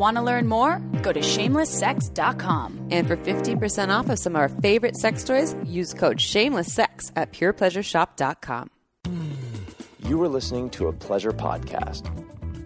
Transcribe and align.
Want 0.00 0.16
to 0.16 0.22
learn 0.22 0.48
more? 0.48 0.78
Go 1.02 1.12
to 1.12 1.20
shamelesssex.com. 1.20 2.88
And 2.90 3.06
for 3.06 3.18
50% 3.18 3.90
off 3.90 4.08
of 4.08 4.18
some 4.18 4.34
of 4.34 4.40
our 4.40 4.48
favorite 4.48 4.96
sex 4.96 5.22
toys, 5.24 5.54
use 5.62 5.92
code 5.92 6.16
SHAMELESSSEX 6.16 7.12
at 7.16 7.34
PurePleasureShop.com. 7.34 8.70
You 10.08 10.16
were 10.16 10.28
listening 10.28 10.70
to 10.70 10.88
a 10.88 10.92
pleasure 10.94 11.32
podcast. 11.32 12.08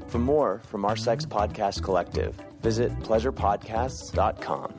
For 0.08 0.18
more 0.20 0.62
from 0.68 0.84
our 0.84 0.94
sex 0.94 1.27
podcast 1.27 1.82
collective, 1.82 2.36
visit 2.62 2.96
pleasurepodcasts.com. 3.00 4.74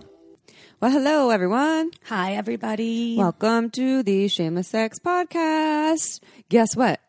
Well, 0.80 0.92
hello, 0.92 1.32
everyone. 1.32 1.92
Hi, 2.06 2.36
everybody. 2.36 3.18
Welcome 3.18 3.70
to 3.72 4.02
the 4.02 4.30
Shameless 4.30 4.70
Sex 4.70 4.98
Podcast. 5.00 6.22
Guess 6.48 6.78
what? 6.78 7.02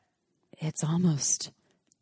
It's 0.59 0.83
almost 0.83 1.53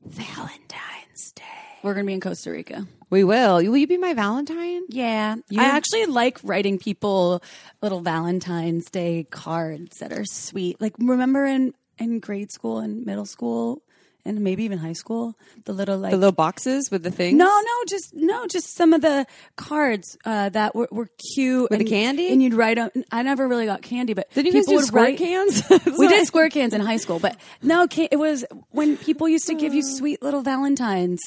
Valentine's 0.03 1.33
Day. 1.33 1.64
We're 1.85 1.93
going 1.93 2.07
to 2.07 2.09
be 2.09 2.15
in 2.15 2.21
Costa 2.21 2.51
Rica. 2.51 2.87
We 3.11 3.25
will. 3.25 3.57
Will 3.57 3.77
you 3.77 3.87
be 3.87 3.99
my 3.99 4.15
Valentine? 4.15 4.83
Yeah. 4.89 5.37
I 5.57 5.65
actually 5.67 6.07
like 6.07 6.39
writing 6.43 6.79
people 6.79 7.43
little 7.83 8.01
Valentine's 8.01 8.87
Day 8.91 9.27
cards 9.31 9.99
that 9.99 10.11
are 10.11 10.25
sweet. 10.25 10.81
Like, 10.81 10.95
remember 10.99 11.45
in, 11.45 11.75
in 11.99 12.21
grade 12.21 12.51
school 12.51 12.79
and 12.79 13.05
middle 13.05 13.27
school 13.27 13.83
and 14.25 14.41
maybe 14.41 14.65
even 14.65 14.79
high 14.79 14.95
school, 14.95 15.37
the 15.67 15.75
little 15.75 15.99
like 15.99 16.13
The 16.13 16.17
little 16.17 16.33
boxes 16.33 16.91
with 16.91 17.03
the 17.03 17.11
things? 17.11 17.37
No, 17.37 17.45
no, 17.45 17.85
just 17.87 18.15
no, 18.15 18.47
just 18.47 18.75
some 18.75 18.95
of 18.95 19.03
the 19.03 19.27
cards 19.57 20.17
uh, 20.25 20.49
that 20.49 20.75
were, 20.75 20.89
were 20.91 21.09
cute 21.35 21.69
With 21.69 21.81
the 21.81 21.85
candy? 21.85 22.33
And 22.33 22.43
you'd 22.43 22.55
write. 22.55 22.79
'em- 22.79 23.05
I 23.13 23.23
never 23.23 23.47
really 23.47 23.67
got 23.67 23.83
candy, 23.83 24.15
but 24.15 24.31
Did 24.33 24.47
you 24.47 24.53
guys 24.55 24.63
people 24.63 24.73
do 24.73 24.77
would 24.77 24.87
squirt 24.87 25.03
write- 25.03 25.19
cans? 25.19 25.63
we 25.99 26.09
did 26.09 26.27
square 26.27 26.49
cans 26.49 26.73
in 26.73 26.81
high 26.81 26.97
school, 26.97 27.19
but 27.19 27.37
no, 27.63 27.87
it 27.95 28.19
was 28.19 28.47
when 28.71 28.97
people 28.97 29.29
used 29.29 29.47
to 29.49 29.55
give 29.55 29.75
you 29.75 29.83
sweet 29.83 30.23
little 30.23 30.41
Valentines, 30.41 31.21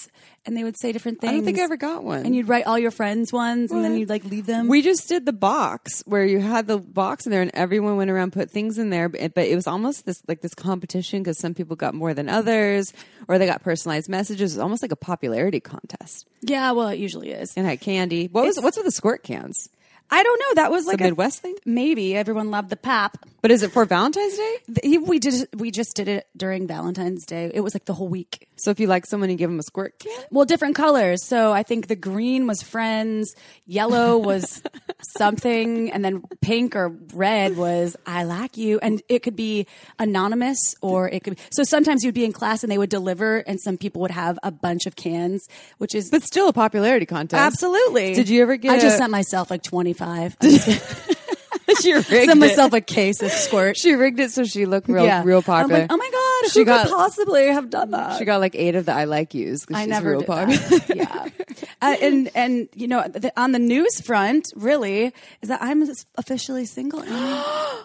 and 0.48 0.58
they 0.58 0.64
would 0.64 0.80
say 0.80 0.92
different 0.94 1.20
things. 1.22 1.32
I 1.32 1.36
don't 1.36 1.46
think 1.46 1.60
I 1.60 1.64
ever 1.64 1.78
got 1.78 2.04
one. 2.04 2.26
And 2.26 2.36
you'd 2.36 2.48
write 2.48 2.66
all 2.66 2.80
your 2.80 2.90
friends' 2.90 3.32
ones, 3.34 3.72
and 3.72 3.84
then 3.84 3.98
you'd 3.98 4.10
like 4.10 4.24
leave 4.24 4.46
them. 4.46 4.68
We 4.68 4.82
just 4.82 5.08
did 5.08 5.26
the 5.26 5.34
box 5.34 6.02
where 6.06 6.26
you 6.26 6.40
had 6.40 6.68
the 6.68 6.78
box 6.80 7.26
in 7.26 7.32
there, 7.32 7.42
and 7.42 7.52
everyone 7.54 7.98
went 7.98 8.10
around 8.10 8.32
put 8.32 8.50
things 8.50 8.78
in 8.78 8.90
there. 8.90 9.10
But, 9.10 9.34
but 9.36 9.46
it 9.46 9.56
was 9.56 9.68
almost 9.68 10.06
this 10.06 10.24
like 10.28 10.42
this 10.42 10.56
competition 10.56 11.22
because 11.22 11.38
some 11.38 11.54
people 11.54 11.76
got 11.76 11.94
more 11.94 12.14
than 12.14 12.30
others, 12.30 12.94
or 13.28 13.38
they 13.38 13.46
got 13.46 13.62
personalized 13.62 14.10
messages. 14.10 14.54
It 14.54 14.56
was 14.58 14.64
almost 14.64 14.82
like 14.82 14.92
a 14.94 14.96
popularity 14.96 15.60
contest. 15.60 16.26
yeah, 16.42 16.72
well, 16.72 16.88
it 16.88 16.98
usually 16.98 17.32
is. 17.32 17.54
And 17.58 17.68
had 17.68 17.82
candy. 17.82 18.28
What 18.32 18.46
was 18.46 18.58
what's 18.62 18.78
with 18.78 18.86
the 18.86 18.92
squirt 18.92 19.24
cans? 19.24 19.70
I 20.10 20.24
don't 20.24 20.40
know. 20.40 20.62
That 20.62 20.72
was 20.72 20.86
like 20.86 21.02
a 21.02 21.04
Midwest 21.04 21.42
thing. 21.42 21.56
maybe 21.66 22.16
everyone 22.16 22.50
loved 22.50 22.70
the 22.70 22.78
pap. 22.78 23.18
But 23.48 23.54
is 23.54 23.64
it 23.64 23.72
for 23.72 23.86
Valentine's 23.86 24.36
Day? 24.36 24.56
The- 24.68 24.98
We 24.98 25.20
did. 25.20 25.48
We 25.56 25.72
just 25.72 25.96
did 25.96 26.10
it 26.10 26.28
during 26.36 26.68
Valentine's 26.68 27.26
Day. 27.26 27.50
It 27.54 27.62
was 27.62 27.74
like 27.74 27.86
the 27.86 27.94
whole 27.94 28.10
week. 28.10 28.50
So 28.58 28.72
if 28.72 28.80
you 28.82 28.88
like 28.88 29.06
someone, 29.06 29.30
you 29.30 29.38
give 29.38 29.50
them 29.50 29.58
a 29.58 29.64
squirt 29.64 29.98
can. 30.00 30.22
Well, 30.32 30.44
different 30.44 30.76
colors. 30.76 31.24
So 31.24 31.54
I 31.54 31.64
think 31.64 31.88
the 31.88 31.96
green 31.96 32.46
was 32.46 32.62
friends, 32.62 33.34
yellow 33.66 34.18
was 34.18 34.62
something, 35.18 35.90
and 35.94 36.04
then 36.04 36.24
pink 36.42 36.76
or 36.76 36.90
red 37.14 37.56
was 37.56 37.96
I 38.06 38.26
like 38.26 38.58
you. 38.58 38.80
And 38.82 39.02
it 39.08 39.24
could 39.24 39.38
be 39.38 39.66
anonymous 39.98 40.60
or 40.82 41.08
it 41.08 41.24
could 41.24 41.38
be. 41.38 41.42
So 41.54 41.64
sometimes 41.64 42.04
you'd 42.04 42.14
be 42.16 42.26
in 42.26 42.34
class 42.34 42.64
and 42.64 42.70
they 42.72 42.78
would 42.78 42.90
deliver, 42.90 43.38
and 43.38 43.62
some 43.62 43.78
people 43.78 44.02
would 44.02 44.12
have 44.12 44.38
a 44.44 44.52
bunch 44.52 44.88
of 44.88 44.98
cans, 44.98 45.48
which 45.78 45.96
is. 45.96 46.10
But 46.12 46.24
still 46.24 46.50
a 46.50 46.54
popularity 46.54 47.06
contest. 47.06 47.40
Absolutely. 47.40 48.14
Did 48.14 48.28
you 48.28 48.42
ever 48.42 48.58
get? 48.58 48.74
I 48.74 48.80
just 48.82 48.98
sent 48.98 49.10
myself 49.10 49.50
like 49.50 49.64
25. 49.64 50.36
she 51.82 51.94
rigged 51.94 52.08
sent 52.08 52.30
it. 52.32 52.36
myself 52.38 52.74
a 52.74 52.82
case 52.82 53.22
of 53.22 53.32
squirt. 53.32 53.78
She 53.78 53.94
rigged 53.94 54.20
it 54.20 54.32
so 54.32 54.44
she 54.46 54.66
looked 54.66 54.88
real, 54.88 55.06
yeah. 55.06 55.22
real 55.26 55.42
popular. 55.42 55.76
I'm 55.76 55.82
like, 55.82 55.92
oh 55.92 55.98
my 55.98 56.10
God, 56.44 56.52
She 56.52 56.60
who 56.60 56.66
got- 56.66 56.88
could 56.88 56.94
possibly 56.96 57.48
have 57.48 57.70
done 57.70 57.92
that? 57.92 58.18
She 58.18 58.26
got 58.26 58.40
like 58.40 58.56
eight 58.56 58.76
of 58.76 58.86
the 58.86 58.94
I 58.94 59.04
like 59.06 59.34
yous. 59.34 59.66
'cause 59.66 59.76
I 59.76 59.82
she's 59.82 59.90
never 59.90 60.12
real 60.12 60.24
popular. 60.24 60.80
yeah, 60.96 61.28
uh, 61.82 61.96
and 62.02 62.30
and 62.36 62.70
you 62.74 62.88
know, 62.88 63.08
the, 63.08 63.32
on 63.40 63.52
the 63.52 63.60
news 63.60 64.00
front, 64.02 64.48
really, 64.56 65.14
is 65.42 65.50
that 65.50 65.62
I'm 65.62 65.88
officially 66.18 66.66
single. 66.66 67.04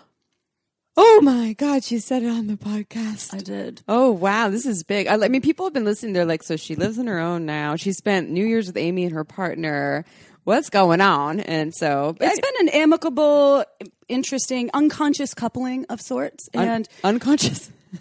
Oh 0.94 1.20
my 1.22 1.54
God, 1.54 1.82
she 1.84 1.98
said 2.00 2.22
it 2.22 2.28
on 2.28 2.48
the 2.48 2.56
podcast. 2.56 3.32
I 3.34 3.38
did. 3.38 3.80
Oh 3.88 4.10
wow, 4.10 4.50
this 4.50 4.66
is 4.66 4.82
big. 4.82 5.06
I, 5.06 5.14
I 5.24 5.28
mean, 5.28 5.40
people 5.40 5.64
have 5.64 5.72
been 5.72 5.86
listening. 5.86 6.12
They're 6.12 6.26
like, 6.26 6.42
so 6.42 6.56
she 6.56 6.74
lives 6.74 6.98
on 6.98 7.06
her 7.06 7.18
own 7.18 7.46
now. 7.46 7.76
She 7.76 7.92
spent 7.92 8.28
New 8.28 8.44
Year's 8.44 8.66
with 8.66 8.76
Amy 8.76 9.04
and 9.04 9.14
her 9.14 9.24
partner. 9.24 10.04
What's 10.44 10.70
going 10.70 11.00
on? 11.00 11.38
And 11.40 11.72
so 11.74 12.16
It's 12.20 12.40
been 12.40 12.68
an 12.68 12.74
amicable, 12.74 13.64
interesting, 14.08 14.70
unconscious 14.74 15.34
coupling 15.34 15.86
of 15.88 16.00
sorts, 16.00 16.48
un- 16.54 16.68
and 16.68 16.88
unconscious. 17.04 17.70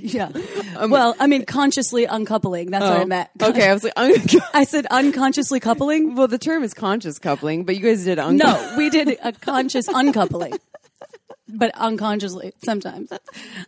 yeah. 0.00 0.30
well, 0.88 1.14
I 1.20 1.28
mean, 1.28 1.44
consciously 1.44 2.04
uncoupling. 2.06 2.72
That's 2.72 2.82
what 2.84 2.98
I 2.98 3.02
oh, 3.02 3.06
meant. 3.06 3.30
Oh, 3.40 3.48
Okay, 3.50 3.68
I 3.68 3.74
was 3.74 3.84
like, 3.84 3.92
un- 3.96 4.40
I 4.54 4.64
said 4.64 4.86
unconsciously 4.90 5.60
coupling. 5.60 6.16
well, 6.16 6.26
the 6.26 6.38
term 6.38 6.64
is 6.64 6.74
conscious 6.74 7.18
coupling, 7.20 7.64
but 7.64 7.76
you 7.76 7.82
guys 7.82 8.04
did 8.04 8.18
un- 8.18 8.38
No, 8.38 8.74
we 8.76 8.90
did 8.90 9.16
a 9.22 9.32
conscious 9.32 9.86
uncoupling. 9.86 10.54
But 11.50 11.74
unconsciously, 11.76 12.52
sometimes 12.62 13.10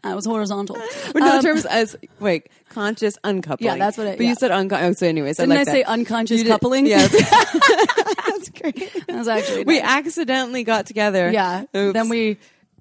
I 0.05 0.15
was 0.15 0.27
horizontal. 0.27 0.77
But 1.13 1.21
no, 1.21 1.31
Um, 1.31 1.37
the 1.37 1.43
term 1.43 1.57
is 1.57 1.65
as 1.67 1.97
wait, 2.19 2.49
conscious 2.69 3.17
uncoupling. 3.25 3.67
Yeah, 3.67 3.77
that's 3.77 3.97
what 3.97 4.07
it- 4.07 4.19
But 4.19 4.27
you 4.27 4.35
said 4.35 4.51
unconscious. 4.51 4.89
Oh, 4.89 4.93
so 4.93 5.07
anyways, 5.07 5.39
Didn't 5.39 5.57
I 5.57 5.61
I 5.61 5.65
say 5.65 5.83
unconscious 5.83 6.43
coupling? 6.47 6.87
Yeah, 6.87 7.07
that's 7.09 8.51
great. 8.61 8.77
That 9.07 9.17
was 9.17 9.29
actually 9.29 9.65
We 9.65 9.81
nice. 9.81 9.89
accidentally 9.91 10.63
got 10.65 10.87
together. 10.87 11.31
Yeah. 11.31 11.65
Oops. 11.75 11.95
Then 11.95 12.09
we 12.11 12.37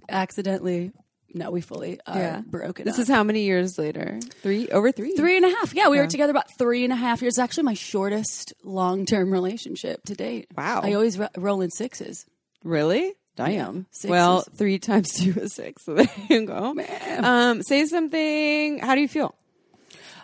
accidentally, 0.10 0.92
no, 1.34 1.52
we 1.52 1.62
fully 1.62 2.00
are 2.06 2.18
Yeah. 2.18 2.42
broken 2.46 2.86
This 2.86 2.96
up. 2.96 3.02
is 3.02 3.08
how 3.08 3.24
many 3.24 3.44
years 3.44 3.78
later? 3.78 4.20
Three 4.42 4.68
over 4.70 4.92
three. 4.92 5.16
three 5.16 5.38
and 5.38 5.46
a 5.46 5.50
half. 5.50 5.74
Yeah, 5.74 5.90
we 5.90 5.98
were 5.98 6.08
together 6.08 6.32
about 6.32 6.52
three 6.58 6.84
and 6.84 6.92
a 6.92 6.96
half 6.96 7.22
years. 7.22 7.34
It's 7.34 7.40
actually 7.40 7.64
my 7.64 7.74
shortest 7.76 8.54
long 8.64 9.06
term 9.06 9.32
relationship 9.32 10.04
to 10.06 10.14
date. 10.16 10.48
Wow. 10.58 10.82
I 10.84 10.94
always 10.94 11.18
ro- 11.18 11.28
roll 11.38 11.62
in 11.62 11.72
sixes. 11.72 12.26
Really? 12.64 13.14
Damn. 13.46 13.86
sixes. 13.92 14.10
well, 14.10 14.42
three 14.56 14.80
times 14.80 15.14
two 15.18 15.34
is 15.40 15.54
six. 15.54 15.86
So 15.86 15.96
there 15.96 16.10
you 16.30 16.46
go. 16.46 16.76
Um, 17.20 17.62
say 17.64 17.86
something. 17.86 18.80
How 18.80 18.96
do 18.96 19.02
you 19.02 19.08
feel? 19.08 19.36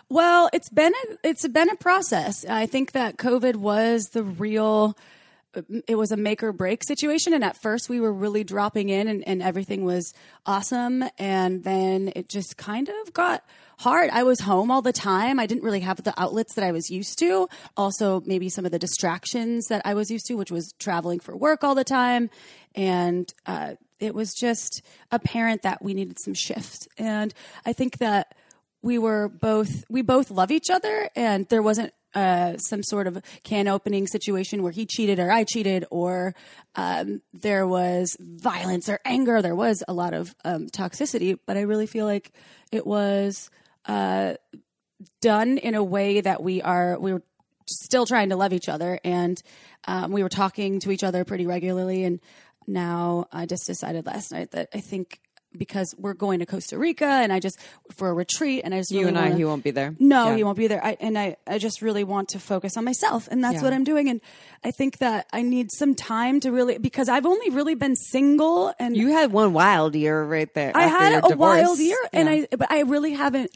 Well, 0.09 0.49
it's 0.53 0.69
been 0.69 0.93
a, 0.93 1.27
it's 1.27 1.47
been 1.47 1.69
a 1.69 1.75
process. 1.75 2.45
I 2.45 2.65
think 2.65 2.91
that 2.91 3.17
COVID 3.17 3.55
was 3.55 4.09
the 4.09 4.23
real. 4.23 4.97
It 5.87 5.95
was 5.95 6.11
a 6.11 6.17
make 6.17 6.43
or 6.43 6.51
break 6.51 6.83
situation, 6.83 7.33
and 7.33 7.43
at 7.43 7.61
first 7.61 7.89
we 7.89 7.99
were 7.99 8.11
really 8.11 8.43
dropping 8.43 8.89
in, 8.89 9.07
and, 9.07 9.27
and 9.27 9.41
everything 9.41 9.85
was 9.85 10.13
awesome, 10.45 11.03
and 11.17 11.63
then 11.63 12.11
it 12.15 12.29
just 12.29 12.57
kind 12.57 12.89
of 12.89 13.13
got 13.13 13.43
hard. 13.79 14.09
I 14.11 14.23
was 14.23 14.39
home 14.41 14.71
all 14.71 14.81
the 14.81 14.93
time. 14.93 15.39
I 15.39 15.45
didn't 15.45 15.63
really 15.63 15.81
have 15.81 16.03
the 16.03 16.13
outlets 16.19 16.55
that 16.55 16.63
I 16.63 16.71
was 16.71 16.89
used 16.89 17.19
to. 17.19 17.47
Also, 17.75 18.21
maybe 18.25 18.49
some 18.49 18.65
of 18.65 18.71
the 18.71 18.79
distractions 18.79 19.67
that 19.67 19.81
I 19.85 19.93
was 19.93 20.09
used 20.09 20.25
to, 20.27 20.35
which 20.35 20.51
was 20.51 20.73
traveling 20.79 21.19
for 21.19 21.35
work 21.35 21.63
all 21.63 21.75
the 21.75 21.83
time, 21.83 22.29
and 22.73 23.31
uh, 23.45 23.75
it 23.99 24.13
was 24.13 24.33
just 24.33 24.81
apparent 25.11 25.61
that 25.63 25.83
we 25.83 25.93
needed 25.93 26.17
some 26.19 26.33
shift. 26.33 26.87
And 26.97 27.33
I 27.65 27.73
think 27.73 27.97
that 27.99 28.35
we 28.81 28.99
were 28.99 29.27
both 29.27 29.83
we 29.89 30.03
both 30.03 30.29
love 30.29 30.51
each 30.51 30.69
other 30.69 31.09
and 31.15 31.47
there 31.49 31.63
wasn't 31.63 31.91
uh, 32.15 32.57
some 32.57 32.81
sort 32.81 33.07
of 33.07 33.21
can 33.43 33.67
opening 33.67 34.07
situation 34.07 34.63
where 34.63 34.71
he 34.71 34.85
cheated 34.85 35.19
or 35.19 35.31
I 35.31 35.43
cheated 35.43 35.85
or 35.91 36.33
um, 36.75 37.21
there 37.33 37.67
was 37.67 38.15
violence 38.19 38.89
or 38.89 38.99
anger. 39.05 39.41
There 39.41 39.55
was 39.55 39.83
a 39.87 39.93
lot 39.93 40.13
of 40.13 40.33
um, 40.43 40.67
toxicity, 40.67 41.37
but 41.45 41.57
I 41.57 41.61
really 41.61 41.87
feel 41.87 42.05
like 42.05 42.31
it 42.71 42.87
was 42.87 43.49
uh, 43.85 44.35
done 45.21 45.57
in 45.57 45.75
a 45.75 45.83
way 45.83 46.21
that 46.21 46.41
we 46.41 46.61
are 46.61 46.97
we 46.99 47.13
were 47.13 47.23
still 47.67 48.05
trying 48.05 48.29
to 48.29 48.35
love 48.35 48.53
each 48.53 48.69
other 48.69 48.99
and 49.03 49.41
um, 49.87 50.11
we 50.11 50.23
were 50.23 50.29
talking 50.29 50.79
to 50.79 50.91
each 50.91 51.03
other 51.03 51.25
pretty 51.25 51.45
regularly 51.45 52.03
and 52.03 52.19
now 52.67 53.27
I 53.31 53.45
just 53.45 53.65
decided 53.67 54.05
last 54.05 54.31
night 54.31 54.51
that 54.51 54.69
I 54.73 54.79
think 54.79 55.19
because 55.55 55.93
we're 55.97 56.13
going 56.13 56.39
to 56.39 56.45
Costa 56.45 56.77
Rica 56.77 57.05
and 57.05 57.33
I 57.33 57.39
just 57.39 57.57
for 57.95 58.09
a 58.09 58.13
retreat 58.13 58.61
and 58.63 58.73
I 58.73 58.79
just 58.79 58.91
You 58.91 58.99
really 58.99 59.09
and 59.09 59.17
I, 59.17 59.21
wanna- 59.23 59.35
he 59.37 59.45
won't 59.45 59.63
be 59.63 59.71
there. 59.71 59.95
no, 59.99 60.29
Yeah. 60.29 60.35
he 60.37 60.43
won't 60.43 60.57
be 60.57 60.67
there. 60.67 60.83
I, 60.83 60.97
and 60.99 61.17
I, 61.17 61.37
I 61.47 61.57
just 61.57 61.81
really 61.81 62.03
want 62.03 62.29
to 62.29 62.39
focus 62.39 62.77
on 62.77 62.83
myself, 62.85 63.27
and 63.31 63.43
that's 63.43 63.55
Yeah. 63.55 63.61
what 63.63 63.73
I'm 63.73 63.83
doing. 63.83 64.09
And 64.09 64.21
I 64.63 64.71
think 64.71 64.97
that 64.99 65.27
I 65.33 65.41
need 65.41 65.69
some 65.71 65.95
time 65.95 66.39
to 66.41 66.51
really 66.51 66.77
because 66.77 67.09
I've 67.09 67.25
only 67.25 67.49
really 67.49 67.75
been 67.75 67.95
single, 67.95 68.73
and 68.79 68.95
You 68.95 69.09
had 69.13 69.31
one 69.31 69.53
wild 69.53 69.95
year 69.95 70.23
right 70.23 70.53
there. 70.53 70.71
I 70.75 70.83
had 70.87 71.13
a 71.13 71.21
divorce. 71.29 71.37
wild 71.37 71.79
year, 71.79 71.97
and 72.13 72.29
I, 72.29 72.47
but 72.51 72.71
I 72.71 72.81
really 72.81 73.13
haven't. 73.13 73.51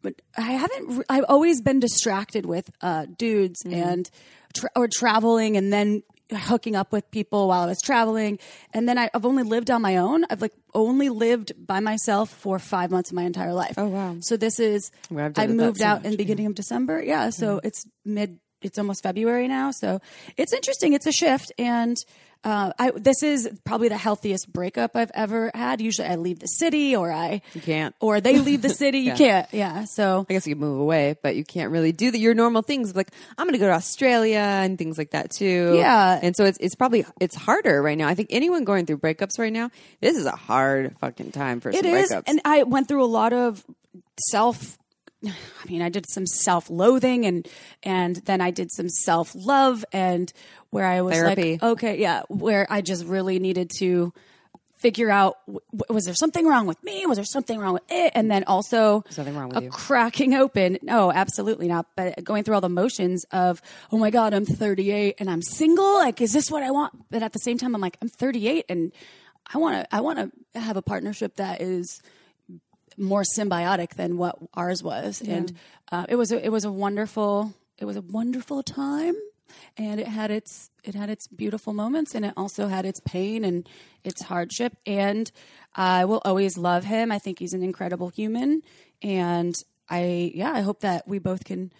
But 0.00 0.14
I 0.36 0.52
haven't. 0.52 1.04
I've 1.08 1.24
always 1.28 1.60
been 1.60 1.80
distracted 1.80 2.46
with 2.46 2.70
uh, 2.82 3.06
dudes 3.16 3.62
Mm-hmm. 3.64 3.82
and 3.82 4.10
tra- 4.54 4.70
or 4.76 4.86
traveling, 4.88 5.56
and 5.56 5.72
then 5.72 6.02
hooking 6.32 6.76
up 6.76 6.92
with 6.92 7.10
people 7.10 7.48
while 7.48 7.62
I 7.62 7.66
was 7.66 7.80
traveling. 7.80 8.38
And 8.74 8.88
then 8.88 8.98
I, 8.98 9.10
I've 9.14 9.24
only 9.24 9.42
lived 9.42 9.70
on 9.70 9.80
my 9.82 9.96
own. 9.96 10.24
I've 10.30 10.42
like 10.42 10.52
only 10.74 11.08
lived 11.08 11.52
by 11.66 11.80
myself 11.80 12.30
for 12.30 12.58
five 12.58 12.90
months 12.90 13.10
of 13.10 13.16
my 13.16 13.22
entire 13.24 13.52
life. 13.54 13.74
Oh, 13.78 13.86
wow. 13.88 14.16
So 14.20 14.36
this 14.36 14.60
is, 14.60 14.90
Well, 15.10 15.32
I 15.36 15.46
moved 15.46 15.78
so 15.78 15.86
out 15.86 15.98
much, 15.98 16.04
in 16.06 16.10
the 16.12 16.16
beginning 16.16 16.46
of 16.46 16.54
December. 16.54 17.02
Yeah. 17.02 17.30
So 17.30 17.56
Mm-hmm. 17.56 17.66
it's 17.66 17.86
mid, 18.04 18.38
it's 18.62 18.78
almost 18.78 19.02
February 19.02 19.48
now. 19.48 19.70
So 19.70 20.00
it's 20.36 20.52
interesting. 20.52 20.92
It's 20.92 21.06
a 21.06 21.12
shift. 21.12 21.52
And, 21.58 21.96
uh, 22.44 22.72
I, 22.78 22.92
this 22.92 23.24
is 23.24 23.50
probably 23.64 23.88
the 23.88 23.96
healthiest 23.96 24.52
breakup 24.52 24.92
I've 24.94 25.10
ever 25.12 25.50
had. 25.54 25.80
Usually 25.80 26.06
I 26.06 26.14
leave 26.14 26.38
the 26.38 26.46
city 26.46 26.94
or 26.94 27.10
I, 27.10 27.42
You 27.52 27.60
can't. 27.60 27.96
or 28.00 28.20
they 28.20 28.38
leave 28.38 28.62
the 28.62 28.68
city. 28.68 28.98
You 29.08 29.14
can't. 29.14 29.48
Yeah. 29.52 29.84
So 29.86 30.24
I 30.30 30.32
guess 30.34 30.46
you 30.46 30.54
can 30.54 30.60
move 30.60 30.78
away, 30.80 31.16
but 31.20 31.34
you 31.34 31.44
can't 31.44 31.72
really 31.72 31.90
do 31.90 32.12
the, 32.12 32.18
your 32.20 32.34
normal 32.34 32.62
things 32.62 32.94
like 32.94 33.10
I'm 33.36 33.46
going 33.46 33.54
to 33.54 33.58
go 33.58 33.66
to 33.66 33.72
Australia 33.72 34.38
and 34.38 34.78
things 34.78 34.98
like 34.98 35.10
that 35.10 35.32
too. 35.32 35.74
Yeah. 35.78 36.20
and 36.22 36.36
so 36.36 36.44
it's 36.44 36.58
it's 36.60 36.76
probably 36.76 37.04
it's 37.20 37.34
harder 37.34 37.82
right 37.82 37.98
now. 37.98 38.06
I 38.06 38.14
think 38.14 38.28
anyone 38.30 38.62
going 38.62 38.86
through 38.86 38.98
breakups 38.98 39.36
right 39.40 39.52
now, 39.52 39.70
this 40.00 40.16
is 40.16 40.24
a 40.24 40.30
hard 40.36 40.94
fucking 41.00 41.32
time 41.32 41.58
for 41.60 41.70
It 41.70 41.76
some 41.82 41.86
is, 41.86 42.12
breakups. 42.12 42.22
and 42.28 42.40
I 42.44 42.62
went 42.62 42.86
through 42.86 43.02
a 43.04 43.06
lot 43.10 43.32
of 43.32 43.64
self. 44.30 44.78
I 45.26 45.32
mean, 45.68 45.82
I 45.82 45.88
did 45.88 46.08
some 46.08 46.26
self-loathing, 46.26 47.26
and 47.26 47.48
and 47.82 48.16
then 48.24 48.40
I 48.40 48.50
did 48.50 48.70
some 48.72 48.88
self-love, 48.88 49.84
and 49.92 50.32
where 50.70 50.86
I 50.86 51.00
was 51.02 51.14
Therapy. 51.14 51.52
like, 51.52 51.62
okay, 51.62 51.98
yeah, 52.00 52.22
where 52.28 52.66
I 52.70 52.80
just 52.80 53.04
really 53.06 53.38
needed 53.38 53.70
to 53.78 54.12
figure 54.76 55.10
out 55.10 55.38
w- 55.46 55.58
was 55.90 56.04
there 56.04 56.14
something 56.14 56.46
wrong 56.46 56.64
with 56.68 56.80
me? 56.84 57.04
Was 57.04 57.16
there 57.16 57.24
something 57.24 57.58
wrong 57.58 57.72
with 57.72 57.82
it? 57.88 58.12
And 58.14 58.30
then 58.30 58.44
also 58.44 59.02
Something 59.10 59.34
wrong 59.36 59.48
with 59.48 59.58
a 59.58 59.62
you. 59.64 59.70
cracking 59.70 60.34
open. 60.34 60.78
No, 60.82 61.10
absolutely 61.10 61.66
not. 61.66 61.86
But 61.96 62.22
going 62.22 62.44
through 62.44 62.54
all 62.54 62.60
the 62.60 62.68
motions 62.68 63.24
of, 63.32 63.60
oh 63.90 63.98
my 63.98 64.10
God, 64.10 64.32
I'm 64.34 64.46
38 64.46 65.16
and 65.18 65.28
I'm 65.28 65.42
single. 65.42 65.94
Like, 65.94 66.20
is 66.20 66.32
this 66.32 66.48
what 66.48 66.62
I 66.62 66.70
want? 66.70 66.92
But 67.10 67.24
at 67.24 67.32
the 67.32 67.40
same 67.40 67.58
time, 67.58 67.74
I'm 67.74 67.80
like, 67.80 67.96
I'm 68.00 68.08
38 68.08 68.66
and 68.68 68.92
I 69.52 69.58
want 69.58 69.82
to, 69.82 69.92
I 69.92 70.00
want 70.00 70.32
to 70.54 70.60
have 70.60 70.76
a 70.76 70.82
partnership 70.82 71.34
that 71.38 71.60
is 71.60 72.00
more 72.98 73.22
symbiotic 73.36 73.94
than 73.94 74.16
what 74.16 74.36
ours 74.54 74.82
was. 74.82 75.22
And 75.22 75.52
uh, 75.92 76.06
it 76.08 76.16
was, 76.16 76.32
a, 76.32 76.44
it 76.44 76.50
was 76.50 76.64
a 76.64 76.72
wonderful, 76.72 77.54
it 77.78 77.84
was 77.84 77.96
a 77.96 78.02
wonderful 78.02 78.62
time. 78.62 79.14
And 79.76 79.98
it 79.98 80.08
had 80.08 80.30
its 80.30 80.70
it 80.84 80.94
had 80.94 81.08
its 81.08 81.26
beautiful 81.26 81.72
moments, 81.72 82.14
and 82.14 82.24
it 82.24 82.34
also 82.36 82.68
had 82.68 82.84
its 82.84 83.00
pain 83.00 83.44
and 83.44 83.66
its 84.04 84.22
hardship. 84.22 84.76
And 84.84 85.30
I 85.74 86.04
will 86.04 86.20
always 86.24 86.58
love 86.58 86.84
him. 86.84 87.10
I 87.10 87.18
think 87.18 87.38
he's 87.38 87.54
an 87.54 87.62
incredible 87.62 88.10
human, 88.10 88.62
and 89.02 89.54
I 89.88 90.32
yeah, 90.34 90.52
I 90.52 90.60
hope 90.60 90.80
that 90.80 91.08
we 91.08 91.18
both 91.18 91.44
can 91.44 91.72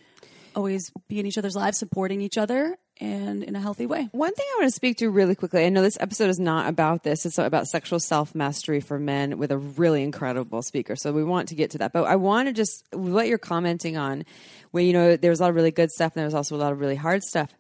always 0.57 0.91
be 1.09 1.21
in 1.21 1.27
each 1.27 1.37
other's 1.37 1.55
lives, 1.55 1.79
supporting 1.79 2.23
each 2.23 2.39
other, 2.39 2.79
and 3.01 3.43
in 3.45 3.55
a 3.57 3.61
healthy 3.61 3.87
way. 3.87 4.09
One 4.13 4.35
thing 4.35 4.47
I 4.55 4.61
want 4.61 4.71
to 4.71 4.75
speak 4.75 4.99
to 4.99 5.11
really 5.11 5.35
quickly. 5.35 5.65
I 5.65 5.69
know 5.69 5.83
this 5.83 5.99
episode 6.01 6.31
is 6.31 6.39
not 6.39 6.69
about 6.69 7.03
this. 7.05 7.25
It's 7.25 7.39
about 7.39 7.67
sexual 7.69 8.01
self 8.01 8.35
mastery 8.35 8.81
for 8.81 8.99
men 8.99 9.39
with 9.39 9.53
a 9.53 9.59
really 9.59 10.03
incredible 10.03 10.63
speaker. 10.63 10.97
So 10.97 11.13
we 11.13 11.25
want 11.25 11.49
to 11.49 11.55
get 11.55 11.71
to 11.73 11.79
that. 11.79 11.93
But 11.93 12.05
I 12.05 12.17
want 12.17 12.49
to 12.49 12.53
just 12.53 12.85
what 12.93 13.29
you're 13.29 13.39
commenting 13.39 13.97
on, 13.97 14.25
where 14.71 14.83
you 14.83 14.93
know 14.93 15.17
there's 15.17 15.41
a 15.41 15.43
lot 15.45 15.51
of 15.51 15.57
really 15.57 15.71
good 15.71 15.91
stuff 15.91 16.13
and 16.17 16.23
there's 16.23 16.35
also 16.35 16.57
a 16.57 16.59
lot 16.59 16.73
of 16.73 16.81
really 16.81 16.97
hard 16.97 17.23
stuff. 17.23 17.51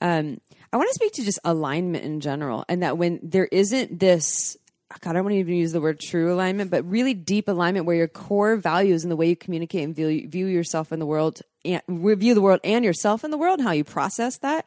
Um, 0.00 0.40
I 0.72 0.76
want 0.76 0.88
to 0.88 0.94
speak 0.94 1.12
to 1.14 1.24
just 1.24 1.38
alignment 1.44 2.04
in 2.04 2.20
general, 2.20 2.64
and 2.68 2.82
that 2.82 2.98
when 2.98 3.20
there 3.22 3.48
isn't 3.50 3.98
this. 3.98 4.56
God, 4.88 5.10
I 5.10 5.12
don't 5.14 5.24
want 5.24 5.34
to 5.34 5.38
even 5.38 5.54
use 5.54 5.72
the 5.72 5.82
word 5.82 6.00
true 6.00 6.32
alignment, 6.32 6.70
but 6.70 6.88
really 6.88 7.12
deep 7.12 7.48
alignment 7.48 7.84
where 7.84 7.96
your 7.96 8.08
core 8.08 8.56
values 8.56 9.04
and 9.04 9.12
the 9.12 9.16
way 9.16 9.28
you 9.28 9.36
communicate 9.36 9.84
and 9.84 9.94
view, 9.94 10.26
view 10.28 10.46
yourself 10.46 10.92
in 10.92 10.98
the 10.98 11.06
world 11.06 11.42
and 11.64 11.82
view 11.86 12.34
the 12.34 12.40
world 12.40 12.60
and 12.64 12.84
yourself 12.84 13.22
in 13.22 13.30
the 13.30 13.36
world, 13.36 13.60
how 13.60 13.72
you 13.72 13.84
process 13.84 14.38
that 14.38 14.66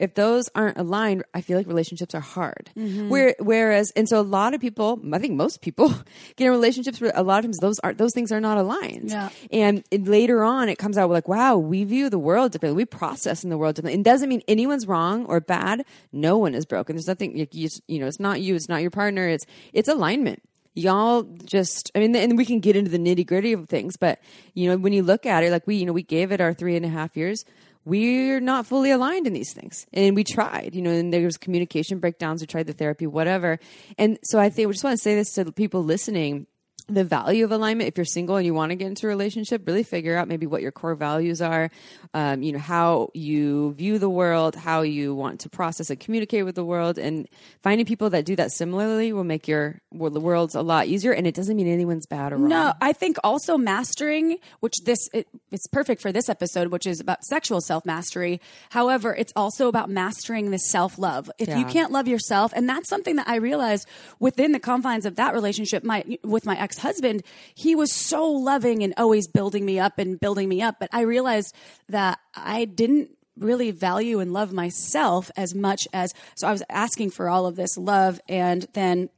if 0.00 0.14
those 0.14 0.48
aren't 0.54 0.78
aligned, 0.78 1.24
I 1.34 1.42
feel 1.42 1.58
like 1.58 1.66
relationships 1.66 2.14
are 2.14 2.20
hard. 2.20 2.70
Mm-hmm. 2.74 3.10
Where, 3.10 3.36
whereas, 3.38 3.92
and 3.94 4.08
so 4.08 4.18
a 4.18 4.22
lot 4.22 4.54
of 4.54 4.60
people, 4.60 4.98
I 5.12 5.18
think 5.18 5.34
most 5.34 5.60
people, 5.60 5.88
get 6.36 6.46
in 6.46 6.50
relationships 6.50 7.02
where 7.02 7.12
a 7.14 7.22
lot 7.22 7.40
of 7.40 7.44
times 7.44 7.58
those 7.58 7.78
are 7.80 7.92
those 7.92 8.14
things 8.14 8.32
are 8.32 8.40
not 8.40 8.56
aligned. 8.56 9.10
Yeah. 9.10 9.28
And 9.52 9.84
it, 9.90 10.08
later 10.08 10.42
on, 10.42 10.70
it 10.70 10.78
comes 10.78 10.96
out 10.96 11.10
like, 11.10 11.28
wow, 11.28 11.58
we 11.58 11.84
view 11.84 12.08
the 12.08 12.18
world 12.18 12.52
differently. 12.52 12.78
We 12.78 12.86
process 12.86 13.44
in 13.44 13.50
the 13.50 13.58
world 13.58 13.74
differently. 13.74 14.00
It 14.00 14.04
doesn't 14.04 14.28
mean 14.28 14.42
anyone's 14.48 14.86
wrong 14.86 15.26
or 15.26 15.38
bad. 15.38 15.84
No 16.12 16.38
one 16.38 16.54
is 16.54 16.64
broken. 16.64 16.96
There's 16.96 17.06
nothing. 17.06 17.36
You, 17.36 17.46
you, 17.52 17.68
you 17.86 17.98
know, 17.98 18.06
it's 18.06 18.20
not 18.20 18.40
you. 18.40 18.54
It's 18.54 18.70
not 18.70 18.80
your 18.80 18.90
partner. 18.90 19.28
It's 19.28 19.44
it's 19.74 19.88
alignment 19.88 20.42
y'all 20.74 21.24
just 21.44 21.90
i 21.96 21.98
mean 21.98 22.14
and 22.14 22.38
we 22.38 22.44
can 22.44 22.60
get 22.60 22.76
into 22.76 22.90
the 22.90 22.96
nitty 22.96 23.26
gritty 23.26 23.52
of 23.52 23.68
things 23.68 23.96
but 23.96 24.20
you 24.54 24.68
know 24.70 24.76
when 24.76 24.92
you 24.92 25.02
look 25.02 25.26
at 25.26 25.42
it 25.42 25.50
like 25.50 25.66
we 25.66 25.74
you 25.74 25.84
know 25.84 25.92
we 25.92 26.02
gave 26.02 26.30
it 26.30 26.40
our 26.40 26.54
three 26.54 26.76
and 26.76 26.86
a 26.86 26.88
half 26.88 27.16
years 27.16 27.44
we're 27.84 28.40
not 28.40 28.66
fully 28.66 28.90
aligned 28.90 29.26
in 29.26 29.32
these 29.32 29.52
things. 29.54 29.86
And 29.92 30.14
we 30.14 30.24
tried 30.24 30.74
you 30.74 30.82
know 30.82 30.90
and 30.90 31.12
there 31.12 31.24
was 31.24 31.36
communication 31.36 31.98
breakdowns 31.98 32.40
we 32.40 32.46
tried 32.46 32.66
the 32.66 32.72
therapy 32.72 33.06
whatever. 33.06 33.58
And 33.98 34.18
so 34.22 34.38
i 34.38 34.48
think 34.50 34.68
we 34.68 34.74
just 34.74 34.84
want 34.84 34.96
to 34.96 35.02
say 35.02 35.14
this 35.14 35.32
to 35.34 35.44
the 35.44 35.52
people 35.52 35.82
listening 35.82 36.46
the 36.94 37.04
value 37.04 37.44
of 37.44 37.52
alignment. 37.52 37.88
If 37.88 37.96
you're 37.96 38.04
single 38.04 38.36
and 38.36 38.46
you 38.46 38.54
want 38.54 38.70
to 38.70 38.76
get 38.76 38.86
into 38.86 39.06
a 39.06 39.08
relationship 39.08 39.66
really 39.66 39.82
figure 39.82 40.16
out 40.16 40.28
maybe 40.28 40.46
what 40.46 40.62
your 40.62 40.72
core 40.72 40.94
values 40.94 41.40
are. 41.40 41.70
Um, 42.14 42.42
you 42.42 42.52
know 42.52 42.58
how 42.58 43.10
you 43.14 43.72
view 43.74 43.98
the 43.98 44.10
world 44.10 44.54
how 44.60 44.82
you 44.82 45.14
want 45.14 45.40
to 45.40 45.48
process 45.48 45.90
and 45.90 45.98
communicate 45.98 46.44
with 46.44 46.54
the 46.54 46.64
world. 46.64 46.98
And 46.98 47.28
finding 47.62 47.86
people 47.86 48.10
that 48.10 48.24
do 48.24 48.36
that 48.36 48.52
similarly 48.52 49.12
will 49.12 49.24
make 49.24 49.48
your 49.48 49.80
well, 49.92 50.10
the 50.10 50.20
world's 50.20 50.54
a 50.54 50.62
lot 50.62 50.86
easier. 50.86 51.12
And 51.12 51.26
it 51.26 51.34
doesn't 51.34 51.56
mean 51.56 51.66
anyone's 51.66 52.06
bad 52.06 52.32
or 52.32 52.36
wrong. 52.36 52.48
No, 52.48 52.72
I 52.80 52.92
think 52.92 53.16
also 53.24 53.56
mastering, 53.56 54.38
which 54.60 54.74
this 54.84 55.08
it, 55.12 55.26
it's 55.50 55.66
perfect 55.66 56.00
for 56.02 56.12
this 56.12 56.28
episode, 56.28 56.68
which 56.68 56.86
is 56.86 57.00
about 57.00 57.24
sexual 57.24 57.60
self 57.60 57.84
mastery. 57.84 58.40
However, 58.70 59.14
it's 59.14 59.32
also 59.34 59.68
about 59.68 59.90
mastering 59.90 60.50
the 60.50 60.58
self 60.58 60.98
love. 60.98 61.30
If 61.38 61.48
you 61.48 61.64
can't 61.64 61.92
love 61.92 62.08
yourself, 62.08 62.52
and 62.54 62.68
that's 62.68 62.88
something 62.88 63.16
that 63.16 63.28
I 63.28 63.36
realized 63.36 63.88
within 64.18 64.52
the 64.52 64.60
confines 64.60 65.06
of 65.06 65.16
that 65.16 65.34
relationship, 65.34 65.84
my 65.84 66.04
with 66.22 66.46
my 66.46 66.58
ex 66.58 66.78
husband, 66.80 67.22
he 67.54 67.74
was 67.74 67.92
so 67.92 68.26
loving 68.26 68.82
and 68.82 68.94
always 68.96 69.28
building 69.28 69.64
me 69.64 69.78
up 69.78 69.98
and 69.98 70.18
building 70.18 70.48
me 70.48 70.62
up. 70.62 70.76
But 70.80 70.90
I 70.92 71.02
realized 71.02 71.54
that 71.88 72.18
I 72.34 72.64
didn't 72.64 73.10
really 73.38 73.70
value 73.70 74.20
and 74.20 74.32
love 74.32 74.52
myself 74.52 75.30
as 75.36 75.54
much 75.54 75.88
as 75.92 76.12
so 76.36 76.46
I 76.46 76.52
was 76.52 76.62
asking 76.68 77.10
for 77.10 77.28
all 77.28 77.46
of 77.46 77.56
this 77.56 77.78
love. 77.78 78.20
And 78.28 78.66
then 78.74 79.08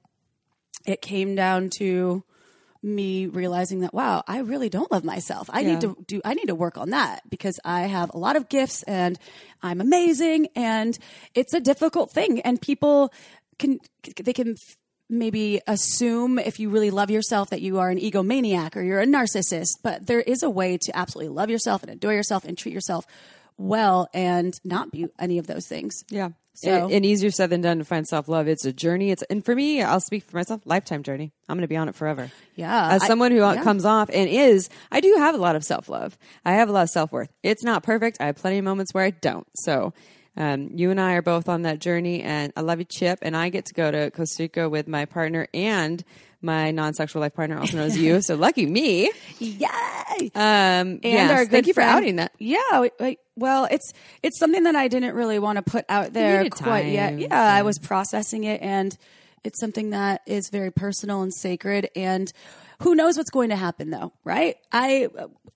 it 0.86 1.02
came 1.02 1.34
down 1.34 1.70
to 1.78 2.24
me 2.84 3.26
realizing 3.26 3.78
that 3.80 3.94
wow 3.94 4.24
i 4.26 4.40
really 4.40 4.68
don't 4.68 4.90
love 4.90 5.04
myself. 5.04 5.48
I 5.52 5.62
need 5.62 5.80
to 5.82 5.96
do 6.08 6.20
i 6.24 6.34
need 6.34 6.46
to 6.46 6.54
work 6.54 6.76
on 6.76 6.90
that 6.90 7.22
because 7.30 7.60
i 7.64 7.82
have 7.82 8.10
a 8.12 8.18
lot 8.18 8.34
of 8.34 8.48
gifts 8.48 8.82
and 8.84 9.18
i'm 9.62 9.80
amazing 9.80 10.48
and 10.56 10.98
it's 11.34 11.54
a 11.54 11.60
difficult 11.60 12.10
thing. 12.10 12.40
And 12.40 12.60
people 12.60 13.12
can 13.58 13.78
they 14.20 14.32
can 14.32 14.56
maybe 15.12 15.60
assume 15.66 16.38
if 16.38 16.58
you 16.58 16.70
really 16.70 16.90
love 16.90 17.10
yourself 17.10 17.50
that 17.50 17.60
you 17.60 17.78
are 17.78 17.90
an 17.90 17.98
egomaniac 17.98 18.74
or 18.76 18.82
you're 18.82 19.00
a 19.00 19.06
narcissist 19.06 19.68
but 19.82 20.06
there 20.06 20.20
is 20.20 20.42
a 20.42 20.50
way 20.50 20.78
to 20.78 20.96
absolutely 20.96 21.28
love 21.28 21.50
yourself 21.50 21.82
and 21.82 21.92
adore 21.92 22.12
yourself 22.14 22.44
and 22.44 22.56
treat 22.58 22.72
yourself 22.74 23.06
well 23.58 24.08
and 24.14 24.54
not 24.64 24.90
be 24.90 25.06
any 25.18 25.38
of 25.38 25.46
those 25.46 25.66
things 25.66 26.02
yeah 26.08 26.30
So- 26.54 26.84
and, 26.84 26.92
and 26.92 27.06
easier 27.06 27.30
said 27.30 27.50
than 27.50 27.60
done 27.60 27.78
to 27.78 27.84
find 27.84 28.06
self 28.06 28.28
love. 28.28 28.46
It's 28.48 28.64
a 28.66 28.72
journey. 28.72 29.10
It's 29.10 29.22
and 29.30 29.42
for 29.44 29.54
me, 29.54 29.82
I'll 29.82 30.00
speak 30.00 30.24
for 30.24 30.36
myself. 30.36 30.60
Lifetime 30.66 31.02
journey. 31.02 31.32
I'm 31.48 31.56
going 31.56 31.62
to 31.62 31.68
be 31.68 31.76
on 31.78 31.88
it 31.88 31.94
forever. 31.94 32.30
Yeah, 32.56 32.90
As 32.92 33.06
someone 33.06 33.32
who 33.32 33.38
yeah. 33.38 33.62
comes 33.64 33.86
off 33.86 34.10
and 34.12 34.28
is, 34.28 34.68
I 34.90 35.00
do 35.00 35.14
have 35.16 35.34
a 35.34 35.38
lot 35.38 35.56
of 35.56 35.64
self 35.64 35.88
love. 35.88 36.18
I 36.44 36.52
have 36.52 36.68
a 36.68 36.72
lot 36.72 36.82
of 36.82 36.90
self 36.90 37.10
worth. 37.10 37.30
It's 37.42 37.64
not 37.64 37.82
perfect. 37.82 38.18
I 38.20 38.26
have 38.26 38.36
plenty 38.36 38.58
of 38.58 38.64
moments 38.64 38.92
where 38.92 39.04
I 39.04 39.10
don't. 39.10 39.46
So. 39.56 39.94
Um, 40.36 40.70
you 40.74 40.90
and 40.90 41.00
I 41.00 41.12
are 41.14 41.22
both 41.22 41.48
on 41.48 41.62
that 41.62 41.78
journey, 41.78 42.22
and 42.22 42.52
I 42.56 42.62
love 42.62 42.78
you, 42.78 42.84
Chip. 42.86 43.18
And 43.22 43.36
I 43.36 43.48
get 43.50 43.66
to 43.66 43.74
go 43.74 43.90
to 43.90 44.10
Costa 44.10 44.44
Rica 44.44 44.68
with 44.68 44.88
my 44.88 45.04
partner 45.04 45.46
and 45.52 46.02
my 46.40 46.70
non-sexual 46.72 47.20
life 47.20 47.34
partner, 47.34 47.58
also 47.58 47.76
knows 47.76 47.96
you. 47.96 48.20
So 48.22 48.34
lucky 48.34 48.66
me. 48.66 49.12
yay 49.38 49.68
Um, 50.34 50.40
and 50.40 51.00
yes, 51.04 51.30
our 51.30 51.44
good 51.44 51.50
thank 51.50 51.66
you 51.68 51.74
for 51.74 51.82
friend- 51.82 51.90
outing 51.96 52.16
that. 52.16 52.32
Yeah, 52.38 52.80
we- 52.80 52.90
we- 52.98 53.18
well, 53.36 53.66
it's 53.70 53.92
it's 54.22 54.38
something 54.38 54.64
that 54.64 54.74
I 54.74 54.88
didn't 54.88 55.14
really 55.14 55.38
want 55.38 55.56
to 55.56 55.62
put 55.62 55.84
out 55.88 56.12
there 56.12 56.48
quite 56.50 56.86
yet. 56.86 57.10
time, 57.10 57.18
Yeah, 57.20 57.54
I 57.54 57.62
was 57.62 57.78
processing 57.78 58.44
it, 58.44 58.60
and 58.60 58.96
it's 59.44 59.60
something 59.60 59.90
that 59.90 60.22
is 60.26 60.48
very 60.50 60.70
personal 60.72 61.22
and 61.22 61.32
sacred. 61.32 61.90
And 61.94 62.32
who 62.82 62.94
knows 62.94 63.16
what's 63.16 63.30
going 63.30 63.50
to 63.50 63.56
happen, 63.56 63.90
though, 63.90 64.12
right? 64.24 64.56
I 64.70 65.08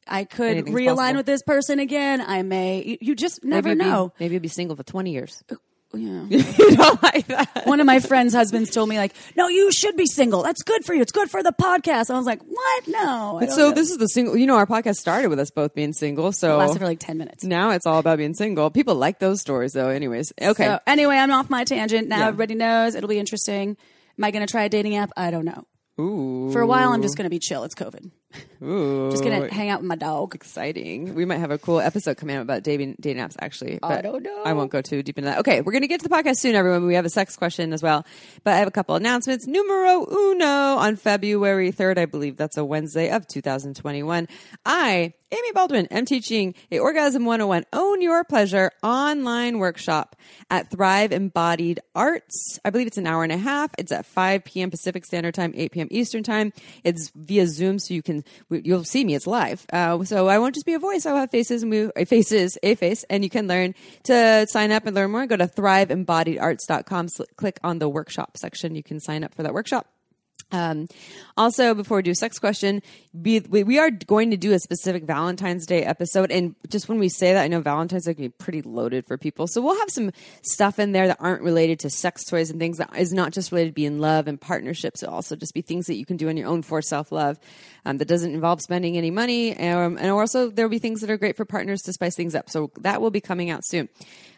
I 0.07 0.25
could 0.25 0.51
Anything's 0.53 0.77
realign 0.77 0.97
possible. 0.97 1.17
with 1.19 1.27
this 1.27 1.43
person 1.43 1.79
again. 1.79 2.21
I 2.21 2.43
may. 2.43 2.83
You, 2.83 2.99
you 3.01 3.15
just 3.15 3.45
never 3.45 3.69
maybe 3.69 3.85
know. 3.85 4.09
Be, 4.09 4.25
maybe 4.25 4.35
you'll 4.35 4.43
be 4.43 4.49
single 4.49 4.77
for 4.77 4.83
20 4.83 5.11
years. 5.11 5.43
Uh, 5.51 5.57
yeah. 5.95 6.25
you 6.29 6.77
don't 6.77 7.03
like 7.03 7.27
that. 7.29 7.63
One 7.65 7.81
of 7.81 7.87
my 7.87 8.01
friends' 8.01 8.35
husbands 8.35 8.71
told 8.71 8.89
me 8.89 8.99
like, 8.99 9.15
"No, 9.37 9.49
you 9.49 9.73
should 9.73 9.97
be 9.97 10.05
single. 10.07 10.43
That's 10.43 10.63
good 10.63 10.85
for 10.85 10.95
you. 10.95 11.01
It's 11.01 11.13
good 11.13 11.31
for 11.31 11.43
the 11.43 11.53
podcast." 11.53 12.11
I 12.11 12.17
was 12.17 12.27
like, 12.27 12.43
"What? 12.43 12.89
No." 12.89 13.41
So 13.49 13.69
know." 13.69 13.71
this 13.73 13.91
is 13.91 13.97
the 13.97 14.07
single. 14.09 14.37
You 14.37 14.47
know, 14.47 14.57
our 14.57 14.67
podcast 14.67 14.97
started 14.97 15.29
with 15.29 15.39
us 15.39 15.51
both 15.51 15.75
being 15.75 15.93
single. 15.93 16.33
So 16.33 16.59
lasted 16.59 16.81
for 16.81 16.85
like 16.85 16.99
ten 16.99 17.17
minutes. 17.17 17.45
now 17.45 17.71
it's 17.71 17.87
all 17.87 17.99
about 17.99 18.19
being 18.19 18.35
single. 18.35 18.71
People 18.71 18.97
like 18.97 19.21
those 19.21 19.41
stories, 19.41 19.73
though. 19.73 19.89
Anyways, 19.89 20.33
okay. 20.41 20.65
So 20.67 20.81
anyway, 20.87 21.17
I'm 21.17 21.31
off 21.31 21.49
my 21.49 21.65
tangent 21.65 22.09
now. 22.09 22.19
Yeah. 22.19 22.29
Everybody 22.29 22.57
knows 22.57 22.95
it'll 22.95 23.09
be 23.09 23.19
interesting. 23.19 23.77
Am 24.19 24.25
I 24.25 24.31
going 24.31 24.47
to 24.47 24.51
try 24.51 24.65
a 24.65 24.69
dating 24.69 24.97
app? 24.97 25.13
I 25.17 25.31
don't 25.31 25.45
know. 25.45 25.67
Ooh. 26.01 26.51
For 26.53 26.61
a 26.61 26.67
while, 26.67 26.91
I'm 26.91 27.03
just 27.03 27.17
going 27.17 27.25
to 27.25 27.31
be 27.31 27.39
chill. 27.39 27.65
It's 27.65 27.75
COVID. 27.75 28.11
Ooh. 28.63 29.11
Just 29.11 29.23
going 29.23 29.43
to 29.43 29.53
hang 29.53 29.69
out 29.69 29.81
with 29.81 29.89
my 29.89 29.97
dog. 29.97 30.35
exciting. 30.35 31.15
We 31.15 31.25
might 31.25 31.39
have 31.39 31.51
a 31.51 31.59
cool 31.59 31.81
episode 31.81 32.17
coming 32.17 32.37
out 32.37 32.43
about 32.43 32.63
dating 32.63 32.97
dating 33.01 33.23
apps 33.23 33.37
actually. 33.39 33.79
I 33.83 34.01
don't 34.01 34.23
know. 34.23 34.43
I 34.45 34.53
won't 34.53 34.71
go 34.71 34.81
too 34.81 35.03
deep 35.03 35.19
into 35.19 35.31
that. 35.31 35.39
Okay, 35.41 35.61
we're 35.61 35.73
gonna 35.73 35.87
get 35.87 36.01
to 36.01 36.09
the 36.09 36.15
podcast 36.15 36.37
soon, 36.39 36.55
everyone. 36.55 36.87
We 36.87 36.95
have 36.95 37.05
a 37.05 37.11
sex 37.11 37.37
question 37.37 37.73
as 37.73 37.83
well. 37.83 38.07
But 38.45 38.55
I 38.55 38.59
have 38.59 38.69
a 38.69 38.71
couple 38.73 38.95
announcements. 38.95 39.47
Numero 39.47 40.07
uno 40.11 40.47
on 40.47 40.97
February 40.97 41.71
third, 41.71 41.99
I 41.99 42.07
believe 42.07 42.37
that's 42.37 42.57
a 42.57 42.65
Wednesday 42.65 43.11
of 43.11 43.27
2021. 43.27 44.29
I 44.65 45.13
Amy 45.33 45.53
Baldwin 45.53 45.87
am 45.87 46.05
teaching 46.05 46.55
a 46.71 46.79
Orgasm 46.79 47.25
101 47.25 47.67
Own 47.73 48.01
Your 48.01 48.23
Pleasure 48.23 48.71
online 48.85 49.59
workshop 49.59 50.15
at 50.51 50.71
Thrive 50.71 51.11
Embodied 51.11 51.81
Arts. 51.97 52.61
I 52.65 52.71
believe 52.71 52.87
it's 52.87 52.97
an 52.97 53.09
hour 53.09 53.25
and 53.25 53.33
a 53.33 53.37
half. 53.37 53.73
It's 53.77 53.91
at 53.91 54.07
5 54.07 54.45
p.m. 54.45 54.71
Pacific 54.71 55.05
Standard 55.05 55.35
Time, 55.35 55.53
8 55.57 55.73
p.m. 55.73 55.89
Eastern 55.91 56.23
Time. 56.23 56.53
It's 56.85 57.11
via 57.17 57.49
Zoom, 57.49 57.81
so 57.81 57.93
you 57.93 58.03
can 58.03 58.23
you'll 58.51 58.85
see 58.85 59.05
me. 59.05 59.15
It's 59.15 59.27
live. 59.27 59.67
Uh, 59.73 60.05
so 60.05 60.29
I 60.29 60.39
won't 60.39 60.55
just 60.55 60.67
be 60.67 60.75
a 60.75 60.79
voice. 60.79 61.07
I'll 61.07 61.17
have 61.17 61.31
faces 61.31 61.63
and 61.63 61.71
we, 61.71 62.05
faces, 62.05 62.59
a 62.63 62.75
face, 62.75 63.05
and 63.11 63.25
you 63.25 63.31
can 63.31 63.49
learn 63.49 63.75
to 64.05 64.47
sign 64.49 64.73
up 64.73 64.87
and 64.87 64.95
learn 64.95 65.11
more. 65.11 65.27
Go 65.27 65.37
to 65.37 65.47
thriveembodiedarts.com. 65.47 67.09
So 67.09 67.25
click 67.37 67.59
on 67.63 67.79
the 67.79 67.89
workshop 67.89 68.37
section. 68.37 68.75
You 68.75 68.83
can 68.83 69.01
sign 69.01 69.25
up 69.25 69.35
for 69.35 69.43
that 69.43 69.55
workshop. 69.55 69.87
Um, 70.53 70.87
also, 71.37 71.75
before 71.75 71.99
we 71.99 72.03
do 72.05 72.15
sex 72.15 72.39
question, 72.39 72.81
be, 73.21 73.41
we, 73.41 73.65
we 73.65 73.79
are 73.79 73.91
going 73.91 74.31
to 74.31 74.37
do 74.37 74.53
a 74.53 74.59
specific 74.61 75.05
Valentine's 75.05 75.67
Day 75.67 75.83
episode. 75.85 76.31
And 76.31 76.55
just 76.69 76.89
when 76.89 76.99
we 76.99 77.09
say 77.09 77.33
that, 77.33 77.43
I 77.43 77.49
know 77.49 77.61
Valentine's 77.61 78.05
Day 78.05 78.15
can 78.15 78.25
be 78.25 78.29
pretty 78.29 78.63
loaded 78.63 79.07
for 79.07 79.19
people. 79.19 79.49
So 79.49 79.61
we'll 79.61 79.79
have 79.79 79.91
some 79.91 80.13
stuff 80.43 80.79
in 80.79 80.93
there 80.93 81.09
that 81.09 81.19
aren't 81.21 81.43
related 81.43 81.81
to 81.81 81.91
sex 81.91 82.25
toys 82.25 82.51
and 82.51 82.61
things 82.61 82.79
that 82.79 82.97
is 82.97 83.13
not 83.13 83.33
just 83.33 83.51
related 83.51 83.71
to 83.71 83.75
being 83.75 83.99
love 83.99 84.29
and 84.29 84.41
partnerships. 84.41 85.03
It'll 85.03 85.17
also 85.17 85.35
just 85.35 85.53
be 85.53 85.63
things 85.63 85.87
that 85.87 85.97
you 85.97 86.07
can 86.07 86.17
do 86.17 86.29
on 86.29 86.37
your 86.37 86.49
own 86.49 86.63
for 86.63 86.81
self 86.81 87.11
love 87.11 87.39
um, 87.85 87.99
that 87.99 88.09
doesn't 88.09 88.33
involve 88.33 88.61
spending 88.61 88.97
any 88.97 89.11
money. 89.11 89.57
Um, 89.59 89.99
and 89.99 90.11
also, 90.11 90.51
there'll 90.51 90.71
be 90.71 90.79
things 90.79 91.01
that 91.01 91.11
are 91.11 91.17
great 91.17 91.37
for 91.37 91.45
partners 91.45 91.83
to 91.83 91.93
spice 91.93 92.15
things 92.15 92.35
up. 92.35 92.51
So 92.51 92.71
that 92.81 93.01
will 93.01 93.11
be 93.11 93.21
coming 93.21 93.51
out 93.51 93.65
soon. 93.65 93.89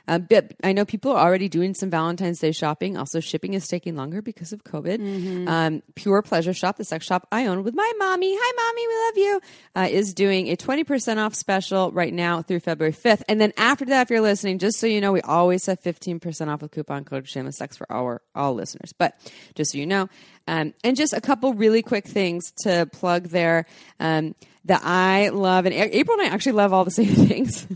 Uh, 0.08 0.18
but 0.18 0.54
I 0.64 0.72
know 0.72 0.86
people 0.86 1.12
are 1.12 1.24
already 1.24 1.48
doing 1.48 1.74
some 1.74 1.90
Valentine's 1.90 2.40
Day 2.40 2.50
shopping. 2.52 2.96
Also, 2.96 3.20
shipping 3.20 3.52
is 3.52 3.68
taking 3.68 3.94
longer 3.94 4.22
because 4.22 4.54
of 4.54 4.64
COVID. 4.64 4.98
Um, 5.46 5.82
Pure 5.94 6.22
Pleasure 6.22 6.54
Shop, 6.54 6.78
the 6.78 6.84
sex 6.84 7.04
shop 7.04 7.28
I 7.30 7.46
own 7.46 7.62
with 7.62 7.74
my 7.74 7.92
mommy, 7.98 8.34
hi 8.36 8.52
mommy, 8.56 8.86
we 8.88 8.94
love 8.94 9.18
you, 9.18 9.40
uh, 9.76 9.98
is 9.98 10.14
doing 10.14 10.48
a 10.48 10.56
20% 10.56 11.18
off 11.18 11.34
special 11.34 11.92
right 11.92 12.12
now 12.12 12.40
through 12.40 12.60
February 12.60 12.94
5th. 12.94 13.22
And 13.28 13.38
then 13.38 13.52
after 13.58 13.84
that, 13.84 14.02
if 14.02 14.10
you're 14.10 14.22
listening, 14.22 14.58
just 14.58 14.78
so 14.80 14.86
you 14.86 15.00
know, 15.02 15.12
we 15.12 15.20
always 15.20 15.66
have 15.66 15.80
15% 15.82 16.48
off 16.48 16.62
with 16.62 16.70
coupon 16.70 17.04
code 17.04 17.28
Shameless 17.28 17.58
Sex 17.58 17.76
for 17.76 17.90
our 17.92 18.22
all 18.34 18.54
listeners. 18.54 18.94
But 18.96 19.14
just 19.54 19.72
so 19.72 19.78
you 19.78 19.86
know, 19.86 20.08
um, 20.46 20.72
and 20.82 20.96
just 20.96 21.12
a 21.12 21.20
couple 21.20 21.52
really 21.52 21.82
quick 21.82 22.06
things 22.06 22.52
to 22.62 22.86
plug 22.90 23.24
there 23.24 23.66
um, 24.00 24.34
that 24.64 24.80
I 24.82 25.28
love. 25.28 25.66
And 25.66 25.74
April 25.74 26.18
and 26.18 26.26
I 26.26 26.32
actually 26.32 26.52
love 26.52 26.72
all 26.72 26.86
the 26.86 26.90
same 26.90 27.06
things 27.28 27.66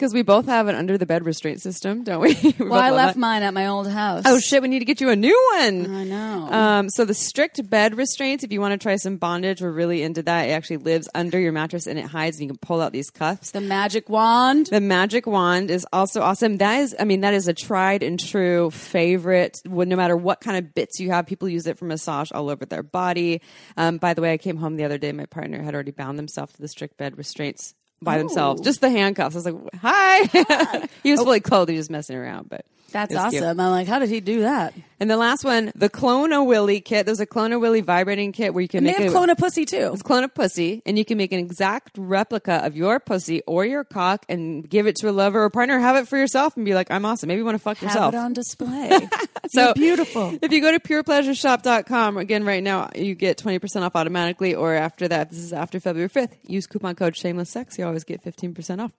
because 0.00 0.14
we 0.14 0.22
both 0.22 0.46
have 0.46 0.66
an 0.66 0.74
under 0.74 0.96
the 0.96 1.04
bed 1.04 1.26
restraint 1.26 1.60
system, 1.60 2.02
don't 2.04 2.22
we? 2.22 2.34
We 2.60 2.68
Well, 2.68 2.80
I 2.80 2.90
left 2.90 3.16
that. 3.16 3.20
mine 3.20 3.42
at 3.42 3.52
my 3.52 3.66
old 3.66 3.86
house. 3.86 4.22
Oh 4.24 4.38
shit, 4.38 4.62
we 4.62 4.68
need 4.68 4.78
to 4.78 4.86
get 4.86 4.98
you 5.00 5.10
a 5.10 5.16
new 5.16 5.38
one. 5.56 5.94
I 5.94 6.04
know. 6.04 6.48
Um, 6.50 6.88
so 6.88 7.04
the 7.04 7.12
strict 7.12 7.68
bed 7.68 7.98
restraints, 7.98 8.42
if 8.42 8.50
you 8.50 8.62
want 8.62 8.72
to 8.72 8.78
try 8.78 8.96
some 8.96 9.18
bondage, 9.18 9.60
we're 9.60 9.70
really 9.70 10.02
into 10.02 10.22
that. 10.22 10.48
It 10.48 10.52
actually 10.52 10.78
lives 10.78 11.06
under 11.14 11.38
your 11.38 11.52
mattress 11.52 11.86
and 11.86 11.98
it 11.98 12.06
hides 12.06 12.38
and 12.38 12.44
you 12.44 12.48
can 12.48 12.58
pull 12.58 12.80
out 12.80 12.92
these 12.92 13.10
cuffs. 13.10 13.50
the 13.50 13.60
magic 13.60 14.08
wand. 14.08 14.66
The 14.66 14.80
magic 14.80 15.26
wand 15.26 15.70
is 15.70 15.86
also 15.92 16.22
awesome. 16.22 16.56
That 16.56 16.78
is, 16.80 16.96
I 16.98 17.04
mean, 17.04 17.20
that 17.20 17.34
is 17.34 17.46
a 17.46 17.52
tried 17.52 18.02
and 18.02 18.18
true 18.18 18.70
favorite. 18.70 19.58
When, 19.66 19.90
no 19.90 19.96
matter 19.96 20.16
what 20.16 20.40
kind 20.40 20.56
of 20.56 20.74
bits 20.74 20.98
you 20.98 21.10
have, 21.10 21.26
people 21.26 21.46
use 21.48 21.66
it 21.66 21.76
for 21.78 21.84
massage 21.84 22.30
all 22.32 22.48
over 22.48 22.64
their 22.64 22.82
body. 22.82 23.42
Um, 23.76 23.98
by 23.98 24.14
the 24.14 24.22
way, 24.22 24.32
I 24.32 24.38
came 24.38 24.56
home 24.56 24.76
the 24.76 24.84
other 24.84 24.98
day. 24.98 25.12
My 25.12 25.26
partner 25.26 25.62
had 25.62 25.74
already 25.74 25.90
bound 25.92 26.18
themselves 26.18 26.54
to 26.54 26.62
the 26.62 26.68
strict 26.68 26.96
bed 26.96 27.18
restraints 27.18 27.74
by 28.02 28.18
themselves, 28.18 28.62
just 28.62 28.80
the 28.80 28.90
handcuffs. 28.90 29.34
I 29.34 29.38
was 29.38 29.46
like, 29.46 29.74
"Hi." 29.80 30.88
he 31.02 31.10
was 31.10 31.20
oh. 31.20 31.24
fully 31.24 31.40
clothed. 31.40 31.70
He 31.70 31.76
was 31.76 31.86
just 31.86 31.90
messing 31.90 32.16
around, 32.16 32.48
but 32.48 32.64
That's 32.92 33.14
awesome. 33.14 33.30
cute. 33.30 33.44
I'm 33.44 33.56
like, 33.56 33.88
how 33.88 33.98
did 33.98 34.08
he 34.08 34.20
do 34.20 34.42
that? 34.42 34.74
And 35.00 35.10
the 35.10 35.16
last 35.16 35.44
one, 35.44 35.72
the 35.74 35.88
Clone 35.88 36.30
a 36.30 36.44
Willy 36.44 36.82
kit. 36.82 37.06
There's 37.06 37.20
a 37.20 37.26
Clone 37.26 37.52
a 37.54 37.58
Willy 37.58 37.80
vibrating 37.80 38.32
kit 38.32 38.52
where 38.52 38.60
you 38.60 38.68
can 38.68 38.78
And 38.78 38.86
they 38.88 38.90
make 38.92 38.98
have 39.00 39.08
a- 39.08 39.12
clone 39.12 39.30
a 39.30 39.34
pussy 39.36 39.64
too. 39.64 39.90
it's 39.94 40.02
clone 40.02 40.24
a 40.24 40.28
pussy, 40.28 40.82
and 40.84 40.98
you 40.98 41.06
can 41.06 41.16
make 41.16 41.32
an 41.32 41.38
exact 41.38 41.96
replica 41.96 42.64
of 42.66 42.76
your 42.76 43.00
pussy 43.00 43.40
or 43.46 43.64
your 43.64 43.82
cock 43.82 44.26
and 44.28 44.68
give 44.68 44.86
it 44.86 44.96
to 44.96 45.08
a 45.08 45.12
lover 45.12 45.42
or 45.42 45.48
partner. 45.48 45.78
Have 45.78 45.96
it 45.96 46.06
for 46.06 46.18
yourself 46.18 46.54
and 46.56 46.66
be 46.66 46.74
like, 46.74 46.90
I'm 46.90 47.06
awesome. 47.06 47.28
Maybe 47.28 47.38
you 47.38 47.44
want 47.46 47.54
to 47.54 47.58
fuck 47.62 47.78
Have 47.78 47.88
yourself. 47.88 48.12
it 48.14 48.18
on 48.18 48.34
display. 48.34 48.90
so 49.48 49.64
You're 49.64 49.74
beautiful. 49.74 50.38
If 50.42 50.52
you 50.52 50.60
go 50.60 50.70
to 50.70 50.78
purepleasureshop.com, 50.80 52.18
again, 52.18 52.44
right 52.44 52.62
now, 52.62 52.90
you 52.94 53.14
get 53.14 53.38
20% 53.38 53.82
off 53.82 53.96
automatically, 53.96 54.54
or 54.54 54.74
after 54.74 55.08
that, 55.08 55.30
this 55.30 55.38
is 55.38 55.52
after 55.54 55.80
February 55.80 56.10
5th, 56.10 56.32
use 56.46 56.66
coupon 56.66 56.94
code 56.94 57.16
shameless 57.16 57.48
sex. 57.50 57.78
You 57.78 57.86
always 57.86 58.04
get 58.04 58.22
15% 58.22 58.80
off. 58.82 58.92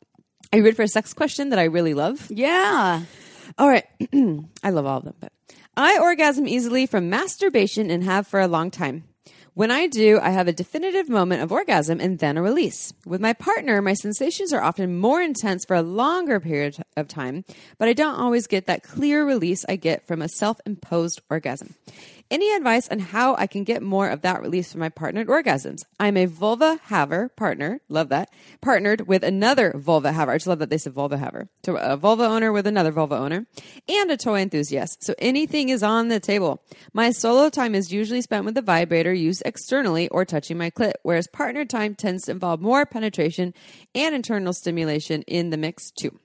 Are 0.52 0.58
you 0.58 0.64
ready 0.64 0.76
for 0.76 0.82
a 0.84 0.88
sex 0.88 1.14
question 1.14 1.50
that 1.50 1.60
I 1.60 1.66
really 1.66 1.94
love? 1.94 2.28
Yeah. 2.32 3.04
All 3.58 3.68
right. 3.70 3.86
I 4.64 4.70
love 4.72 4.86
all 4.86 4.98
of 4.98 5.04
them, 5.06 5.14
but 5.20 5.32
I 5.78 5.98
orgasm 6.00 6.48
easily 6.48 6.86
from 6.86 7.10
masturbation 7.10 7.90
and 7.90 8.04
have 8.04 8.28
for 8.28 8.42
a 8.42 8.48
long 8.48 8.72
time. 8.72 9.06
When 9.54 9.72
I 9.72 9.88
do, 9.88 10.20
I 10.22 10.30
have 10.30 10.48
a 10.48 10.54
definitive 10.54 11.10
moment 11.10 11.44
of 11.44 11.52
orgasm 11.52 12.00
and 12.00 12.20
then 12.20 12.38
a 12.38 12.42
release. 12.42 12.94
With 13.06 13.22
my 13.22 13.34
partner, 13.34 13.82
my 13.82 13.94
sensations 13.94 14.52
are 14.54 14.62
often 14.62 14.98
more 14.98 15.22
intense 15.22 15.66
for 15.66 15.76
a 15.76 15.82
longer 15.82 16.40
period 16.40 16.78
of 16.98 17.08
time, 17.08 17.46
but 17.78 17.88
I 17.88 17.94
don't 17.94 18.20
always 18.20 18.48
get 18.48 18.66
that 18.68 18.84
clear 18.84 19.26
release 19.26 19.66
I 19.68 19.78
get 19.78 20.08
from 20.08 20.22
a 20.22 20.30
self 20.30 20.60
imposed 20.66 21.22
orgasm. 21.30 21.76
Any 22.32 22.54
advice 22.54 22.88
on 22.88 23.00
how 23.00 23.36
I 23.36 23.46
can 23.46 23.66
get 23.66 23.84
more 23.84 24.08
of 24.08 24.22
that 24.22 24.42
release 24.42 24.72
from 24.72 24.80
my 24.80 24.88
partnered 24.88 25.28
orgasms? 25.28 25.82
I'm 26.00 26.16
a 26.16 26.28
vulva 26.28 26.80
haver 26.86 27.28
partner, 27.28 27.82
love 27.90 28.08
that, 28.08 28.30
partnered 28.62 29.06
with 29.06 29.26
another 29.26 29.74
vulva 29.76 30.14
haver. 30.14 30.32
I 30.32 30.36
just 30.36 30.48
love 30.48 30.60
that 30.60 30.70
they 30.70 30.78
said 30.78 30.94
vulva 30.94 31.18
haver. 31.18 31.50
So 31.66 31.76
a 31.76 31.98
vulva 31.98 32.24
owner 32.24 32.54
with 32.54 32.68
another 32.68 32.94
vulva 32.94 33.18
owner 33.18 33.48
and 33.90 34.12
a 34.12 34.16
toy 34.16 34.40
enthusiast. 34.40 35.04
So 35.04 35.14
anything 35.20 35.68
is 35.68 35.84
on 35.84 36.08
the 36.08 36.22
table. 36.22 36.64
My 36.94 37.12
solo 37.12 37.50
time 37.50 37.76
is 37.76 37.92
usually 37.92 38.22
spent 38.22 38.46
with 38.46 38.56
the 38.56 38.62
vibrator 38.62 39.14
used 39.14 39.44
externally 39.46 40.08
or 40.08 40.24
touching 40.24 40.58
my 40.58 40.70
clit, 40.70 40.94
whereas 41.04 41.28
partner 41.28 41.66
time 41.66 41.96
tends 41.96 42.24
to 42.24 42.32
involve 42.32 42.62
more 42.62 42.86
penetration 42.86 43.54
and 43.94 44.16
internal 44.16 44.54
stimulation 44.54 45.24
in 45.24 45.50
the 45.50 45.58
mix 45.58 45.92
too. 45.92 46.18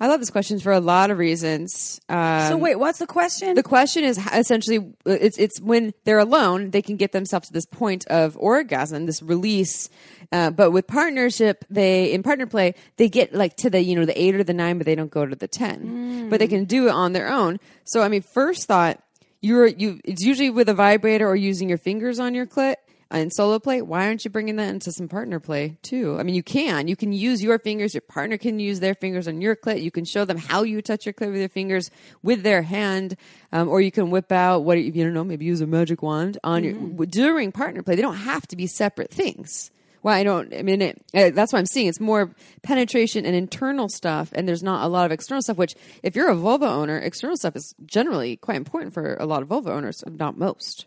I 0.00 0.06
love 0.06 0.20
this 0.20 0.30
question 0.30 0.60
for 0.60 0.70
a 0.72 0.78
lot 0.78 1.10
of 1.10 1.18
reasons. 1.18 2.00
Um, 2.08 2.48
So 2.48 2.56
wait, 2.56 2.76
what's 2.76 3.00
the 3.00 3.06
question? 3.06 3.54
the 3.56 3.62
question 3.64 4.04
is 4.04 4.16
essentially 4.32 4.94
it's 5.04 5.36
it's 5.38 5.60
when 5.60 5.92
they're 6.04 6.20
alone 6.20 6.70
they 6.70 6.82
can 6.82 6.96
get 6.96 7.10
themselves 7.12 7.48
to 7.48 7.52
this 7.52 7.66
point 7.66 8.06
of 8.06 8.36
orgasm, 8.36 9.06
this 9.06 9.22
release. 9.22 9.88
Uh, 10.30 10.50
but 10.50 10.70
with 10.70 10.86
partnership, 10.86 11.64
they 11.70 12.12
in 12.12 12.22
partner 12.22 12.46
play 12.46 12.74
they 12.96 13.08
get 13.08 13.34
like 13.34 13.56
to 13.56 13.70
the 13.70 13.82
you 13.82 13.96
know 13.96 14.04
the 14.04 14.20
eight 14.20 14.34
or 14.34 14.44
the 14.44 14.54
nine, 14.54 14.78
but 14.78 14.84
they 14.86 14.94
don't 14.94 15.10
go 15.10 15.26
to 15.26 15.34
the 15.34 15.48
ten. 15.48 16.28
But 16.28 16.38
they 16.38 16.46
can 16.48 16.64
do 16.64 16.86
it 16.88 16.92
on 16.92 17.12
their 17.12 17.28
own. 17.32 17.58
So 17.84 18.02
I 18.02 18.08
mean, 18.08 18.22
first 18.22 18.68
thought 18.68 19.02
you're 19.40 19.66
you 19.66 20.00
it's 20.04 20.22
usually 20.22 20.50
with 20.50 20.68
a 20.68 20.74
vibrator 20.74 21.26
or 21.26 21.34
using 21.36 21.68
your 21.68 21.78
fingers 21.78 22.18
on 22.20 22.34
your 22.34 22.46
clit. 22.46 22.76
In 23.10 23.30
solo 23.30 23.58
play, 23.58 23.80
why 23.80 24.06
aren't 24.06 24.26
you 24.26 24.30
bringing 24.30 24.56
that 24.56 24.68
into 24.68 24.92
some 24.92 25.08
partner 25.08 25.40
play 25.40 25.78
too? 25.80 26.18
I 26.18 26.22
mean, 26.24 26.34
you 26.34 26.42
can. 26.42 26.88
You 26.88 26.96
can 26.96 27.10
use 27.10 27.42
your 27.42 27.58
fingers. 27.58 27.94
Your 27.94 28.02
partner 28.02 28.36
can 28.36 28.60
use 28.60 28.80
their 28.80 28.94
fingers 28.94 29.26
on 29.26 29.40
your 29.40 29.56
clit. 29.56 29.82
You 29.82 29.90
can 29.90 30.04
show 30.04 30.26
them 30.26 30.36
how 30.36 30.62
you 30.62 30.82
touch 30.82 31.06
your 31.06 31.14
clit 31.14 31.32
with 31.32 31.40
your 31.40 31.48
fingers 31.48 31.90
with 32.22 32.42
their 32.42 32.60
hand, 32.60 33.16
um, 33.50 33.70
or 33.70 33.80
you 33.80 33.90
can 33.90 34.10
whip 34.10 34.30
out 34.30 34.64
what 34.64 34.78
you 34.78 34.92
don't 34.92 35.14
know. 35.14 35.24
Maybe 35.24 35.46
use 35.46 35.62
a 35.62 35.66
magic 35.66 36.02
wand 36.02 36.36
on 36.44 36.64
your 36.64 36.74
during 37.06 37.50
partner 37.50 37.82
play. 37.82 37.94
They 37.94 38.02
don't 38.02 38.14
have 38.14 38.46
to 38.48 38.56
be 38.56 38.66
separate 38.66 39.10
things. 39.10 39.70
Well, 40.02 40.14
I 40.14 40.22
don't. 40.22 40.54
I 40.54 40.62
mean, 40.62 40.82
it, 40.82 41.02
uh, 41.14 41.30
that's 41.30 41.52
what 41.52 41.60
I'm 41.60 41.66
seeing. 41.66 41.88
It's 41.88 42.00
more 42.00 42.34
penetration 42.62 43.24
and 43.24 43.34
internal 43.34 43.88
stuff, 43.88 44.30
and 44.34 44.46
there's 44.46 44.62
not 44.62 44.84
a 44.84 44.88
lot 44.88 45.06
of 45.06 45.12
external 45.12 45.40
stuff. 45.40 45.56
Which, 45.56 45.74
if 46.02 46.14
you're 46.14 46.28
a 46.28 46.36
vulva 46.36 46.66
owner, 46.66 46.98
external 46.98 47.36
stuff 47.36 47.56
is 47.56 47.74
generally 47.86 48.36
quite 48.36 48.58
important 48.58 48.92
for 48.92 49.16
a 49.18 49.24
lot 49.24 49.42
of 49.42 49.48
vulva 49.48 49.72
owners, 49.72 50.04
not 50.06 50.36
most. 50.36 50.86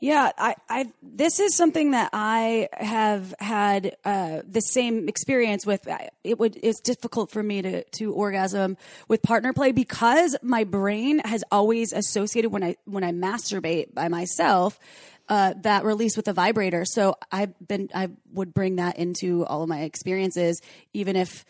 Yeah, 0.00 0.32
I, 0.38 0.54
I, 0.70 0.92
this 1.02 1.40
is 1.40 1.54
something 1.54 1.90
that 1.90 2.08
I 2.14 2.70
have 2.72 3.34
had 3.38 3.96
uh, 4.02 4.40
the 4.48 4.60
same 4.60 5.10
experience 5.10 5.66
with. 5.66 5.86
It 6.24 6.38
would, 6.38 6.58
it's 6.62 6.80
difficult 6.80 7.30
for 7.30 7.42
me 7.42 7.60
to, 7.60 7.84
to 7.84 8.12
orgasm 8.14 8.78
with 9.08 9.20
partner 9.20 9.52
play 9.52 9.72
because 9.72 10.36
my 10.42 10.64
brain 10.64 11.18
has 11.18 11.44
always 11.52 11.92
associated 11.92 12.50
when 12.50 12.64
I 12.64 12.76
when 12.86 13.04
I 13.04 13.12
masturbate 13.12 13.92
by 13.92 14.08
myself 14.08 14.78
uh, 15.28 15.52
that 15.62 15.84
release 15.84 16.16
with 16.16 16.28
a 16.28 16.32
vibrator. 16.32 16.86
So 16.86 17.16
I've 17.30 17.52
been, 17.66 17.90
I 17.94 18.08
would 18.32 18.54
bring 18.54 18.76
that 18.76 18.98
into 18.98 19.44
all 19.44 19.62
of 19.62 19.68
my 19.68 19.82
experiences, 19.82 20.62
even 20.94 21.14
if 21.14 21.44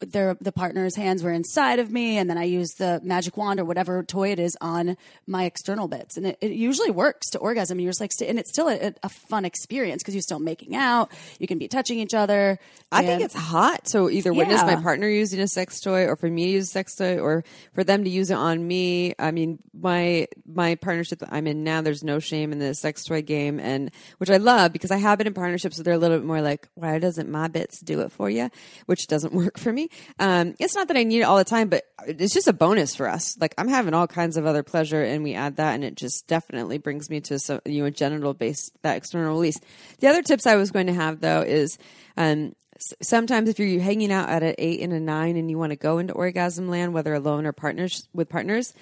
their 0.00 0.36
the 0.40 0.52
partner's 0.52 0.96
hands 0.96 1.22
were 1.22 1.32
inside 1.32 1.78
of 1.78 1.90
me, 1.90 2.18
and 2.18 2.28
then 2.28 2.36
I 2.36 2.44
used 2.44 2.78
the 2.78 3.00
magic 3.02 3.36
wand 3.36 3.60
or 3.60 3.64
whatever 3.64 4.02
toy 4.02 4.32
it 4.32 4.38
is 4.38 4.56
on 4.60 4.96
my 5.26 5.44
external 5.44 5.88
bits, 5.88 6.16
and 6.16 6.26
it, 6.26 6.38
it 6.40 6.52
usually 6.52 6.90
works 6.90 7.30
to 7.30 7.38
orgasm. 7.38 7.78
You're 7.78 7.90
just 7.90 8.00
like, 8.00 8.12
st- 8.12 8.30
and 8.30 8.38
it's 8.38 8.50
still 8.50 8.68
a, 8.68 8.92
a 9.02 9.08
fun 9.08 9.44
experience 9.44 10.02
because 10.02 10.14
you're 10.14 10.22
still 10.22 10.40
making 10.40 10.74
out, 10.74 11.12
you 11.38 11.46
can 11.46 11.58
be 11.58 11.68
touching 11.68 11.98
each 11.98 12.14
other. 12.14 12.58
I 12.90 13.04
think 13.04 13.22
it's 13.22 13.34
hot. 13.34 13.88
So 13.88 14.10
either 14.10 14.32
witness 14.32 14.62
my 14.62 14.76
partner 14.76 15.08
using 15.08 15.40
a 15.40 15.48
sex 15.48 15.80
toy, 15.80 16.06
or 16.06 16.16
for 16.16 16.28
me 16.28 16.46
to 16.46 16.50
use 16.52 16.64
a 16.64 16.72
sex 16.72 16.94
toy, 16.96 17.18
or 17.18 17.44
for 17.74 17.84
them 17.84 18.04
to 18.04 18.10
use 18.10 18.30
it 18.30 18.38
on 18.38 18.66
me. 18.66 19.14
I 19.18 19.30
mean, 19.30 19.58
my 19.72 20.26
my 20.46 20.74
partnership 20.74 21.20
that 21.20 21.28
I'm 21.32 21.46
in 21.46 21.64
now, 21.64 21.82
there's 21.82 22.02
no 22.02 22.18
shame 22.18 22.52
in 22.52 22.58
the 22.58 22.74
sex 22.74 23.04
toy 23.04 23.22
game, 23.22 23.60
and 23.60 23.90
which 24.18 24.30
I 24.30 24.38
love 24.38 24.72
because 24.72 24.90
I 24.90 24.96
have 24.96 25.18
been 25.18 25.26
in 25.26 25.34
partnerships 25.34 25.78
where 25.78 25.84
they're 25.84 25.94
a 25.94 25.98
little 25.98 26.18
bit 26.18 26.26
more 26.26 26.40
like, 26.40 26.68
why 26.74 26.98
doesn't 26.98 27.28
my 27.28 27.48
bits 27.48 27.80
do 27.80 28.00
it 28.00 28.10
for 28.10 28.28
you? 28.28 28.50
Which 28.86 29.06
doesn't 29.06 29.32
work 29.38 29.58
for 29.58 29.67
me. 29.72 29.88
Um, 30.18 30.54
it's 30.58 30.74
not 30.74 30.88
that 30.88 30.96
I 30.96 31.04
need 31.04 31.20
it 31.20 31.24
all 31.24 31.36
the 31.38 31.44
time, 31.44 31.68
but 31.68 31.84
it's 32.06 32.34
just 32.34 32.48
a 32.48 32.52
bonus 32.52 32.94
for 32.94 33.08
us. 33.08 33.36
Like 33.40 33.54
I'm 33.58 33.68
having 33.68 33.94
all 33.94 34.06
kinds 34.06 34.36
of 34.36 34.46
other 34.46 34.62
pleasure, 34.62 35.02
and 35.02 35.22
we 35.22 35.34
add 35.34 35.56
that, 35.56 35.74
and 35.74 35.84
it 35.84 35.94
just 35.94 36.26
definitely 36.26 36.78
brings 36.78 37.10
me 37.10 37.20
to 37.22 37.38
some 37.38 37.60
you 37.64 37.80
know 37.80 37.86
a 37.86 37.90
genital 37.90 38.34
based 38.34 38.72
that 38.82 38.96
external 38.96 39.32
release. 39.32 39.58
The 40.00 40.08
other 40.08 40.22
tips 40.22 40.46
I 40.46 40.56
was 40.56 40.70
going 40.70 40.86
to 40.86 40.94
have 40.94 41.20
though 41.20 41.42
is. 41.42 41.78
Um, 42.16 42.54
sometimes 43.02 43.48
if 43.48 43.58
you're 43.58 43.82
hanging 43.82 44.12
out 44.12 44.28
at 44.28 44.44
an 44.44 44.54
eight 44.56 44.80
and 44.80 44.92
a 44.92 45.00
nine 45.00 45.36
and 45.36 45.50
you 45.50 45.58
want 45.58 45.70
to 45.70 45.76
go 45.76 45.98
into 45.98 46.12
orgasm 46.12 46.68
land, 46.68 46.94
whether 46.94 47.12
alone 47.12 47.44
or 47.44 47.52
partners 47.52 48.08
with 48.12 48.28
partners, 48.28 48.72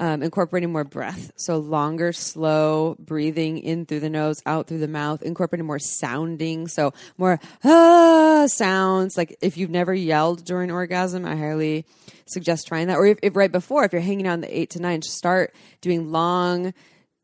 um, 0.00 0.22
incorporating 0.22 0.72
more 0.72 0.84
breath. 0.84 1.32
So 1.36 1.58
longer, 1.58 2.12
slow 2.12 2.96
breathing 2.98 3.58
in 3.58 3.86
through 3.86 4.00
the 4.00 4.10
nose, 4.10 4.42
out 4.46 4.66
through 4.66 4.78
the 4.78 4.88
mouth, 4.88 5.22
incorporating 5.22 5.66
more 5.66 5.78
sounding. 5.78 6.66
So 6.66 6.92
more 7.18 7.38
ah 7.64 8.46
sounds. 8.48 9.16
Like 9.16 9.36
if 9.40 9.56
you've 9.56 9.70
never 9.70 9.94
yelled 9.94 10.44
during 10.44 10.70
orgasm, 10.70 11.24
I 11.24 11.36
highly 11.36 11.84
suggest 12.26 12.66
trying 12.66 12.88
that. 12.88 12.96
Or 12.96 13.06
if, 13.06 13.18
if 13.22 13.36
right 13.36 13.52
before, 13.52 13.84
if 13.84 13.92
you're 13.92 14.02
hanging 14.02 14.26
out 14.26 14.34
in 14.34 14.40
the 14.40 14.58
eight 14.58 14.70
to 14.70 14.80
nine, 14.80 15.02
start 15.02 15.54
doing 15.80 16.10
long, 16.10 16.72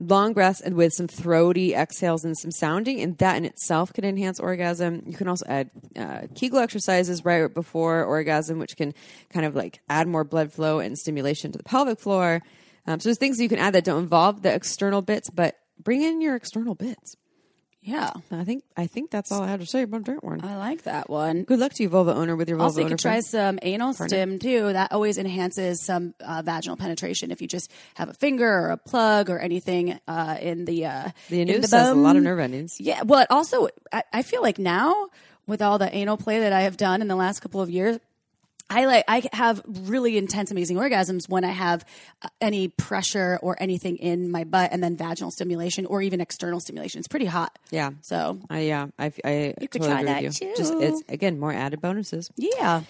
long 0.00 0.32
breaths 0.32 0.60
and 0.60 0.76
with 0.76 0.92
some 0.92 1.08
throaty 1.08 1.74
exhales 1.74 2.24
and 2.24 2.38
some 2.38 2.52
sounding, 2.52 3.00
and 3.00 3.18
that 3.18 3.36
in 3.36 3.44
itself 3.44 3.92
can 3.92 4.04
enhance 4.04 4.38
orgasm. 4.38 5.02
You 5.06 5.14
can 5.14 5.26
also 5.26 5.46
add 5.48 5.70
uh, 5.96 6.22
Kegel 6.36 6.60
exercises 6.60 7.24
right 7.24 7.52
before 7.52 8.04
orgasm, 8.04 8.58
which 8.58 8.76
can 8.76 8.94
kind 9.30 9.44
of 9.44 9.56
like 9.56 9.80
add 9.88 10.06
more 10.06 10.22
blood 10.24 10.52
flow 10.52 10.78
and 10.78 10.96
stimulation 10.96 11.50
to 11.52 11.58
the 11.58 11.64
pelvic 11.64 11.98
floor. 11.98 12.42
Um, 12.88 13.00
so 13.00 13.08
there's 13.10 13.18
things 13.18 13.38
you 13.38 13.48
can 13.50 13.58
add 13.58 13.74
that 13.74 13.84
don't 13.84 14.02
involve 14.02 14.40
the 14.42 14.52
external 14.54 15.02
bits, 15.02 15.28
but 15.28 15.56
bring 15.78 16.02
in 16.02 16.20
your 16.22 16.34
external 16.34 16.74
bits. 16.74 17.16
yeah, 17.82 18.12
I 18.32 18.44
think 18.44 18.64
I 18.78 18.86
think 18.86 19.10
that's 19.10 19.30
all 19.30 19.42
I 19.42 19.48
have 19.48 19.60
to 19.60 19.66
say 19.66 19.82
about 19.82 20.06
that 20.06 20.24
one. 20.24 20.42
I 20.42 20.56
like 20.56 20.82
that 20.84 21.08
one. 21.10 21.42
Good 21.44 21.58
luck 21.58 21.72
to 21.74 21.82
you, 21.82 21.90
vulva 21.90 22.14
owner, 22.14 22.34
with 22.34 22.48
your 22.48 22.56
vulva 22.56 22.70
Also, 22.70 22.80
you 22.80 22.86
owner. 22.86 22.96
could 22.96 23.02
try 23.02 23.20
some 23.20 23.58
anal 23.62 23.92
stim 23.92 24.38
too. 24.38 24.72
That 24.72 24.90
always 24.92 25.18
enhances 25.18 25.82
some 25.82 26.14
uh, 26.20 26.40
vaginal 26.44 26.76
penetration. 26.78 27.30
If 27.30 27.40
you 27.42 27.46
just 27.48 27.70
have 27.94 28.08
a 28.08 28.14
finger 28.14 28.48
or 28.50 28.70
a 28.70 28.76
plug 28.78 29.28
or 29.30 29.38
anything 29.38 30.00
uh, 30.08 30.38
in 30.40 30.64
the 30.64 30.86
uh, 30.86 31.10
The 31.28 31.42
anus 31.42 31.70
has 31.70 31.90
a 31.90 31.94
lot 31.94 32.16
of 32.16 32.22
nerve 32.22 32.38
endings. 32.40 32.80
Yeah, 32.80 33.02
well, 33.04 33.26
also 33.28 33.68
I, 33.92 34.02
I 34.12 34.22
feel 34.22 34.40
like 34.42 34.58
now 34.58 35.08
with 35.46 35.60
all 35.62 35.78
the 35.78 35.94
anal 35.94 36.16
play 36.16 36.40
that 36.40 36.52
I 36.52 36.62
have 36.62 36.76
done 36.76 37.00
in 37.02 37.08
the 37.08 37.16
last 37.16 37.40
couple 37.40 37.60
of 37.60 37.70
years. 37.70 37.98
I 38.70 38.84
like 38.84 39.04
I 39.08 39.22
have 39.32 39.62
really 39.66 40.18
intense, 40.18 40.50
amazing 40.50 40.76
orgasms 40.76 41.28
when 41.28 41.44
I 41.44 41.52
have 41.52 41.84
uh, 42.22 42.28
any 42.40 42.68
pressure 42.68 43.38
or 43.42 43.56
anything 43.60 43.96
in 43.96 44.30
my 44.30 44.44
butt, 44.44 44.72
and 44.72 44.82
then 44.82 44.96
vaginal 44.96 45.30
stimulation 45.30 45.86
or 45.86 46.02
even 46.02 46.20
external 46.20 46.60
stimulation. 46.60 46.98
It's 46.98 47.08
pretty 47.08 47.26
hot. 47.26 47.58
Yeah. 47.70 47.90
So 48.02 48.38
I 48.50 48.60
yeah, 48.60 48.88
I, 48.98 49.12
I 49.24 49.54
You 49.60 49.68
could 49.68 49.82
totally 49.82 50.02
try 50.04 50.22
that 50.22 50.32
too. 50.32 50.52
Just 50.56 50.74
it's 50.74 51.02
again 51.08 51.40
more 51.40 51.52
added 51.52 51.80
bonuses. 51.80 52.30
yeah, 52.36 52.82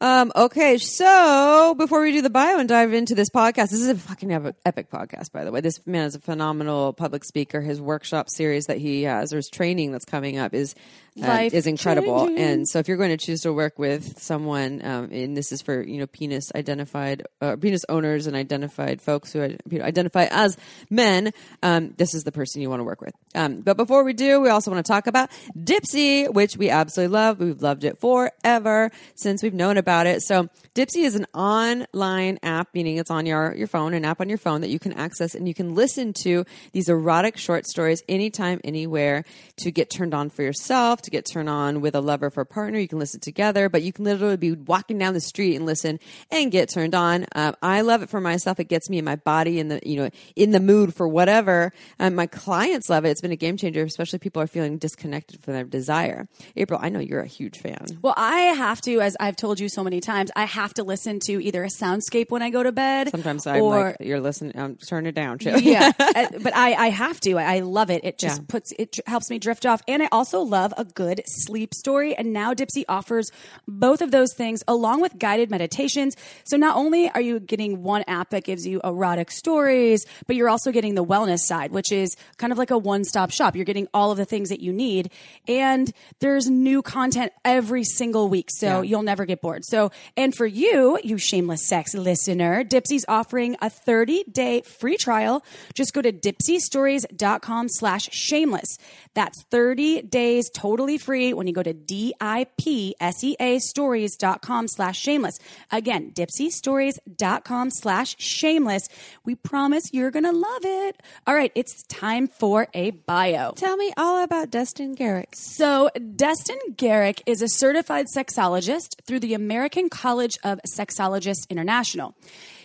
Um, 0.00 0.32
okay, 0.34 0.78
so 0.78 1.74
before 1.76 2.00
we 2.00 2.10
do 2.12 2.22
the 2.22 2.30
bio 2.30 2.58
and 2.58 2.66
dive 2.68 2.92
into 2.94 3.14
this 3.14 3.28
podcast, 3.28 3.68
this 3.70 3.74
is 3.82 3.88
a 3.88 3.94
fucking 3.94 4.32
epic, 4.32 4.56
epic 4.64 4.90
podcast, 4.90 5.30
by 5.30 5.44
the 5.44 5.52
way. 5.52 5.60
This 5.60 5.86
man 5.86 6.06
is 6.06 6.14
a 6.14 6.20
phenomenal 6.20 6.92
public 6.94 7.22
speaker. 7.22 7.60
His 7.60 7.80
workshop 7.80 8.30
series 8.30 8.64
that 8.66 8.78
he 8.78 9.02
has, 9.02 9.32
or 9.32 9.36
his 9.36 9.48
training 9.50 9.92
that's 9.92 10.06
coming 10.06 10.38
up, 10.38 10.54
is 10.54 10.74
uh, 11.20 11.26
Life 11.26 11.54
is 11.54 11.66
incredible. 11.66 12.26
changing. 12.26 12.44
And 12.44 12.68
so, 12.68 12.78
if 12.78 12.88
you're 12.88 12.96
going 12.96 13.10
to 13.10 13.16
choose 13.16 13.40
to 13.40 13.52
work 13.52 13.78
with 13.78 14.20
someone, 14.20 14.84
um, 14.84 15.10
and 15.10 15.36
this 15.36 15.52
is 15.52 15.62
for 15.62 15.82
you 15.82 15.98
know 15.98 16.06
penis 16.06 16.50
identified, 16.54 17.24
uh, 17.40 17.56
penis 17.56 17.82
owners 17.88 18.26
and 18.26 18.36
identified 18.36 19.00
folks 19.02 19.32
who 19.32 19.56
identify 19.72 20.26
as 20.30 20.56
men, 20.88 21.32
um, 21.62 21.94
this 21.96 22.14
is 22.14 22.24
the 22.24 22.32
person 22.32 22.62
you 22.62 22.70
want 22.70 22.80
to 22.80 22.84
work 22.84 23.00
with. 23.00 23.14
Um, 23.34 23.60
but 23.60 23.76
before 23.76 24.04
we 24.04 24.12
do, 24.12 24.40
we 24.40 24.48
also 24.48 24.70
want 24.70 24.84
to 24.84 24.90
talk 24.90 25.06
about 25.06 25.30
Dipsea, 25.56 26.32
which 26.32 26.56
we 26.56 26.70
absolutely 26.70 27.12
love. 27.12 27.40
We've 27.40 27.60
loved 27.60 27.84
it 27.84 27.98
forever 27.98 28.90
since 29.14 29.42
we've 29.42 29.54
known 29.54 29.76
about 29.76 30.06
it. 30.06 30.22
So 30.22 30.48
Dipsea 30.74 31.04
is 31.04 31.14
an 31.14 31.26
online 31.34 32.38
app, 32.42 32.68
meaning 32.74 32.96
it's 32.96 33.10
on 33.10 33.26
your, 33.26 33.54
your 33.54 33.66
phone, 33.66 33.94
an 33.94 34.04
app 34.04 34.20
on 34.20 34.28
your 34.28 34.38
phone 34.38 34.60
that 34.62 34.70
you 34.70 34.78
can 34.78 34.92
access 34.92 35.34
and 35.34 35.46
you 35.46 35.54
can 35.54 35.74
listen 35.74 36.12
to 36.12 36.44
these 36.72 36.88
erotic 36.88 37.36
short 37.36 37.66
stories 37.66 38.02
anytime, 38.08 38.60
anywhere 38.64 39.24
to 39.58 39.70
get 39.70 39.90
turned 39.90 40.14
on 40.14 40.30
for 40.30 40.42
yourself, 40.42 40.99
to 41.02 41.10
get 41.10 41.24
turned 41.26 41.48
on 41.48 41.80
with 41.80 41.94
a 41.94 42.00
lover 42.00 42.30
for 42.30 42.40
a 42.42 42.46
partner. 42.46 42.78
You 42.78 42.88
can 42.88 42.98
listen 42.98 43.20
together, 43.20 43.68
but 43.68 43.82
you 43.82 43.92
can 43.92 44.04
literally 44.04 44.36
be 44.36 44.52
walking 44.52 44.98
down 44.98 45.14
the 45.14 45.20
street 45.20 45.56
and 45.56 45.66
listen 45.66 45.98
and 46.30 46.50
get 46.50 46.68
turned 46.68 46.94
on. 46.94 47.26
Um, 47.34 47.54
I 47.62 47.80
love 47.82 48.02
it 48.02 48.08
for 48.10 48.20
myself. 48.20 48.60
It 48.60 48.64
gets 48.68 48.88
me 48.90 48.98
in 48.98 49.04
my 49.04 49.16
body 49.16 49.58
in 49.60 49.68
the, 49.68 49.80
you 49.84 49.96
know, 49.96 50.10
in 50.36 50.50
the 50.50 50.60
mood 50.60 50.94
for 50.94 51.06
whatever. 51.08 51.72
Um, 51.98 52.14
my 52.14 52.26
clients 52.26 52.88
love 52.88 53.04
it. 53.04 53.10
It's 53.10 53.20
been 53.20 53.32
a 53.32 53.36
game 53.36 53.56
changer, 53.56 53.82
especially 53.84 54.18
people 54.18 54.42
are 54.42 54.46
feeling 54.46 54.78
disconnected 54.78 55.42
from 55.42 55.54
their 55.54 55.64
desire. 55.64 56.28
April, 56.56 56.78
I 56.82 56.88
know 56.88 57.00
you're 57.00 57.20
a 57.20 57.26
huge 57.26 57.58
fan. 57.58 57.86
Well, 58.02 58.14
I 58.16 58.38
have 58.54 58.80
to, 58.82 59.00
as 59.00 59.16
I've 59.20 59.36
told 59.36 59.60
you 59.60 59.68
so 59.68 59.82
many 59.84 60.00
times, 60.00 60.30
I 60.36 60.44
have 60.44 60.74
to 60.74 60.82
listen 60.82 61.20
to 61.20 61.42
either 61.42 61.64
a 61.64 61.68
soundscape 61.68 62.30
when 62.30 62.42
I 62.42 62.50
go 62.50 62.62
to 62.62 62.72
bed. 62.72 63.10
Sometimes 63.10 63.46
I'm 63.46 63.62
or, 63.62 63.78
like, 63.84 63.96
you're 64.00 64.20
listening, 64.20 64.56
um, 64.58 64.76
turn 64.76 65.06
it 65.06 65.12
down, 65.14 65.38
chill. 65.38 65.58
yeah, 65.60 65.92
uh, 65.98 66.26
but 66.42 66.54
I, 66.56 66.74
I 66.74 66.88
have 66.90 67.20
to. 67.20 67.36
I, 67.38 67.56
I 67.56 67.60
love 67.60 67.90
it. 67.90 68.04
It 68.04 68.18
just 68.18 68.40
Yeah. 68.40 68.44
puts 68.48 68.72
it 68.78 68.98
helps 69.06 69.30
me 69.30 69.38
drift 69.38 69.66
off, 69.66 69.82
and 69.88 70.02
I 70.02 70.08
also 70.12 70.40
love 70.40 70.72
a 70.76 70.84
good 70.90 71.22
sleep 71.26 71.74
story. 71.74 72.14
And 72.14 72.32
now 72.32 72.54
Dipsea 72.54 72.84
offers 72.88 73.30
both 73.66 74.00
of 74.02 74.10
those 74.10 74.34
things 74.34 74.62
along 74.68 75.00
with 75.00 75.18
guided 75.18 75.50
meditations. 75.50 76.16
So 76.44 76.56
not 76.56 76.76
only 76.76 77.08
are 77.10 77.20
you 77.20 77.40
getting 77.40 77.82
one 77.82 78.04
app 78.06 78.30
that 78.30 78.44
gives 78.44 78.66
you 78.66 78.80
erotic 78.84 79.30
stories, 79.30 80.04
but 80.26 80.36
you're 80.36 80.48
also 80.48 80.72
getting 80.72 80.94
the 80.94 81.04
wellness 81.04 81.40
side, 81.40 81.72
which 81.72 81.92
is 81.92 82.16
kind 82.36 82.52
of 82.52 82.58
like 82.58 82.70
a 82.70 82.78
one 82.78 83.04
stop 83.04 83.30
shop. 83.30 83.56
You're 83.56 83.64
getting 83.64 83.88
all 83.94 84.10
of 84.10 84.18
the 84.18 84.24
things 84.24 84.48
that 84.50 84.60
you 84.60 84.72
need, 84.72 85.10
and 85.48 85.92
there's 86.20 86.48
new 86.50 86.82
content 86.82 87.32
every 87.44 87.84
single 87.84 88.28
week, 88.28 88.48
so 88.50 88.66
Yeah. 88.66 88.82
you'll 88.82 89.02
never 89.02 89.24
get 89.24 89.40
bored. 89.40 89.64
So, 89.64 89.90
and 90.16 90.34
for 90.34 90.46
you, 90.46 90.98
you 91.02 91.18
shameless 91.18 91.66
sex 91.66 91.94
listener, 91.94 92.64
Dipsea's 92.64 93.04
offering 93.08 93.56
a 93.60 93.70
30 93.70 94.24
day 94.24 94.62
free 94.62 94.96
trial. 94.96 95.42
Just 95.74 95.92
go 95.94 96.02
to 96.02 96.12
dipseastories.com 96.12 97.68
slash 97.68 98.08
shameless. 98.12 98.78
That's 99.14 99.42
30 99.50 100.02
days 100.02 100.48
totally 100.80 100.96
free 100.96 101.34
when 101.34 101.46
you 101.46 101.52
go 101.52 101.62
to 101.62 101.74
D-I-P-S-E-A 101.74 103.58
stories.com 103.58 104.66
slash 104.66 104.98
shameless. 104.98 105.38
Again, 105.70 106.10
dipseastories.com 106.12 107.70
slash 107.70 108.16
shameless. 108.18 108.88
We 109.22 109.34
promise 109.34 109.92
you're 109.92 110.10
going 110.10 110.24
to 110.24 110.32
love 110.32 110.62
it. 110.64 111.02
All 111.26 111.34
right, 111.34 111.52
it's 111.54 111.82
time 111.82 112.28
for 112.28 112.68
a 112.72 112.92
bio. 112.92 113.52
Tell 113.52 113.76
me 113.76 113.92
all 113.98 114.22
about 114.22 114.50
Destin 114.50 114.94
Garrick. 114.94 115.34
So, 115.34 115.90
Destin 116.16 116.58
Garrick 116.78 117.22
is 117.26 117.42
a 117.42 117.48
certified 117.48 118.06
sexologist 118.16 119.02
through 119.04 119.20
the 119.20 119.34
American 119.34 119.90
College 119.90 120.38
of 120.44 120.60
Sexologists 120.78 121.46
International. 121.50 122.14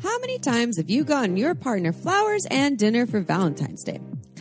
How 0.00 0.16
many 0.20 0.38
times 0.38 0.76
have 0.76 0.88
you 0.88 1.02
gotten 1.02 1.36
your 1.36 1.56
partner 1.56 1.92
flowers 1.92 2.46
and 2.50 2.78
dinner 2.78 3.04
for 3.04 3.18
Valentine's 3.18 3.82
Day? 3.82 3.98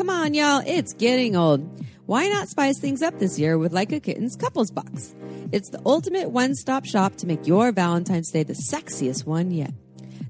Come 0.08 0.22
on, 0.22 0.34
y'all, 0.34 0.63
it's 0.65 0.93
getting 0.93 1.36
old. 1.36 1.84
Why 2.06 2.30
not 2.30 2.48
spice 2.48 2.80
things 2.80 3.02
up 3.02 3.20
this 3.20 3.38
year 3.38 3.58
with 3.58 3.74
Like 3.74 3.91
a 3.91 4.00
Kitten's 4.00 4.38
Couples 4.38 4.72
Box? 4.72 5.13
It's 5.52 5.70
the 5.70 5.82
ultimate 5.86 6.30
one 6.30 6.56
stop 6.56 6.86
shop 6.86 7.17
to 7.17 7.28
make 7.28 7.46
your 7.46 7.74
Valentine's 7.74 8.32
Day 8.32 8.43
the 8.43 8.54
sexiest 8.54 9.26
one 9.26 9.52
yet. 9.52 9.74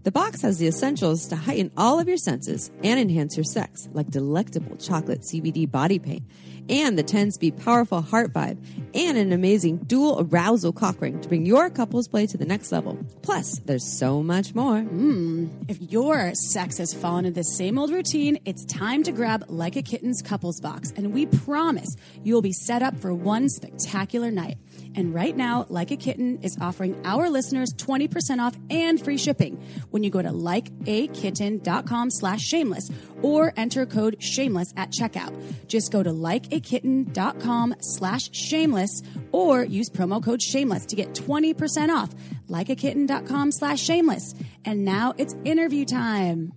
The 0.01 0.11
box 0.11 0.41
has 0.41 0.57
the 0.57 0.65
essentials 0.65 1.27
to 1.27 1.35
heighten 1.35 1.69
all 1.77 1.99
of 1.99 2.07
your 2.07 2.17
senses 2.17 2.71
and 2.83 2.99
enhance 2.99 3.37
your 3.37 3.43
sex, 3.43 3.87
like 3.93 4.09
delectable 4.09 4.77
chocolate 4.77 5.21
CBD 5.21 5.69
body 5.69 5.99
paint 5.99 6.23
and 6.69 6.97
the 6.97 7.03
10 7.03 7.31
speed 7.31 7.57
powerful 7.57 8.01
heart 8.01 8.33
vibe, 8.33 8.57
and 8.93 9.17
an 9.17 9.31
amazing 9.31 9.77
dual 9.77 10.27
arousal 10.29 10.71
cock 10.73 10.99
ring 11.01 11.19
to 11.21 11.27
bring 11.29 11.45
your 11.45 11.69
couple's 11.69 12.07
play 12.07 12.25
to 12.27 12.37
the 12.37 12.45
next 12.45 12.71
level. 12.71 12.97
Plus, 13.21 13.59
there's 13.65 13.97
so 13.97 14.23
much 14.23 14.55
more. 14.55 14.81
Hmm. 14.81 15.47
If 15.67 15.81
your 15.81 16.33
sex 16.33 16.77
has 16.77 16.93
fallen 16.93 17.25
into 17.25 17.35
the 17.35 17.43
same 17.43 17.77
old 17.77 17.91
routine, 17.91 18.39
it's 18.45 18.65
time 18.65 19.03
to 19.03 19.11
grab 19.11 19.45
Like 19.47 19.75
a 19.75 19.81
Kitten's 19.81 20.21
couples 20.21 20.59
box, 20.59 20.91
and 20.95 21.13
we 21.13 21.25
promise 21.25 21.95
you'll 22.23 22.41
be 22.41 22.53
set 22.53 22.81
up 22.81 22.97
for 22.97 23.13
one 23.13 23.49
spectacular 23.49 24.31
night. 24.31 24.57
And 24.95 25.13
right 25.13 25.35
now, 25.35 25.65
Like 25.69 25.91
a 25.91 25.97
Kitten 25.97 26.39
is 26.41 26.57
offering 26.59 26.99
our 27.05 27.29
listeners 27.29 27.73
20% 27.77 28.39
off 28.39 28.55
and 28.69 29.03
free 29.03 29.17
shipping 29.17 29.63
when 29.91 30.03
you 30.03 30.09
go 30.09 30.21
to 30.21 30.29
likeakitten.com 30.29 32.09
slash 32.11 32.41
shameless 32.41 32.89
or 33.21 33.53
enter 33.57 33.85
code 33.85 34.21
shameless 34.21 34.73
at 34.77 34.91
checkout. 34.91 35.33
Just 35.67 35.91
go 35.91 36.03
to 36.03 36.11
likeakitten.com 36.11 37.75
slash 37.79 38.33
shameless 38.33 39.03
or 39.31 39.63
use 39.63 39.89
promo 39.89 40.23
code 40.23 40.41
shameless 40.41 40.85
to 40.87 40.95
get 40.95 41.13
20% 41.13 41.89
off. 41.89 42.09
Likeakitten.com 42.49 43.51
slash 43.51 43.79
shameless. 43.79 44.35
And 44.65 44.85
now 44.85 45.13
it's 45.17 45.35
interview 45.45 45.85
time. 45.85 46.53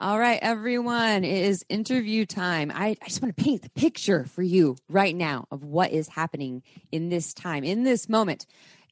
All 0.00 0.18
right, 0.18 0.40
everyone, 0.42 1.24
it 1.24 1.44
is 1.44 1.64
interview 1.68 2.26
time. 2.26 2.72
I, 2.74 2.96
I 3.00 3.06
just 3.06 3.22
want 3.22 3.34
to 3.34 3.42
paint 3.42 3.62
the 3.62 3.70
picture 3.70 4.24
for 4.24 4.42
you 4.42 4.76
right 4.88 5.14
now 5.14 5.46
of 5.50 5.62
what 5.64 5.92
is 5.92 6.08
happening 6.08 6.62
in 6.90 7.08
this 7.08 7.32
time, 7.32 7.62
in 7.62 7.84
this 7.84 8.08
moment. 8.08 8.44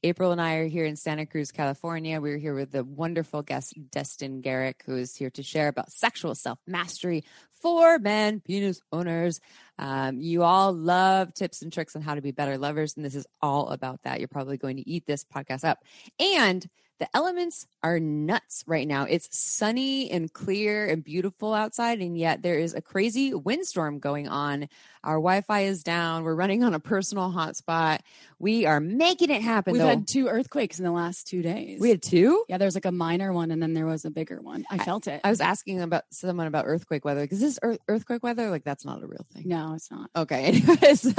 April 0.05 0.33
and 0.33 0.41
I 0.41 0.55
are 0.55 0.67
here 0.67 0.83
in 0.83 0.97
Santa 0.97 1.25
Cruz, 1.25 1.53
California. 1.53 2.19
We're 2.19 2.37
here 2.37 2.53
with 2.53 2.71
the 2.71 2.83
wonderful 2.83 3.41
guest, 3.41 3.73
Destin 3.89 4.41
Garrick, 4.41 4.83
who 4.85 4.97
is 4.97 5.15
here 5.15 5.29
to 5.29 5.43
share 5.43 5.69
about 5.69 5.93
sexual 5.93 6.35
self 6.35 6.59
mastery 6.67 7.23
for 7.61 7.97
men, 7.99 8.41
penis 8.41 8.81
owners. 8.91 9.39
Um, 9.79 10.19
you 10.19 10.43
all 10.43 10.73
love 10.73 11.33
tips 11.33 11.61
and 11.61 11.71
tricks 11.71 11.95
on 11.95 12.01
how 12.01 12.15
to 12.15 12.21
be 12.21 12.31
better 12.31 12.57
lovers, 12.57 12.97
and 12.97 13.05
this 13.05 13.15
is 13.15 13.25
all 13.41 13.69
about 13.69 14.03
that. 14.03 14.19
You're 14.19 14.27
probably 14.27 14.57
going 14.57 14.75
to 14.75 14.89
eat 14.89 15.05
this 15.05 15.23
podcast 15.23 15.63
up. 15.63 15.79
And 16.19 16.67
the 16.99 17.07
elements 17.17 17.65
are 17.81 17.99
nuts 17.99 18.63
right 18.67 18.87
now. 18.87 19.03
It's 19.03 19.35
sunny 19.37 20.11
and 20.11 20.31
clear 20.31 20.87
and 20.87 21.03
beautiful 21.03 21.53
outside, 21.53 21.99
and 21.99 22.17
yet 22.17 22.43
there 22.43 22.59
is 22.59 22.73
a 22.73 22.81
crazy 22.81 23.33
windstorm 23.33 23.99
going 23.99 24.27
on. 24.27 24.69
Our 25.03 25.15
Wi 25.15 25.41
Fi 25.41 25.61
is 25.61 25.83
down. 25.83 26.23
We're 26.23 26.35
running 26.35 26.63
on 26.63 26.73
a 26.73 26.79
personal 26.79 27.31
hotspot. 27.31 27.99
We 28.43 28.65
are 28.65 28.81
making 28.81 29.29
it 29.29 29.41
happen, 29.41 29.71
We've 29.71 29.81
though. 29.81 29.87
had 29.87 30.05
two 30.07 30.27
earthquakes 30.27 30.77
in 30.77 30.83
the 30.85 30.91
last 30.91 31.27
two 31.27 31.41
days. 31.41 31.79
we 31.79 31.89
had 31.89 32.01
two? 32.01 32.43
yeah, 32.49 32.57
there's 32.57 32.75
like 32.75 32.83
a 32.83 32.91
minor 32.91 33.31
one 33.31 33.51
and 33.51 33.61
then 33.63 33.73
there 33.73 33.85
was 33.85 34.03
a 34.03 34.11
bigger 34.11 34.41
one. 34.41 34.65
I 34.69 34.79
felt 34.79 35.07
it. 35.07 35.21
I 35.23 35.29
was 35.29 35.39
asking 35.39 35.81
about 35.81 36.03
someone 36.11 36.47
about 36.47 36.65
earthquake 36.67 37.05
weather 37.05 37.21
because 37.21 37.39
this 37.39 37.57
earth, 37.63 37.79
earthquake 37.87 38.21
weather, 38.21 38.49
like 38.49 38.65
that's 38.65 38.83
not 38.83 39.01
a 39.01 39.07
real 39.07 39.25
thing. 39.33 39.47
no, 39.47 39.73
it's 39.75 39.89
not. 39.89 40.09
Okay. 40.15 40.43
Anyway, 40.53 40.95
so 40.95 41.11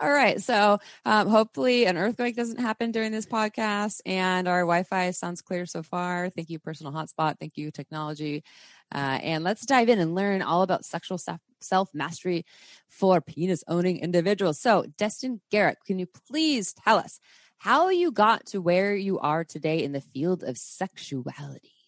all 0.00 0.12
right. 0.12 0.40
So 0.42 0.78
um, 1.06 1.28
hopefully 1.28 1.86
an 1.86 1.96
earthquake 1.96 2.36
doesn't 2.36 2.60
happen 2.60 2.92
during 2.92 3.10
this 3.10 3.24
podcast, 3.26 4.00
and 4.04 4.46
our 4.46 4.60
Wi-Fi 4.60 5.12
sounds 5.12 5.40
clear 5.40 5.64
so 5.64 5.82
far. 5.82 6.28
Thank 6.28 6.50
you, 6.50 6.58
personal 6.58 6.92
hotspot. 6.92 7.38
Thank 7.40 7.56
you, 7.56 7.70
technology. 7.70 8.44
Uh, 8.92 9.18
and 9.22 9.44
let's 9.44 9.66
dive 9.66 9.88
in 9.88 9.98
and 9.98 10.14
learn 10.14 10.42
all 10.42 10.62
about 10.62 10.84
sexual 10.84 11.18
self 11.60 11.88
mastery 11.94 12.44
for 12.88 13.20
penis 13.20 13.64
owning 13.68 13.98
individuals. 13.98 14.60
So, 14.60 14.86
Destin 14.96 15.40
Garrick, 15.50 15.78
can 15.86 15.98
you 15.98 16.06
please 16.06 16.72
tell 16.72 16.98
us 16.98 17.18
how 17.58 17.88
you 17.88 18.12
got 18.12 18.46
to 18.46 18.60
where 18.60 18.94
you 18.94 19.18
are 19.18 19.44
today 19.44 19.82
in 19.82 19.92
the 19.92 20.00
field 20.00 20.42
of 20.42 20.56
sexuality? 20.56 21.72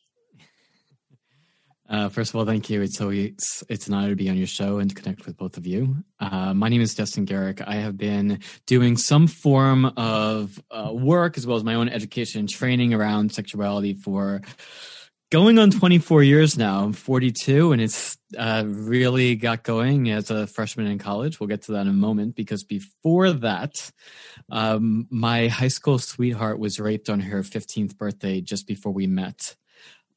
Uh, 1.88 2.08
first 2.08 2.30
of 2.30 2.36
all, 2.36 2.44
thank 2.44 2.68
you. 2.68 2.82
It's 2.82 3.00
always 3.00 3.62
it's 3.68 3.86
an 3.86 3.94
honor 3.94 4.08
to 4.08 4.16
be 4.16 4.28
on 4.28 4.36
your 4.36 4.48
show 4.48 4.78
and 4.78 4.90
to 4.90 4.96
connect 4.96 5.24
with 5.24 5.36
both 5.36 5.56
of 5.56 5.68
you. 5.68 5.98
Uh, 6.18 6.52
my 6.52 6.68
name 6.68 6.80
is 6.80 6.96
Destin 6.96 7.26
Garrick. 7.26 7.62
I 7.64 7.76
have 7.76 7.96
been 7.96 8.40
doing 8.66 8.96
some 8.96 9.28
form 9.28 9.84
of 9.96 10.60
uh, 10.68 10.90
work 10.92 11.38
as 11.38 11.46
well 11.46 11.56
as 11.56 11.62
my 11.62 11.74
own 11.74 11.88
education 11.88 12.40
and 12.40 12.48
training 12.48 12.92
around 12.92 13.30
sexuality 13.32 13.94
for 13.94 14.40
going 15.30 15.58
on 15.58 15.70
24 15.70 16.22
years 16.22 16.56
now. 16.56 16.84
I'm 16.84 16.92
42, 16.92 17.72
and 17.72 17.82
it's 17.82 18.16
uh, 18.36 18.64
really 18.66 19.34
got 19.34 19.62
going 19.62 20.10
as 20.10 20.30
a 20.30 20.46
freshman 20.46 20.86
in 20.86 20.98
college. 20.98 21.40
We'll 21.40 21.48
get 21.48 21.62
to 21.62 21.72
that 21.72 21.82
in 21.82 21.88
a 21.88 21.92
moment 21.92 22.36
because 22.36 22.62
before 22.62 23.32
that, 23.32 23.72
um, 24.50 25.06
my 25.10 25.48
high 25.48 25.68
school 25.68 25.98
sweetheart 25.98 26.58
was 26.58 26.78
raped 26.78 27.08
on 27.08 27.20
her 27.20 27.42
15th 27.42 27.96
birthday 27.96 28.40
just 28.40 28.66
before 28.66 28.92
we 28.92 29.06
met. 29.06 29.56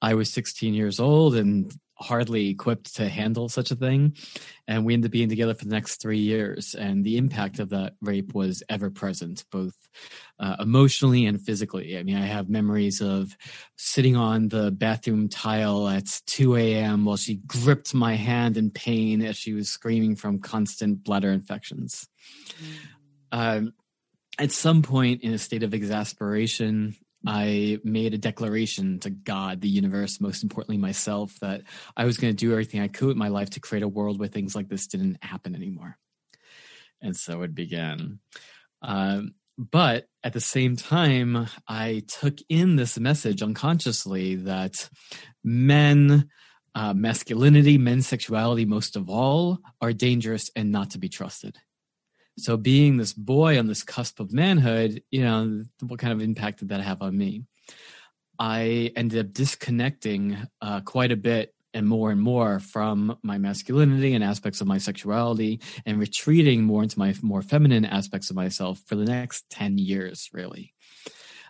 I 0.01 0.13
was 0.13 0.33
16 0.33 0.73
years 0.73 0.99
old 0.99 1.35
and 1.35 1.71
hardly 1.99 2.49
equipped 2.49 2.95
to 2.95 3.09
handle 3.09 3.49
such 3.49 3.71
a 3.71 3.75
thing. 3.75 4.15
And 4.67 4.85
we 4.85 4.93
ended 4.93 5.09
up 5.09 5.11
being 5.11 5.29
together 5.29 5.53
for 5.53 5.65
the 5.65 5.71
next 5.71 6.01
three 6.01 6.19
years. 6.19 6.73
And 6.73 7.03
the 7.03 7.17
impact 7.17 7.59
of 7.59 7.69
that 7.69 7.93
rape 8.01 8.33
was 8.33 8.63
ever 8.69 8.89
present, 8.89 9.43
both 9.51 9.75
uh, 10.39 10.55
emotionally 10.59 11.25
and 11.25 11.41
physically. 11.41 11.97
I 11.97 12.03
mean, 12.03 12.15
I 12.15 12.25
have 12.25 12.49
memories 12.49 13.01
of 13.01 13.35
sitting 13.77 14.15
on 14.15 14.47
the 14.47 14.71
bathroom 14.71 15.27
tile 15.27 15.87
at 15.87 16.07
2 16.27 16.55
a.m. 16.55 17.05
while 17.05 17.17
she 17.17 17.35
gripped 17.35 17.93
my 17.93 18.15
hand 18.15 18.57
in 18.57 18.71
pain 18.71 19.21
as 19.21 19.35
she 19.35 19.53
was 19.53 19.69
screaming 19.69 20.15
from 20.15 20.39
constant 20.39 21.03
bladder 21.03 21.31
infections. 21.31 22.07
Um, 23.31 23.73
at 24.39 24.51
some 24.51 24.81
point, 24.81 25.21
in 25.21 25.33
a 25.33 25.37
state 25.37 25.63
of 25.63 25.73
exasperation, 25.73 26.95
I 27.25 27.79
made 27.83 28.13
a 28.13 28.17
declaration 28.17 28.99
to 28.99 29.09
God, 29.09 29.61
the 29.61 29.67
universe, 29.67 30.21
most 30.21 30.43
importantly 30.43 30.77
myself, 30.77 31.37
that 31.41 31.63
I 31.97 32.05
was 32.05 32.17
going 32.17 32.33
to 32.33 32.45
do 32.45 32.51
everything 32.51 32.79
I 32.79 32.87
could 32.87 33.11
in 33.11 33.17
my 33.17 33.27
life 33.27 33.49
to 33.51 33.59
create 33.59 33.83
a 33.83 33.87
world 33.87 34.19
where 34.19 34.29
things 34.29 34.55
like 34.55 34.69
this 34.69 34.87
didn't 34.87 35.23
happen 35.23 35.55
anymore. 35.55 35.97
And 37.01 37.15
so 37.15 37.41
it 37.41 37.53
began. 37.53 38.19
Um, 38.81 39.33
but 39.57 40.05
at 40.23 40.31
the 40.31 40.39
same 40.39 40.77
time, 40.77 41.47
I 41.67 42.03
took 42.07 42.37
in 42.47 42.77
this 42.77 42.97
message 42.97 43.41
unconsciously 43.41 44.35
that 44.35 44.89
men, 45.43 46.29
uh, 46.73 46.93
masculinity, 46.93 47.77
men's 47.77 48.07
sexuality, 48.07 48.63
most 48.63 48.95
of 48.95 49.09
all, 49.09 49.59
are 49.81 49.91
dangerous 49.91 50.49
and 50.55 50.71
not 50.71 50.91
to 50.91 50.99
be 50.99 51.09
trusted. 51.09 51.57
So, 52.39 52.57
being 52.57 52.97
this 52.97 53.13
boy 53.13 53.59
on 53.59 53.67
this 53.67 53.83
cusp 53.83 54.19
of 54.19 54.33
manhood, 54.33 55.03
you 55.11 55.23
know, 55.23 55.63
what 55.81 55.99
kind 55.99 56.13
of 56.13 56.21
impact 56.21 56.59
did 56.59 56.69
that 56.69 56.81
have 56.81 57.01
on 57.01 57.17
me? 57.17 57.43
I 58.37 58.91
ended 58.95 59.25
up 59.25 59.33
disconnecting 59.33 60.37
uh, 60.61 60.81
quite 60.81 61.11
a 61.11 61.17
bit 61.17 61.53
and 61.73 61.87
more 61.87 62.11
and 62.11 62.21
more 62.21 62.59
from 62.59 63.17
my 63.21 63.37
masculinity 63.37 64.13
and 64.13 64.23
aspects 64.23 64.61
of 64.61 64.67
my 64.67 64.77
sexuality 64.77 65.61
and 65.85 65.99
retreating 65.99 66.63
more 66.63 66.81
into 66.81 66.97
my 66.97 67.13
more 67.21 67.41
feminine 67.41 67.85
aspects 67.85 68.29
of 68.29 68.35
myself 68.35 68.81
for 68.85 68.95
the 68.95 69.05
next 69.05 69.49
10 69.49 69.77
years, 69.77 70.29
really. 70.33 70.73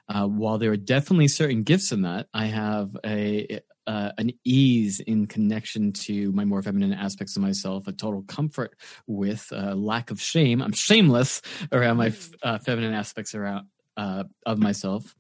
Uh, 0.10 0.26
while 0.28 0.58
there 0.58 0.72
are 0.72 0.78
definitely 0.78 1.28
certain 1.28 1.64
gifts 1.64 1.92
in 1.92 2.02
that, 2.02 2.28
I 2.34 2.46
have 2.46 2.98
a, 3.06 3.60
uh, 3.86 4.12
an 4.18 4.32
ease 4.44 5.00
in 5.00 5.28
connection 5.28 5.94
to 5.94 6.32
my 6.32 6.46
more 6.46 6.64
feminine 6.64 6.94
aspects 6.94 7.36
of 7.36 7.44
myself, 7.44 7.88
a 7.88 7.92
total 7.92 8.24
comfort 8.24 8.76
with 9.06 9.48
a 9.52 9.76
lack 9.76 10.10
of 10.10 10.20
shame. 10.20 10.62
I'm 10.64 10.74
shameless 10.74 11.44
around 11.72 11.98
my 11.98 12.12
uh, 12.42 12.58
feminine 12.58 12.94
aspects 12.94 13.36
around 13.36 13.68
uh, 13.98 14.24
of 14.46 14.58
myself. 14.58 15.16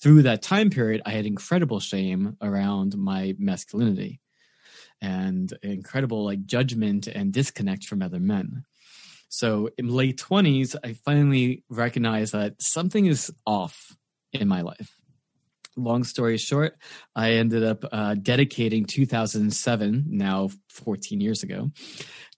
Through 0.00 0.22
that 0.22 0.42
time 0.42 0.70
period, 0.70 1.02
I 1.04 1.10
had 1.10 1.26
incredible 1.26 1.80
shame 1.80 2.36
around 2.40 2.96
my 2.96 3.34
masculinity 3.38 4.20
and 5.00 5.52
incredible 5.62 6.24
like 6.24 6.46
judgment 6.46 7.08
and 7.08 7.32
disconnect 7.32 7.86
from 7.86 8.02
other 8.02 8.20
men. 8.20 8.64
So 9.28 9.70
in 9.78 9.88
late 9.88 10.18
20s, 10.18 10.76
I 10.84 10.92
finally 10.92 11.64
recognized 11.68 12.34
that 12.34 12.54
something 12.60 13.06
is 13.06 13.32
off 13.46 13.96
in 14.32 14.48
my 14.48 14.62
life 14.62 14.96
long 15.76 16.04
story 16.04 16.36
short, 16.36 16.76
I 17.14 17.32
ended 17.32 17.64
up 17.64 17.84
uh, 17.90 18.14
dedicating 18.14 18.84
2007, 18.84 20.04
now 20.08 20.50
14 20.68 21.20
years 21.20 21.42
ago, 21.42 21.70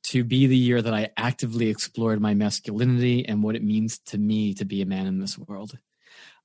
to 0.05 0.25
be 0.25 0.47
the 0.47 0.57
year 0.57 0.81
that 0.83 0.95
I 0.95 1.11
actively 1.17 1.69
explored 1.69 2.21
my 2.21 2.35
masculinity 2.35 3.27
and 3.27 3.43
what 3.43 3.57
it 3.57 3.63
means 3.63 3.99
to 4.07 4.19
me 4.19 4.55
to 4.55 4.65
be 4.65 4.83
a 4.83 4.87
man 4.87 5.07
in 5.07 5.19
this 5.19 5.39
world. 5.39 5.79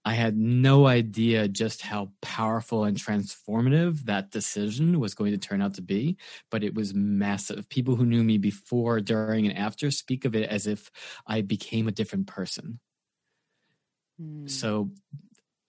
I 0.05 0.13
had 0.13 0.37
no 0.37 0.87
idea 0.87 1.49
just 1.49 1.81
how 1.81 2.11
powerful 2.21 2.85
and 2.85 2.95
transformative 2.95 4.05
that 4.05 4.31
decision 4.31 4.97
was 4.97 5.13
going 5.13 5.33
to 5.33 5.37
turn 5.37 5.61
out 5.61 5.73
to 5.73 5.81
be, 5.81 6.17
but 6.49 6.63
it 6.63 6.73
was 6.73 6.93
massive. 6.93 7.67
People 7.67 7.97
who 7.97 8.05
knew 8.05 8.23
me 8.23 8.37
before, 8.37 9.01
during, 9.01 9.45
and 9.45 9.57
after 9.57 9.91
speak 9.91 10.23
of 10.23 10.35
it 10.35 10.49
as 10.49 10.67
if 10.67 10.89
I 11.27 11.41
became 11.41 11.89
a 11.89 11.91
different 11.91 12.27
person. 12.27 12.79
Mm. 14.21 14.49
So 14.49 14.91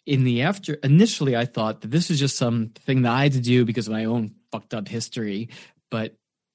in 0.07 0.25
the 0.25 0.43
after 0.43 0.75
initially 0.75 1.37
i 1.37 1.45
thought 1.45 1.81
that 1.81 1.91
this 1.91 2.09
was 2.09 2.19
just 2.19 2.37
something 2.37 3.03
that 3.03 3.13
i 3.13 3.25
had 3.25 3.33
to 3.33 3.41
do 3.41 3.65
because 3.65 3.87
of 3.87 3.93
my 3.93 4.05
own 4.05 4.31
fucked 4.51 4.75
up 4.75 4.89
history 4.89 5.49
but 5.91 6.15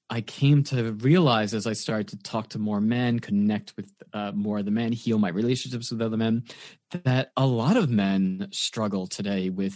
I 0.09 0.21
came 0.21 0.63
to 0.65 0.91
realize 0.93 1.53
as 1.53 1.65
I 1.65 1.73
started 1.73 2.09
to 2.09 2.17
talk 2.17 2.49
to 2.49 2.59
more 2.59 2.79
men, 2.79 3.19
connect 3.19 3.75
with 3.75 3.91
uh, 4.13 4.31
more 4.33 4.59
of 4.59 4.65
the 4.65 4.71
men, 4.71 4.91
heal 4.91 5.17
my 5.17 5.29
relationships 5.29 5.91
with 5.91 6.01
other 6.01 6.17
men, 6.17 6.43
that 6.91 7.31
a 7.35 7.45
lot 7.45 7.75
of 7.75 7.89
men 7.89 8.47
struggle 8.51 9.07
today 9.07 9.49
with 9.49 9.75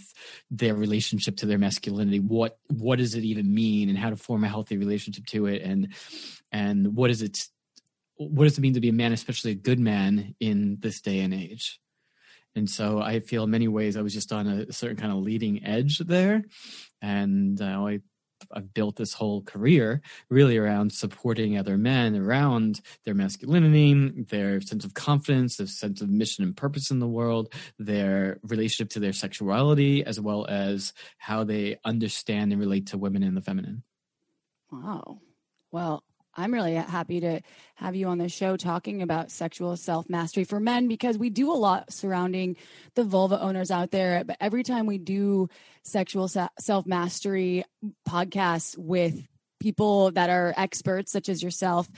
their 0.50 0.74
relationship 0.74 1.36
to 1.38 1.46
their 1.46 1.58
masculinity. 1.58 2.20
What 2.20 2.58
what 2.68 2.98
does 2.98 3.16
it 3.16 3.24
even 3.24 3.52
mean, 3.52 3.88
and 3.88 3.98
how 3.98 4.10
to 4.10 4.16
form 4.16 4.44
a 4.44 4.48
healthy 4.48 4.76
relationship 4.76 5.26
to 5.26 5.46
it, 5.46 5.62
and 5.62 5.92
and 6.52 6.94
what 6.94 7.10
is 7.10 7.22
it 7.22 7.38
what 8.16 8.44
does 8.44 8.56
it 8.56 8.60
mean 8.60 8.74
to 8.74 8.80
be 8.80 8.90
a 8.90 8.92
man, 8.92 9.12
especially 9.12 9.50
a 9.50 9.56
good 9.56 9.80
man 9.80 10.36
in 10.38 10.76
this 10.78 11.00
day 11.00 11.20
and 11.20 11.34
age? 11.34 11.80
And 12.56 12.68
so 12.68 13.00
I 13.00 13.20
feel 13.20 13.44
in 13.44 13.50
many 13.50 13.68
ways 13.68 13.96
I 13.96 14.02
was 14.02 14.12
just 14.12 14.32
on 14.32 14.46
a 14.46 14.72
certain 14.72 14.96
kind 14.96 15.12
of 15.12 15.18
leading 15.18 15.64
edge 15.64 15.98
there. 15.98 16.44
And 17.00 17.60
uh, 17.60 17.64
I 17.64 18.00
I've 18.52 18.72
built 18.72 18.96
this 18.96 19.12
whole 19.12 19.42
career 19.42 20.00
really 20.28 20.56
around 20.56 20.92
supporting 20.92 21.58
other 21.58 21.76
men 21.76 22.16
around 22.16 22.80
their 23.04 23.14
masculinity, 23.14 24.24
their 24.28 24.60
sense 24.60 24.84
of 24.84 24.94
confidence, 24.94 25.56
their 25.56 25.66
sense 25.66 26.00
of 26.00 26.08
mission 26.08 26.44
and 26.44 26.56
purpose 26.56 26.90
in 26.90 26.98
the 26.98 27.08
world, 27.08 27.52
their 27.78 28.38
relationship 28.42 28.90
to 28.90 29.00
their 29.00 29.12
sexuality, 29.12 30.04
as 30.04 30.20
well 30.20 30.46
as 30.48 30.92
how 31.18 31.44
they 31.44 31.78
understand 31.84 32.52
and 32.52 32.60
relate 32.60 32.86
to 32.86 32.98
women 32.98 33.22
and 33.22 33.36
the 33.36 33.42
feminine. 33.42 33.82
Wow. 34.70 35.20
Well, 35.72 36.02
I'm 36.36 36.52
really 36.54 36.74
happy 36.74 37.20
to 37.20 37.40
have 37.76 37.96
you 37.96 38.08
on 38.08 38.18
the 38.18 38.28
show 38.28 38.56
talking 38.56 39.02
about 39.02 39.30
sexual 39.30 39.76
self 39.76 40.08
mastery 40.08 40.44
for 40.44 40.60
men 40.60 40.88
because 40.88 41.18
we 41.18 41.30
do 41.30 41.52
a 41.52 41.54
lot 41.54 41.92
surrounding 41.92 42.56
the 42.94 43.04
vulva 43.04 43.40
owners 43.40 43.70
out 43.70 43.90
there. 43.90 44.22
But 44.24 44.36
every 44.40 44.62
time 44.62 44.86
we 44.86 44.98
do 44.98 45.48
sexual 45.82 46.28
self 46.28 46.86
mastery 46.86 47.64
podcasts 48.08 48.78
with 48.78 49.26
people 49.58 50.10
that 50.12 50.30
are 50.30 50.54
experts, 50.56 51.12
such 51.12 51.28
as 51.28 51.42
yourself, 51.42 51.88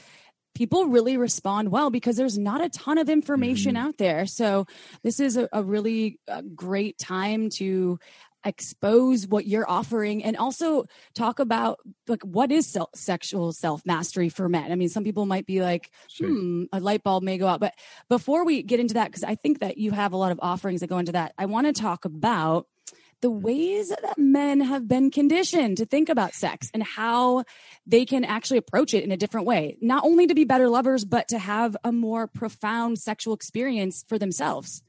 people 0.55 0.87
really 0.87 1.17
respond 1.17 1.71
well 1.71 1.91
because 1.91 2.17
there's 2.17 2.39
not 2.39 2.65
a 2.65 2.69
ton 2.69 2.99
of 2.99 3.09
information 3.09 3.75
mm-hmm. 3.75 3.87
out 3.87 3.99
there. 3.99 4.27
So 4.27 4.67
this 5.03 5.21
is 5.21 5.37
a, 5.37 5.49
a 5.53 5.63
really 5.63 6.19
a 6.29 6.37
uh, 6.37 6.43
great 6.55 6.99
time 6.99 7.51
to 7.51 7.99
expose 8.45 9.27
what 9.27 9.47
you're 9.47 9.69
offering 9.69 10.25
and 10.25 10.37
also 10.37 10.87
talk 11.15 11.39
about 11.39 11.81
like 12.09 12.23
what 12.23 12.51
is 12.51 12.67
self- 12.67 12.91
sexual 12.95 13.53
self 13.53 13.85
mastery 13.87 14.29
for 14.29 14.49
men? 14.49 14.73
I 14.73 14.75
mean 14.75 14.89
some 14.89 15.05
people 15.05 15.27
might 15.27 15.47
be 15.47 15.63
like 15.63 15.91
sure. 16.09 16.29
hmm 16.29 16.65
a 16.73 16.81
light 16.81 17.03
bulb 17.03 17.23
may 17.23 17.39
go 17.39 17.47
out. 17.47 17.61
But 17.61 17.75
before 18.09 18.45
we 18.45 18.63
get 18.63 18.81
into 18.81 18.95
that 18.95 19.07
because 19.07 19.25
i 19.25 19.35
think 19.35 19.61
that 19.61 19.79
you 19.79 19.91
have 19.91 20.13
a 20.13 20.17
lot 20.17 20.33
of 20.33 20.39
offerings 20.43 20.81
that 20.81 20.89
go 20.89 20.99
into 20.99 21.13
that 21.13 21.33
i 21.39 21.47
want 21.47 21.67
to 21.67 21.73
talk 21.73 22.05
about 22.05 22.67
the 23.21 23.31
ways 23.31 23.89
that 23.89 24.19
men 24.19 24.61
have 24.61 24.89
been 24.89 25.09
conditioned 25.11 25.77
to 25.77 25.87
think 25.87 26.09
about 26.09 26.35
sex 26.35 26.69
and 26.75 26.83
how 26.83 27.45
they 27.87 28.05
can 28.05 28.25
actually 28.25 28.59
approach 28.59 28.95
it 28.95 29.05
in 29.05 29.13
a 29.13 29.17
different 29.17 29.47
way. 29.47 29.79
Not 29.81 30.05
only 30.05 30.27
to 30.27 30.35
be 30.35 30.43
better 30.43 30.69
lovers 30.69 31.05
but 31.05 31.29
to 31.29 31.39
have 31.39 31.77
a 31.85 31.93
more 31.93 32.27
profound 32.27 32.99
sexual 32.99 33.33
experience 33.33 34.05
for 34.09 34.19
themselves 34.19 34.83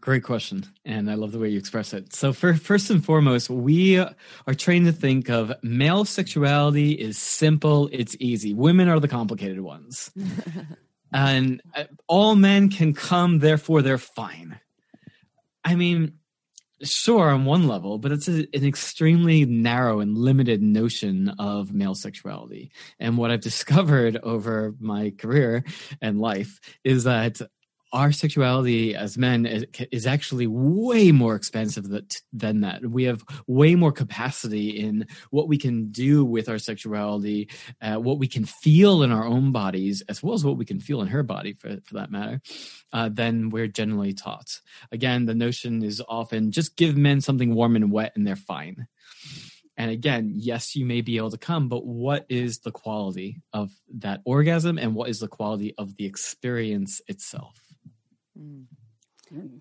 Great 0.00 0.22
question. 0.22 0.66
And 0.84 1.10
I 1.10 1.14
love 1.14 1.32
the 1.32 1.38
way 1.38 1.48
you 1.48 1.58
express 1.58 1.94
it. 1.94 2.14
So, 2.14 2.34
for, 2.34 2.52
first 2.54 2.90
and 2.90 3.02
foremost, 3.02 3.48
we 3.48 3.98
are 3.98 4.54
trained 4.54 4.84
to 4.84 4.92
think 4.92 5.30
of 5.30 5.52
male 5.62 6.04
sexuality 6.04 6.92
is 6.92 7.16
simple, 7.16 7.88
it's 7.90 8.14
easy. 8.20 8.52
Women 8.52 8.88
are 8.88 9.00
the 9.00 9.08
complicated 9.08 9.60
ones. 9.60 10.10
and 11.12 11.62
uh, 11.74 11.84
all 12.06 12.34
men 12.34 12.68
can 12.68 12.92
come, 12.92 13.38
therefore 13.38 13.80
they're 13.80 13.96
fine. 13.96 14.60
I 15.64 15.74
mean, 15.74 16.18
sure, 16.82 17.30
on 17.30 17.46
one 17.46 17.66
level, 17.66 17.98
but 17.98 18.12
it's 18.12 18.28
a, 18.28 18.46
an 18.54 18.66
extremely 18.66 19.46
narrow 19.46 20.00
and 20.00 20.16
limited 20.16 20.62
notion 20.62 21.30
of 21.38 21.72
male 21.72 21.94
sexuality. 21.94 22.70
And 23.00 23.16
what 23.16 23.30
I've 23.30 23.40
discovered 23.50 24.18
over 24.22 24.74
my 24.78 25.14
career 25.16 25.64
and 26.02 26.20
life 26.20 26.60
is 26.84 27.04
that 27.04 27.40
our 27.92 28.12
sexuality 28.12 28.94
as 28.94 29.16
men 29.16 29.46
is, 29.46 30.06
actually 30.06 30.46
way 30.46 31.12
more 31.12 31.34
expensive 31.34 31.86
than 32.32 32.60
that. 32.60 32.84
We 32.84 33.04
have 33.04 33.24
way 33.46 33.74
more 33.74 33.92
capacity 33.92 34.70
in 34.80 35.06
what 35.30 35.48
we 35.48 35.58
can 35.58 35.90
do 35.90 36.24
with 36.24 36.48
our 36.48 36.58
sexuality, 36.58 37.50
uh, 37.80 37.96
what 37.96 38.18
we 38.18 38.26
can 38.26 38.44
feel 38.44 39.02
in 39.02 39.12
our 39.12 39.24
own 39.24 39.52
bodies, 39.52 40.02
as 40.08 40.22
well 40.22 40.34
as 40.34 40.44
what 40.44 40.56
we 40.56 40.64
can 40.64 40.80
feel 40.80 41.00
in 41.00 41.08
her 41.08 41.22
body, 41.22 41.54
for, 41.54 41.76
for 41.84 41.94
that 41.94 42.10
matter, 42.10 42.40
uh, 42.92 43.08
than 43.08 43.50
we're 43.50 43.68
generally 43.68 44.12
taught. 44.12 44.60
Again, 44.92 45.26
the 45.26 45.34
notion 45.34 45.82
is 45.82 46.02
often 46.08 46.50
just 46.52 46.76
give 46.76 46.96
men 46.96 47.20
something 47.20 47.54
warm 47.54 47.76
and 47.76 47.90
wet 47.90 48.12
and 48.16 48.26
they're 48.26 48.36
fine. 48.36 48.86
And 49.76 49.92
again, 49.92 50.32
yes, 50.34 50.74
you 50.74 50.84
may 50.84 51.02
be 51.02 51.18
able 51.18 51.30
to 51.30 51.38
come, 51.38 51.68
but 51.68 51.86
what 51.86 52.26
is 52.28 52.58
the 52.58 52.72
quality 52.72 53.42
of 53.52 53.70
that 53.98 54.20
orgasm 54.24 54.76
and 54.76 54.94
what 54.94 55.08
is 55.08 55.20
the 55.20 55.28
quality 55.28 55.72
of 55.78 55.96
the 55.96 56.04
experience 56.04 57.00
itself? 57.06 57.67
Mm. 58.40 58.64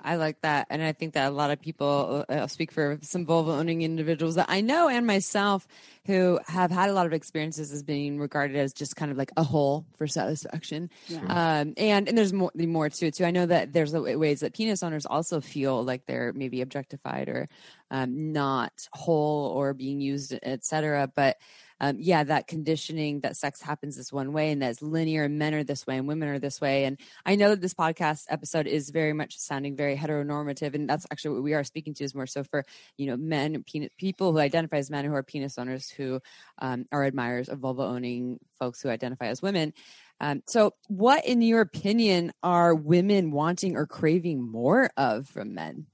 I 0.01 0.15
like 0.15 0.41
that. 0.41 0.67
And 0.69 0.81
I 0.81 0.93
think 0.93 1.13
that 1.13 1.27
a 1.27 1.35
lot 1.35 1.51
of 1.51 1.59
people, 1.59 2.25
uh, 2.29 2.33
I'll 2.33 2.47
speak 2.47 2.71
for 2.71 2.99
some 3.01 3.25
vulva 3.25 3.51
owning 3.51 3.81
individuals 3.81 4.35
that 4.35 4.45
I 4.49 4.61
know 4.61 4.87
and 4.87 5.05
myself 5.05 5.67
who 6.05 6.39
have 6.47 6.71
had 6.71 6.89
a 6.89 6.93
lot 6.93 7.05
of 7.05 7.13
experiences 7.13 7.71
as 7.73 7.83
being 7.83 8.17
regarded 8.17 8.55
as 8.55 8.71
just 8.71 8.95
kind 8.95 9.11
of 9.11 9.17
like 9.17 9.31
a 9.35 9.43
hole 9.43 9.85
for 9.97 10.07
satisfaction. 10.07 10.89
Yeah. 11.07 11.19
Um, 11.19 11.73
and, 11.75 12.07
and 12.07 12.17
there's 12.17 12.31
more, 12.31 12.51
more 12.55 12.89
to 12.89 13.07
it 13.07 13.15
too. 13.15 13.25
I 13.25 13.31
know 13.31 13.45
that 13.45 13.73
there's 13.73 13.93
ways 13.93 14.39
that 14.39 14.53
penis 14.53 14.83
owners 14.83 15.05
also 15.05 15.41
feel 15.41 15.83
like 15.83 16.05
they're 16.05 16.31
maybe 16.33 16.61
objectified 16.61 17.27
or 17.27 17.49
um, 17.91 18.31
not 18.31 18.87
whole 18.93 19.49
or 19.49 19.73
being 19.73 19.99
used, 19.99 20.33
etc. 20.43 21.11
But 21.15 21.37
um, 21.79 21.97
yeah, 21.99 22.23
that 22.23 22.47
conditioning 22.47 23.19
that 23.21 23.37
sex 23.37 23.61
happens 23.61 23.95
this 23.95 24.11
one 24.11 24.33
way 24.33 24.51
and 24.51 24.61
that's 24.61 24.81
linear 24.81 25.25
and 25.25 25.37
men 25.37 25.53
are 25.53 25.63
this 25.63 25.85
way 25.85 25.97
and 25.97 26.07
women 26.07 26.29
are 26.29 26.39
this 26.39 26.59
way. 26.59 26.85
And 26.85 26.99
I 27.25 27.35
know 27.35 27.51
that 27.51 27.61
this 27.61 27.73
podcast 27.73 28.25
episode 28.29 28.65
is 28.67 28.89
very 28.89 29.13
much 29.13 29.37
sounding 29.37 29.75
very 29.75 29.95
heteronormative. 29.95 30.73
And 30.73 30.89
that's 30.89 31.05
actually 31.11 31.35
what 31.35 31.43
we 31.43 31.53
are 31.53 31.63
speaking 31.63 31.93
to 31.95 32.03
is 32.03 32.15
more 32.15 32.25
so 32.25 32.43
for, 32.43 32.65
you 32.97 33.05
know, 33.05 33.17
men, 33.17 33.63
penis, 33.63 33.89
people 33.97 34.31
who 34.31 34.39
identify 34.39 34.77
as 34.77 34.89
men 34.89 35.05
who 35.05 35.13
are 35.13 35.23
penis 35.23 35.57
owners 35.57 35.89
who 35.89 36.19
um, 36.59 36.85
are 36.91 37.03
admirers 37.03 37.49
of 37.49 37.59
vulva 37.59 37.83
owning 37.83 38.39
folks 38.57 38.81
who 38.81 38.89
identify 38.89 39.27
as 39.27 39.41
women. 39.41 39.73
Um, 40.19 40.41
so, 40.47 40.73
what, 40.87 41.25
in 41.27 41.43
your 41.43 41.61
opinion, 41.61 42.33
are 42.41 42.73
women 42.73 43.29
wanting 43.29 43.75
or 43.75 43.85
craving 43.85 44.41
more 44.41 44.89
of 44.97 45.27
from 45.27 45.53
men? 45.53 45.85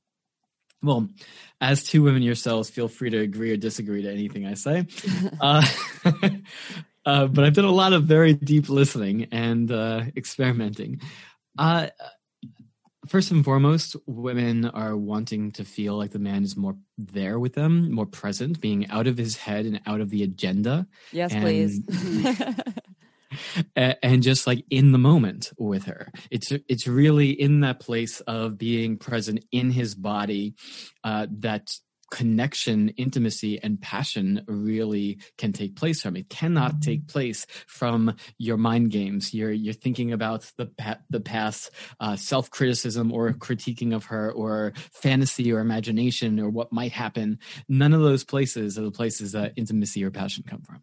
Well, 0.83 1.09
as 1.61 1.83
two 1.83 2.03
women 2.03 2.21
yourselves, 2.21 2.69
feel 2.69 2.89
free 2.89 3.09
to 3.09 3.19
agree 3.19 3.51
or 3.51 3.57
disagree 3.57 4.01
to 4.01 4.11
anything 4.11 4.45
I 4.45 4.53
say. 4.53 4.85
uh, 5.41 5.65
uh, 7.05 7.27
but 7.27 7.45
I've 7.45 7.53
done 7.53 7.65
a 7.65 7.71
lot 7.71 7.93
of 7.93 8.03
very 8.03 8.33
deep 8.33 8.69
listening 8.69 9.29
and 9.31 9.71
uh, 9.71 10.03
experimenting. 10.17 11.01
Uh, 11.57 11.87
first 13.07 13.31
and 13.31 13.43
foremost, 13.43 13.95
women 14.05 14.65
are 14.65 14.97
wanting 14.97 15.51
to 15.53 15.63
feel 15.63 15.95
like 15.95 16.11
the 16.11 16.19
man 16.19 16.43
is 16.43 16.57
more 16.57 16.75
there 16.97 17.39
with 17.39 17.53
them, 17.53 17.91
more 17.91 18.05
present, 18.05 18.59
being 18.59 18.89
out 18.89 19.07
of 19.07 19.17
his 19.17 19.37
head 19.37 19.65
and 19.65 19.79
out 19.85 20.01
of 20.01 20.09
the 20.09 20.23
agenda. 20.23 20.87
Yes, 21.11 21.33
and, 21.33 21.43
please. 21.43 21.81
and 23.75 24.23
just 24.23 24.47
like 24.47 24.65
in 24.69 24.91
the 24.91 24.97
moment 24.97 25.51
with 25.57 25.85
her. 25.85 26.11
It's 26.31 26.51
it's 26.67 26.87
really 26.87 27.29
in 27.29 27.61
that 27.61 27.79
place 27.79 28.19
of 28.21 28.57
being 28.57 28.97
present 28.97 29.43
in 29.51 29.71
his 29.71 29.95
body 29.95 30.55
uh, 31.03 31.27
that 31.39 31.75
connection 32.13 32.89
intimacy 32.89 33.59
and 33.63 33.81
passion 33.81 34.43
really 34.47 35.17
can 35.39 35.51
take 35.51 35.75
place 35.75 36.03
from. 36.03 36.15
It 36.15 36.29
cannot 36.29 36.79
take 36.79 37.01
mm-hmm. 37.01 37.11
place 37.11 37.47
from 37.65 38.15
your 38.37 38.57
mind 38.57 38.91
games. 38.91 39.33
You're 39.33 39.51
you're 39.51 39.73
thinking 39.73 40.13
about 40.13 40.49
the 40.57 40.69
the 41.09 41.19
past 41.19 41.71
uh, 41.99 42.15
self-criticism 42.15 43.11
or 43.11 43.31
critiquing 43.33 43.95
of 43.95 44.05
her 44.05 44.31
or 44.31 44.73
fantasy 44.91 45.51
or 45.51 45.59
imagination 45.59 46.39
or 46.39 46.49
what 46.49 46.71
might 46.71 46.91
happen. 46.91 47.39
None 47.67 47.93
of 47.93 48.01
those 48.01 48.23
places 48.23 48.77
are 48.77 48.83
the 48.83 48.91
places 48.91 49.31
that 49.31 49.53
intimacy 49.55 50.03
or 50.03 50.11
passion 50.11 50.43
come 50.47 50.61
from 50.61 50.81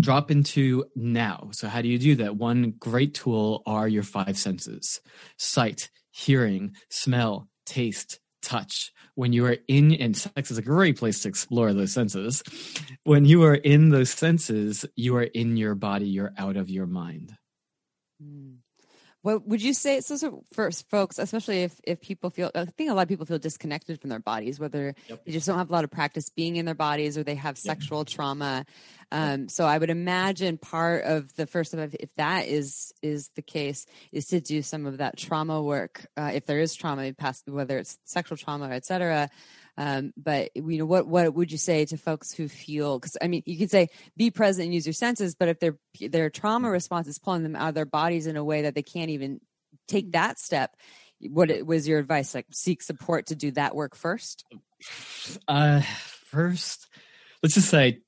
drop 0.00 0.30
into 0.30 0.84
now. 0.94 1.48
So, 1.52 1.68
how 1.68 1.82
do 1.82 1.88
you 1.88 1.98
do 1.98 2.16
that? 2.16 2.36
One 2.36 2.74
great 2.78 3.14
tool 3.14 3.62
are 3.66 3.88
your 3.88 4.02
five 4.02 4.36
senses 4.36 5.00
sight, 5.38 5.90
hearing, 6.10 6.76
smell, 6.90 7.48
taste, 7.64 8.20
touch. 8.42 8.92
When 9.14 9.32
you 9.32 9.46
are 9.46 9.56
in, 9.66 9.94
and 9.94 10.16
sex 10.16 10.50
is 10.50 10.58
a 10.58 10.62
great 10.62 10.98
place 10.98 11.22
to 11.22 11.28
explore 11.28 11.72
those 11.72 11.92
senses. 11.92 12.42
When 13.04 13.24
you 13.24 13.44
are 13.44 13.54
in 13.54 13.88
those 13.88 14.10
senses, 14.10 14.84
you 14.94 15.16
are 15.16 15.22
in 15.22 15.56
your 15.56 15.74
body, 15.74 16.06
you're 16.06 16.34
out 16.36 16.56
of 16.56 16.68
your 16.68 16.86
mind. 16.86 17.34
Mm. 18.22 18.56
What 19.26 19.44
would 19.48 19.60
you 19.60 19.74
say? 19.74 19.98
So, 20.02 20.14
so 20.14 20.44
for 20.52 20.70
folks, 20.70 21.18
especially 21.18 21.64
if, 21.64 21.80
if 21.82 22.00
people 22.00 22.30
feel, 22.30 22.52
I 22.54 22.64
think 22.64 22.92
a 22.92 22.94
lot 22.94 23.02
of 23.02 23.08
people 23.08 23.26
feel 23.26 23.40
disconnected 23.40 24.00
from 24.00 24.08
their 24.08 24.20
bodies, 24.20 24.60
whether 24.60 24.94
yep. 25.08 25.24
they 25.24 25.32
just 25.32 25.48
don't 25.48 25.58
have 25.58 25.68
a 25.68 25.72
lot 25.72 25.82
of 25.82 25.90
practice 25.90 26.30
being 26.30 26.54
in 26.54 26.64
their 26.64 26.76
bodies 26.76 27.18
or 27.18 27.24
they 27.24 27.34
have 27.34 27.58
sexual 27.58 27.98
yep. 27.98 28.06
trauma. 28.06 28.64
Um, 29.10 29.48
so 29.48 29.64
I 29.64 29.78
would 29.78 29.90
imagine 29.90 30.58
part 30.58 31.02
of 31.02 31.34
the 31.34 31.44
first 31.44 31.72
step, 31.72 31.92
if 31.98 32.14
that 32.14 32.46
is 32.46 32.92
is 33.02 33.30
the 33.34 33.42
case, 33.42 33.84
is 34.12 34.26
to 34.26 34.40
do 34.40 34.62
some 34.62 34.86
of 34.86 34.98
that 34.98 35.16
trauma 35.16 35.60
work. 35.60 36.06
Uh, 36.16 36.30
if 36.32 36.46
there 36.46 36.60
is 36.60 36.76
trauma, 36.76 37.12
past 37.12 37.48
whether 37.48 37.78
it's 37.78 37.98
sexual 38.04 38.36
trauma, 38.36 38.66
etc., 38.66 39.28
Um, 39.78 40.12
but 40.16 40.50
you 40.54 40.78
know, 40.78 40.86
what 40.86 41.06
what 41.06 41.34
would 41.34 41.52
you 41.52 41.58
say 41.58 41.84
to 41.86 41.96
folks 41.96 42.32
who 42.32 42.48
feel? 42.48 42.98
Because 42.98 43.16
I 43.20 43.28
mean, 43.28 43.42
you 43.46 43.58
could 43.58 43.70
say 43.70 43.88
be 44.16 44.30
present 44.30 44.66
and 44.66 44.74
use 44.74 44.86
your 44.86 44.92
senses, 44.92 45.34
but 45.34 45.48
if 45.48 45.60
their 45.60 45.76
their 46.00 46.30
trauma 46.30 46.70
response 46.70 47.08
is 47.08 47.18
pulling 47.18 47.42
them 47.42 47.56
out 47.56 47.70
of 47.70 47.74
their 47.74 47.84
bodies 47.84 48.26
in 48.26 48.36
a 48.36 48.44
way 48.44 48.62
that 48.62 48.74
they 48.74 48.82
can't 48.82 49.10
even 49.10 49.40
take 49.86 50.12
that 50.12 50.38
step, 50.38 50.74
what 51.20 51.50
was 51.66 51.86
your 51.86 51.98
advice? 51.98 52.34
Like 52.34 52.46
seek 52.52 52.82
support 52.82 53.26
to 53.26 53.36
do 53.36 53.50
that 53.52 53.74
work 53.74 53.94
first. 53.94 54.44
Uh, 55.48 55.80
first, 55.80 56.86
let's 57.42 57.54
just 57.54 57.70
say 57.70 58.00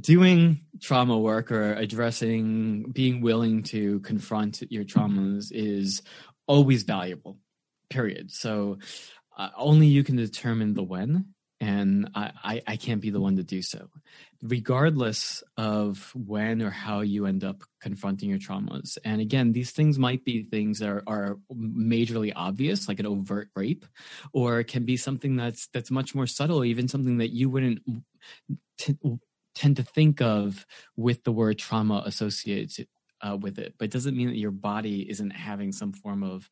doing 0.00 0.60
trauma 0.80 1.18
work 1.18 1.52
or 1.52 1.74
addressing 1.74 2.90
being 2.92 3.20
willing 3.20 3.62
to 3.62 4.00
confront 4.00 4.62
your 4.70 4.84
traumas 4.84 5.52
is 5.52 6.02
always 6.46 6.82
valuable 6.82 7.38
period 7.88 8.30
so 8.32 8.78
uh, 9.36 9.50
only 9.56 9.86
you 9.86 10.02
can 10.04 10.16
determine 10.16 10.74
the 10.74 10.82
when 10.82 11.26
and 11.58 12.10
I, 12.14 12.32
I, 12.44 12.62
I 12.66 12.76
can't 12.76 13.00
be 13.00 13.08
the 13.08 13.20
one 13.20 13.36
to 13.36 13.42
do 13.42 13.62
so. 13.62 13.88
Regardless 14.42 15.42
of 15.56 16.12
when 16.14 16.60
or 16.60 16.68
how 16.68 17.00
you 17.00 17.24
end 17.24 17.44
up 17.44 17.62
confronting 17.80 18.28
your 18.28 18.38
traumas. 18.38 18.98
And 19.04 19.20
again 19.20 19.52
these 19.52 19.70
things 19.70 19.98
might 19.98 20.24
be 20.24 20.42
things 20.42 20.80
that 20.80 20.88
are, 20.88 21.02
are 21.06 21.38
majorly 21.54 22.32
obvious 22.36 22.88
like 22.88 23.00
an 23.00 23.06
overt 23.06 23.48
rape 23.56 23.86
or 24.32 24.60
it 24.60 24.64
can 24.64 24.84
be 24.84 24.96
something 24.96 25.36
that's 25.36 25.68
that's 25.68 25.90
much 25.90 26.14
more 26.14 26.26
subtle 26.26 26.64
even 26.64 26.88
something 26.88 27.18
that 27.18 27.30
you 27.30 27.48
wouldn't 27.48 27.80
t- 28.78 28.98
tend 29.54 29.76
to 29.76 29.82
think 29.82 30.20
of 30.20 30.66
with 30.96 31.24
the 31.24 31.32
word 31.32 31.58
trauma 31.58 32.02
associated 32.04 32.86
uh, 33.22 33.36
with 33.36 33.58
it, 33.58 33.74
but 33.78 33.86
it 33.86 33.90
doesn't 33.90 34.16
mean 34.16 34.28
that 34.28 34.36
your 34.36 34.50
body 34.50 35.08
isn't 35.08 35.30
having 35.30 35.72
some 35.72 35.92
form 35.92 36.22
of 36.22 36.48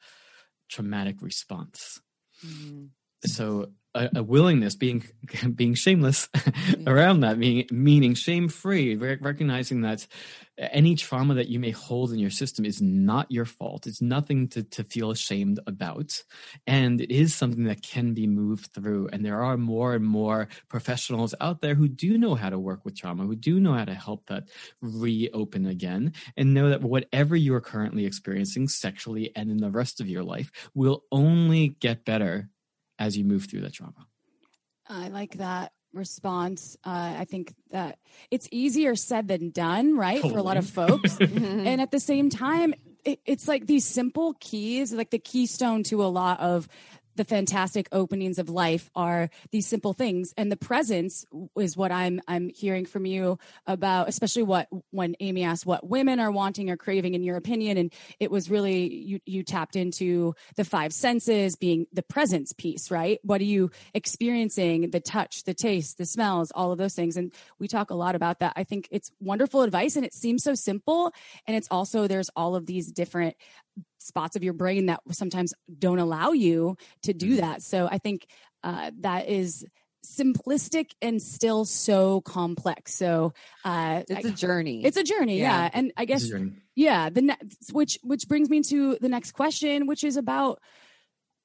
traumatic 0.68 1.20
response. 1.20 2.00
Mm-hmm. 2.42 2.84
So 3.24 3.70
a, 3.94 4.10
a, 4.16 4.22
willingness, 4.22 4.74
being 4.74 5.04
being 5.54 5.74
shameless 5.74 6.28
around 6.86 7.20
that, 7.20 7.38
meaning 7.38 7.66
meaning 7.70 8.14
shame 8.14 8.48
free, 8.48 8.96
recognizing 8.96 9.82
that 9.82 10.06
any 10.56 10.94
trauma 10.94 11.34
that 11.34 11.48
you 11.48 11.58
may 11.58 11.70
hold 11.70 12.12
in 12.12 12.18
your 12.18 12.30
system 12.30 12.64
is 12.64 12.80
not 12.80 13.30
your 13.30 13.44
fault. 13.44 13.86
It's 13.86 14.00
nothing 14.00 14.48
to, 14.50 14.62
to 14.62 14.84
feel 14.84 15.10
ashamed 15.10 15.58
about. 15.66 16.22
And 16.66 17.00
it 17.00 17.10
is 17.10 17.34
something 17.34 17.64
that 17.64 17.82
can 17.82 18.14
be 18.14 18.28
moved 18.28 18.72
through. 18.72 19.08
And 19.12 19.24
there 19.24 19.42
are 19.42 19.56
more 19.56 19.94
and 19.94 20.04
more 20.04 20.48
professionals 20.68 21.34
out 21.40 21.60
there 21.60 21.74
who 21.74 21.88
do 21.88 22.18
know 22.18 22.36
how 22.36 22.50
to 22.50 22.58
work 22.58 22.84
with 22.84 22.96
trauma, 22.96 23.24
who 23.24 23.34
do 23.34 23.58
know 23.58 23.72
how 23.72 23.84
to 23.84 23.94
help 23.94 24.26
that 24.26 24.44
reopen 24.80 25.66
again, 25.66 26.12
and 26.36 26.54
know 26.54 26.68
that 26.68 26.82
whatever 26.82 27.34
you 27.34 27.54
are 27.54 27.60
currently 27.60 28.06
experiencing 28.06 28.68
sexually 28.68 29.32
and 29.34 29.50
in 29.50 29.56
the 29.58 29.70
rest 29.70 30.00
of 30.00 30.08
your 30.08 30.22
life 30.22 30.52
will 30.74 31.04
only 31.10 31.68
get 31.80 32.04
better 32.04 32.48
as 32.98 33.16
you 33.16 33.24
move 33.24 33.46
through 33.46 33.60
that 33.62 33.72
trauma. 33.72 34.06
I 34.88 35.08
like 35.08 35.38
that 35.38 35.72
response. 35.92 36.76
Uh, 36.84 37.14
I 37.18 37.24
think 37.24 37.54
that 37.70 37.98
it's 38.30 38.48
easier 38.50 38.96
said 38.96 39.28
than 39.28 39.50
done, 39.50 39.96
right, 39.96 40.16
totally. 40.16 40.32
for 40.34 40.38
a 40.38 40.42
lot 40.42 40.56
of 40.56 40.68
folks. 40.68 41.18
and 41.20 41.80
at 41.80 41.90
the 41.90 42.00
same 42.00 42.30
time, 42.30 42.74
it, 43.04 43.20
it's 43.24 43.48
like 43.48 43.66
these 43.66 43.84
simple 43.84 44.34
keys, 44.40 44.92
like 44.92 45.10
the 45.10 45.18
keystone 45.18 45.82
to 45.84 46.02
a 46.02 46.06
lot 46.06 46.40
of 46.40 46.68
the 47.16 47.24
fantastic 47.24 47.88
openings 47.92 48.38
of 48.38 48.48
life 48.48 48.90
are 48.94 49.30
these 49.50 49.66
simple 49.66 49.92
things. 49.92 50.32
And 50.36 50.50
the 50.50 50.56
presence 50.56 51.24
is 51.58 51.76
what 51.76 51.92
i'm 51.92 52.20
i'm 52.28 52.48
hearing 52.48 52.86
from 52.86 53.06
you 53.06 53.38
about 53.66 54.08
especially 54.08 54.42
what 54.42 54.68
when 54.90 55.14
amy 55.20 55.44
asked 55.44 55.66
what 55.66 55.86
women 55.88 56.20
are 56.20 56.30
wanting 56.30 56.70
or 56.70 56.76
craving 56.76 57.14
in 57.14 57.22
your 57.22 57.36
opinion. 57.36 57.76
And 57.76 57.92
it 58.20 58.30
was 58.30 58.50
really 58.50 58.92
you 58.94 59.20
you 59.26 59.42
tapped 59.42 59.76
into 59.76 60.34
the 60.56 60.64
five 60.64 60.92
senses 60.92 61.56
being 61.56 61.86
the 61.92 62.02
presence 62.02 62.52
piece 62.52 62.90
right? 62.90 63.18
What 63.22 63.40
are 63.40 63.44
you 63.44 63.70
experiencing? 63.92 64.90
The 64.90 65.00
touch 65.00 65.44
the 65.44 65.54
taste 65.54 65.98
the 65.98 66.06
smells 66.06 66.50
all 66.54 66.72
of 66.72 66.78
those 66.78 66.94
things. 66.94 67.16
And 67.16 67.32
we 67.58 67.68
talk 67.68 67.90
a 67.90 67.94
lot 67.94 68.14
about 68.14 68.40
that. 68.40 68.52
I 68.56 68.64
think 68.64 68.88
it's 68.90 69.10
wonderful 69.20 69.62
advice 69.62 69.96
and 69.96 70.04
it 70.04 70.14
seems 70.14 70.42
so 70.42 70.54
simple. 70.54 71.12
And 71.46 71.56
it's 71.56 71.68
also 71.70 72.06
there's 72.06 72.30
all 72.36 72.56
of 72.56 72.66
these 72.66 72.90
different 72.92 73.36
spots 73.98 74.36
of 74.36 74.44
your 74.44 74.52
brain 74.52 74.86
that 74.86 75.00
sometimes 75.10 75.54
don't 75.78 75.98
allow 75.98 76.32
you 76.32 76.76
to 77.02 77.12
do 77.12 77.32
mm-hmm. 77.32 77.40
that. 77.40 77.62
So 77.62 77.88
I 77.90 77.98
think 77.98 78.26
uh, 78.62 78.90
that 79.00 79.28
is 79.28 79.64
simplistic 80.04 80.90
and 81.00 81.20
still 81.20 81.64
so 81.64 82.20
complex. 82.20 82.94
So 82.94 83.32
uh, 83.64 84.02
it's 84.08 84.26
a 84.26 84.30
journey. 84.30 84.84
It's 84.84 84.96
a 84.96 85.02
journey, 85.02 85.40
yeah. 85.40 85.64
yeah. 85.64 85.70
And 85.72 85.92
I 85.96 86.04
guess 86.04 86.30
yeah, 86.74 87.08
the 87.10 87.22
ne- 87.22 87.36
which 87.72 87.98
which 88.02 88.28
brings 88.28 88.50
me 88.50 88.62
to 88.64 88.98
the 89.00 89.08
next 89.08 89.32
question, 89.32 89.86
which 89.86 90.04
is 90.04 90.16
about 90.16 90.60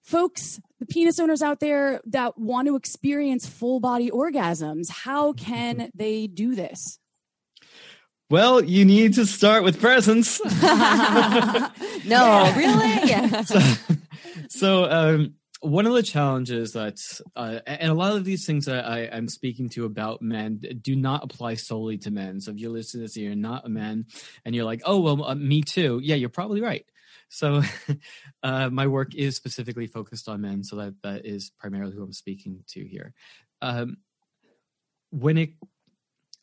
folks, 0.03 0.59
the 0.79 0.85
penis 0.85 1.19
owners 1.19 1.41
out 1.41 1.59
there 1.59 2.01
that 2.07 2.37
want 2.37 2.67
to 2.67 2.75
experience 2.75 3.47
full 3.47 3.79
body 3.79 4.09
orgasms. 4.09 4.89
How 4.89 5.33
can 5.33 5.89
they 5.95 6.27
do 6.27 6.55
this? 6.55 6.99
Well, 8.29 8.63
you 8.63 8.85
need 8.85 9.15
to 9.15 9.25
start 9.25 9.63
with 9.63 9.81
presence. 9.81 10.39
no, 12.05 12.53
really? 12.55 12.89
So, 13.45 13.59
so 14.49 14.83
um, 14.85 15.33
one 15.61 15.87
of 15.87 15.93
the 15.93 16.03
challenges 16.03 16.73
that, 16.73 16.99
uh, 17.35 17.59
and 17.65 17.91
a 17.91 17.95
lot 17.95 18.15
of 18.15 18.25
these 18.25 18.45
things 18.45 18.65
that 18.65 18.85
I, 18.85 19.01
am 19.05 19.27
speaking 19.27 19.69
to 19.69 19.85
about 19.85 20.21
men 20.21 20.61
do 20.81 20.95
not 20.95 21.23
apply 21.23 21.55
solely 21.55 21.97
to 21.99 22.11
men. 22.11 22.39
So 22.39 22.51
if 22.51 22.59
you're 22.59 22.71
listening 22.71 23.01
to 23.01 23.05
this, 23.05 23.15
and 23.15 23.25
you're 23.25 23.35
not 23.35 23.65
a 23.65 23.69
man, 23.69 24.05
and 24.45 24.53
you're 24.53 24.65
like, 24.65 24.81
oh 24.85 24.99
well, 24.99 25.23
uh, 25.23 25.35
me 25.35 25.63
too. 25.63 25.99
Yeah, 26.03 26.15
you're 26.15 26.29
probably 26.29 26.61
right. 26.61 26.85
So 27.29 27.63
uh, 28.43 28.69
my 28.69 28.87
work 28.87 29.15
is 29.15 29.35
specifically 29.35 29.87
focused 29.87 30.29
on 30.29 30.41
men, 30.41 30.63
so 30.63 30.75
that 30.75 30.93
that 31.01 31.25
is 31.25 31.51
primarily 31.59 31.95
who 31.95 32.03
I'm 32.03 32.13
speaking 32.13 32.63
to 32.69 32.85
here. 32.85 33.13
Um, 33.61 33.97
when 35.11 35.37
it 35.37 35.53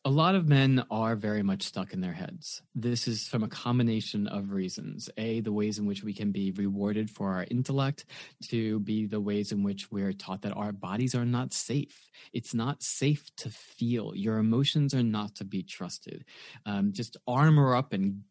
a 0.06 0.10
lot 0.10 0.36
of 0.36 0.46
men 0.46 0.84
are 0.88 1.16
very 1.16 1.42
much 1.42 1.64
stuck 1.64 1.92
in 1.92 2.00
their 2.00 2.12
heads. 2.12 2.62
This 2.76 3.08
is 3.08 3.26
from 3.26 3.42
a 3.42 3.48
combination 3.48 4.28
of 4.28 4.52
reasons. 4.52 5.10
A, 5.16 5.40
the 5.40 5.50
ways 5.50 5.80
in 5.80 5.84
which 5.84 6.04
we 6.04 6.14
can 6.14 6.30
be 6.30 6.52
rewarded 6.52 7.10
for 7.10 7.32
our 7.32 7.44
intellect, 7.50 8.04
to 8.50 8.78
be 8.78 9.06
the 9.06 9.20
ways 9.20 9.50
in 9.50 9.64
which 9.64 9.90
we're 9.90 10.12
taught 10.12 10.42
that 10.42 10.52
our 10.52 10.70
bodies 10.70 11.16
are 11.16 11.24
not 11.24 11.52
safe. 11.52 12.08
It's 12.32 12.54
not 12.54 12.84
safe 12.84 13.34
to 13.38 13.50
feel. 13.50 14.14
Your 14.14 14.38
emotions 14.38 14.94
are 14.94 15.02
not 15.02 15.34
to 15.34 15.44
be 15.44 15.64
trusted. 15.64 16.24
Um, 16.64 16.92
just 16.92 17.16
armor 17.26 17.74
up 17.74 17.92
and 17.92 18.22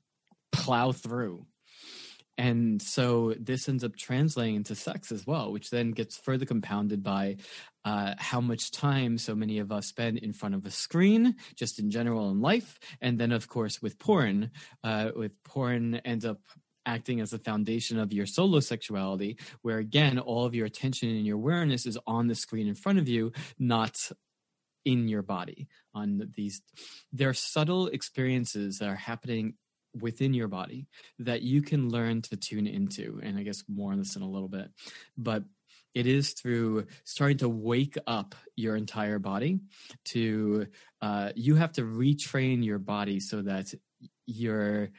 plow 0.53 0.93
through. 0.93 1.45
And 2.37 2.81
so 2.81 3.33
this 3.39 3.69
ends 3.69 3.83
up 3.83 3.95
translating 3.95 4.55
into 4.55 4.75
sex 4.75 5.11
as 5.11 5.25
well, 5.25 5.51
which 5.51 5.69
then 5.69 5.91
gets 5.91 6.17
further 6.17 6.45
compounded 6.45 7.01
by 7.01 7.37
uh, 7.85 8.15
how 8.17 8.41
much 8.41 8.71
time 8.71 9.17
so 9.17 9.35
many 9.35 9.59
of 9.59 9.71
us 9.71 9.87
spend 9.87 10.17
in 10.17 10.33
front 10.33 10.55
of 10.55 10.65
a 10.65 10.71
screen, 10.71 11.35
just 11.55 11.79
in 11.79 11.91
general 11.91 12.29
in 12.31 12.41
life. 12.41 12.79
And 13.01 13.17
then, 13.17 13.31
of 13.31 13.47
course, 13.47 13.81
with 13.81 13.97
porn, 13.99 14.51
uh, 14.83 15.11
with 15.15 15.31
porn 15.43 15.95
ends 16.03 16.25
up 16.25 16.41
acting 16.85 17.19
as 17.19 17.31
the 17.31 17.39
foundation 17.39 17.97
of 17.99 18.13
your 18.13 18.25
solo 18.25 18.59
sexuality, 18.59 19.37
where 19.61 19.77
again, 19.77 20.19
all 20.19 20.45
of 20.45 20.53
your 20.53 20.65
attention 20.65 21.09
and 21.09 21.25
your 21.25 21.37
awareness 21.37 21.85
is 21.85 21.97
on 22.05 22.27
the 22.27 22.35
screen 22.35 22.67
in 22.67 22.75
front 22.75 22.99
of 22.99 23.07
you, 23.07 23.31
not 23.57 24.11
in 24.85 25.07
your 25.07 25.23
body 25.23 25.67
on 25.93 26.31
these 26.35 26.61
there 27.11 27.29
are 27.29 27.33
subtle 27.33 27.87
experiences 27.87 28.77
that 28.77 28.87
are 28.87 28.95
happening 28.95 29.55
within 29.99 30.33
your 30.33 30.47
body 30.47 30.87
that 31.19 31.41
you 31.41 31.61
can 31.61 31.89
learn 31.89 32.21
to 32.23 32.35
tune 32.35 32.67
into. 32.67 33.19
And 33.23 33.37
I 33.37 33.43
guess 33.43 33.63
more 33.67 33.91
on 33.91 33.99
this 33.99 34.15
in 34.15 34.21
a 34.21 34.29
little 34.29 34.47
bit. 34.47 34.69
But 35.17 35.43
it 35.93 36.07
is 36.07 36.33
through 36.33 36.87
starting 37.05 37.37
to 37.37 37.49
wake 37.49 37.97
up 38.05 38.35
your 38.55 38.75
entire 38.75 39.17
body 39.17 39.61
to 40.05 40.67
uh, 41.01 41.31
you 41.35 41.55
have 41.55 41.71
to 41.73 41.83
retrain 41.83 42.63
your 42.63 42.79
body 42.79 43.19
so 43.19 43.41
that 43.41 43.73
your 44.27 44.89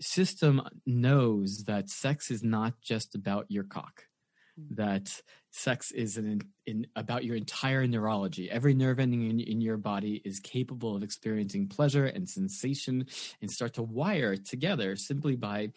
system 0.00 0.62
knows 0.84 1.64
that 1.64 1.88
sex 1.88 2.30
is 2.30 2.42
not 2.42 2.74
just 2.80 3.14
about 3.14 3.46
your 3.48 3.64
cock. 3.64 4.04
Mm-hmm. 4.60 4.74
that 4.74 5.22
sex 5.50 5.92
is 5.92 6.18
an, 6.18 6.42
in, 6.66 6.86
about 6.94 7.24
your 7.24 7.36
entire 7.36 7.86
neurology. 7.86 8.50
Every 8.50 8.74
nerve 8.74 9.00
ending 9.00 9.30
in, 9.30 9.40
in 9.40 9.62
your 9.62 9.78
body 9.78 10.20
is 10.26 10.40
capable 10.40 10.94
of 10.94 11.02
experiencing 11.02 11.68
pleasure 11.68 12.04
and 12.04 12.28
sensation 12.28 13.06
and 13.40 13.50
start 13.50 13.72
to 13.74 13.82
wire 13.82 14.36
together 14.36 14.94
simply 14.96 15.36
by 15.36 15.70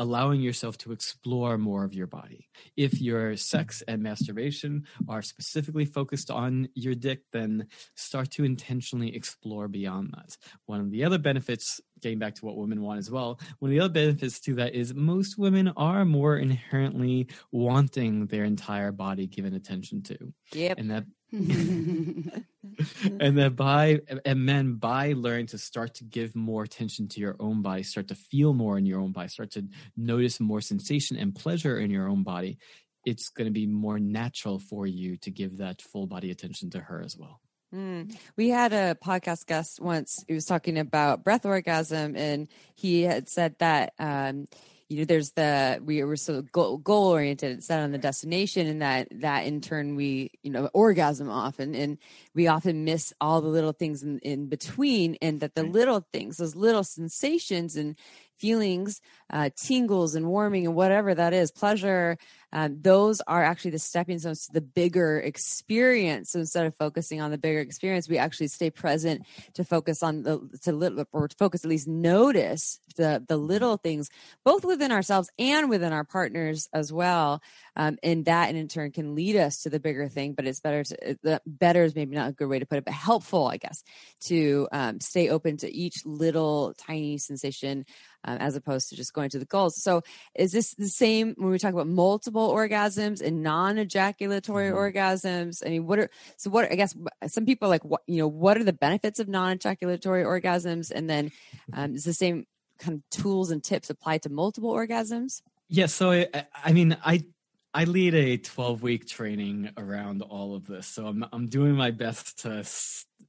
allowing 0.00 0.40
yourself 0.40 0.78
to 0.78 0.92
explore 0.92 1.58
more 1.58 1.84
of 1.84 1.92
your 1.92 2.06
body. 2.06 2.48
If 2.74 3.02
your 3.02 3.36
sex 3.36 3.78
mm-hmm. 3.78 3.94
and 3.94 4.02
masturbation 4.02 4.86
are 5.08 5.22
specifically 5.22 5.84
focused 5.84 6.30
on 6.30 6.68
your 6.74 6.94
dick, 6.94 7.20
then 7.32 7.66
start 7.96 8.30
to 8.32 8.44
intentionally 8.44 9.14
explore 9.14 9.68
beyond 9.68 10.14
that. 10.14 10.36
One 10.66 10.80
of 10.80 10.90
the 10.90 11.04
other 11.04 11.18
benefits, 11.18 11.80
getting 12.00 12.18
back 12.18 12.34
to 12.36 12.44
what 12.44 12.56
women 12.56 12.82
want 12.82 12.98
as 12.98 13.10
well, 13.10 13.40
one 13.58 13.70
of 13.70 13.72
the 13.72 13.80
other 13.80 13.92
benefits 13.92 14.40
to 14.40 14.54
that 14.56 14.74
is 14.74 14.94
most 14.94 15.38
women 15.38 15.68
are 15.76 16.04
more 16.04 16.36
inherently 16.36 17.28
wanting 17.52 18.26
their 18.26 18.44
entire 18.44 18.92
body 18.92 19.26
given 19.26 19.54
attention 19.54 20.02
to. 20.02 20.32
Yep. 20.52 20.78
And 20.78 20.90
that 20.90 21.04
and 23.20 23.38
then 23.38 23.54
by 23.54 24.00
and 24.24 24.44
men 24.44 24.74
by 24.74 25.14
learning 25.16 25.46
to 25.46 25.58
start 25.58 25.94
to 25.94 26.04
give 26.04 26.34
more 26.34 26.64
attention 26.64 27.06
to 27.08 27.20
your 27.20 27.36
own 27.38 27.62
body 27.62 27.84
start 27.84 28.08
to 28.08 28.16
feel 28.16 28.52
more 28.52 28.76
in 28.76 28.84
your 28.84 28.98
own 29.00 29.12
body 29.12 29.28
start 29.28 29.52
to 29.52 29.64
notice 29.96 30.40
more 30.40 30.60
sensation 30.60 31.16
and 31.16 31.32
pleasure 31.32 31.78
in 31.78 31.88
your 31.88 32.08
own 32.08 32.24
body 32.24 32.58
it's 33.04 33.28
going 33.28 33.46
to 33.46 33.52
be 33.52 33.66
more 33.66 33.98
natural 33.98 34.58
for 34.58 34.86
you 34.86 35.16
to 35.18 35.30
give 35.30 35.58
that 35.58 35.80
full 35.80 36.06
body 36.06 36.30
attention 36.30 36.70
to 36.70 36.80
her 36.80 37.02
as 37.02 37.16
well. 37.16 37.40
Mm. 37.74 38.16
We 38.36 38.48
had 38.48 38.72
a 38.72 38.96
podcast 38.96 39.46
guest 39.46 39.80
once. 39.80 40.24
He 40.26 40.34
was 40.34 40.44
talking 40.44 40.78
about 40.78 41.22
breath 41.22 41.46
orgasm, 41.46 42.16
and 42.16 42.48
he 42.74 43.02
had 43.02 43.28
said 43.28 43.54
that 43.58 43.92
um, 43.98 44.48
you 44.90 44.98
know 44.98 45.04
there's 45.04 45.30
the 45.32 45.80
we 45.82 46.02
were 46.02 46.16
so 46.16 46.42
goal, 46.42 46.76
goal 46.78 47.06
oriented 47.06 47.62
set 47.62 47.80
on 47.80 47.92
the 47.92 47.98
destination 47.98 48.66
and 48.66 48.82
that 48.82 49.08
that 49.20 49.46
in 49.46 49.60
turn 49.60 49.94
we 49.94 50.32
you 50.42 50.50
know 50.50 50.68
orgasm 50.74 51.30
often 51.30 51.76
and 51.76 51.96
we 52.34 52.48
often 52.48 52.84
miss 52.84 53.14
all 53.20 53.40
the 53.40 53.48
little 53.48 53.72
things 53.72 54.02
in, 54.02 54.18
in 54.18 54.46
between 54.48 55.16
and 55.22 55.40
that 55.40 55.54
the 55.54 55.62
little 55.62 56.04
things 56.12 56.38
those 56.38 56.56
little 56.56 56.82
sensations 56.82 57.76
and 57.76 57.94
feelings, 58.40 59.00
uh, 59.32 59.50
tingles 59.56 60.14
and 60.14 60.26
warming 60.26 60.66
and 60.66 60.74
whatever 60.74 61.14
that 61.14 61.32
is, 61.32 61.52
pleasure, 61.52 62.16
um, 62.52 62.78
those 62.80 63.20
are 63.22 63.42
actually 63.42 63.70
the 63.70 63.78
stepping 63.78 64.18
stones 64.18 64.46
to 64.46 64.52
the 64.52 64.60
bigger 64.60 65.20
experience. 65.20 66.30
So 66.30 66.40
instead 66.40 66.66
of 66.66 66.74
focusing 66.74 67.20
on 67.20 67.30
the 67.30 67.38
bigger 67.38 67.60
experience, 67.60 68.08
we 68.08 68.18
actually 68.18 68.48
stay 68.48 68.70
present 68.70 69.24
to 69.54 69.64
focus 69.64 70.02
on 70.02 70.22
the 70.22 70.40
to 70.62 70.72
little 70.72 71.04
or 71.12 71.28
to 71.28 71.36
focus 71.36 71.64
at 71.64 71.70
least 71.70 71.86
notice 71.86 72.80
the 72.96 73.24
the 73.26 73.36
little 73.36 73.76
things, 73.76 74.10
both 74.44 74.64
within 74.64 74.90
ourselves 74.90 75.30
and 75.38 75.70
within 75.70 75.92
our 75.92 76.04
partners 76.04 76.68
as 76.72 76.92
well. 76.92 77.40
Um, 77.76 77.98
and 78.02 78.24
that, 78.24 78.54
in 78.54 78.68
turn, 78.68 78.90
can 78.90 79.14
lead 79.14 79.36
us 79.36 79.62
to 79.62 79.70
the 79.70 79.80
bigger 79.80 80.08
thing. 80.08 80.32
But 80.32 80.46
it's 80.46 80.60
better 80.60 80.82
to 80.82 81.18
the 81.22 81.40
better 81.46 81.84
is 81.84 81.94
maybe 81.94 82.16
not 82.16 82.30
a 82.30 82.32
good 82.32 82.48
way 82.48 82.58
to 82.58 82.66
put 82.66 82.78
it, 82.78 82.84
but 82.84 82.94
helpful, 82.94 83.46
I 83.46 83.58
guess, 83.58 83.84
to 84.22 84.68
um, 84.72 85.00
stay 85.00 85.28
open 85.28 85.56
to 85.58 85.72
each 85.72 86.04
little 86.04 86.74
tiny 86.76 87.18
sensation 87.18 87.84
um, 88.24 88.38
as 88.38 88.56
opposed 88.56 88.88
to 88.90 88.96
just 88.96 89.12
going 89.12 89.30
to 89.30 89.38
the 89.38 89.44
goals. 89.44 89.82
So, 89.82 90.02
is 90.34 90.52
this 90.52 90.74
the 90.74 90.88
same 90.88 91.34
when 91.38 91.50
we 91.50 91.58
talk 91.58 91.72
about 91.72 91.86
multiple 91.86 92.52
orgasms 92.52 93.20
and 93.20 93.42
non-ejaculatory 93.42 94.70
mm-hmm. 94.70 94.98
orgasms? 94.98 95.64
I 95.64 95.70
mean, 95.70 95.86
what 95.86 95.98
are 95.98 96.10
so? 96.36 96.50
What 96.50 96.70
I 96.70 96.74
guess 96.74 96.94
some 97.26 97.46
people 97.46 97.68
like 97.68 97.84
what 97.84 98.02
you 98.06 98.18
know 98.18 98.28
what 98.28 98.56
are 98.56 98.64
the 98.64 98.72
benefits 98.72 99.20
of 99.20 99.28
non-ejaculatory 99.28 100.24
orgasms, 100.24 100.90
and 100.90 101.08
then 101.08 101.32
um, 101.72 101.94
is 101.94 102.04
the 102.04 102.12
same 102.12 102.46
kind 102.78 102.98
of 102.98 103.10
tools 103.10 103.50
and 103.50 103.62
tips 103.62 103.90
applied 103.90 104.22
to 104.22 104.28
multiple 104.28 104.72
orgasms? 104.72 105.42
Yeah. 105.68 105.86
So 105.86 106.10
I, 106.10 106.46
I 106.64 106.72
mean, 106.72 106.96
I 107.04 107.24
I 107.72 107.84
lead 107.84 108.14
a 108.14 108.36
12 108.36 108.82
week 108.82 109.06
training 109.06 109.70
around 109.76 110.22
all 110.22 110.54
of 110.54 110.66
this. 110.66 110.86
So 110.86 111.06
I'm 111.06 111.24
I'm 111.32 111.46
doing 111.46 111.74
my 111.74 111.90
best 111.90 112.40
to 112.40 112.64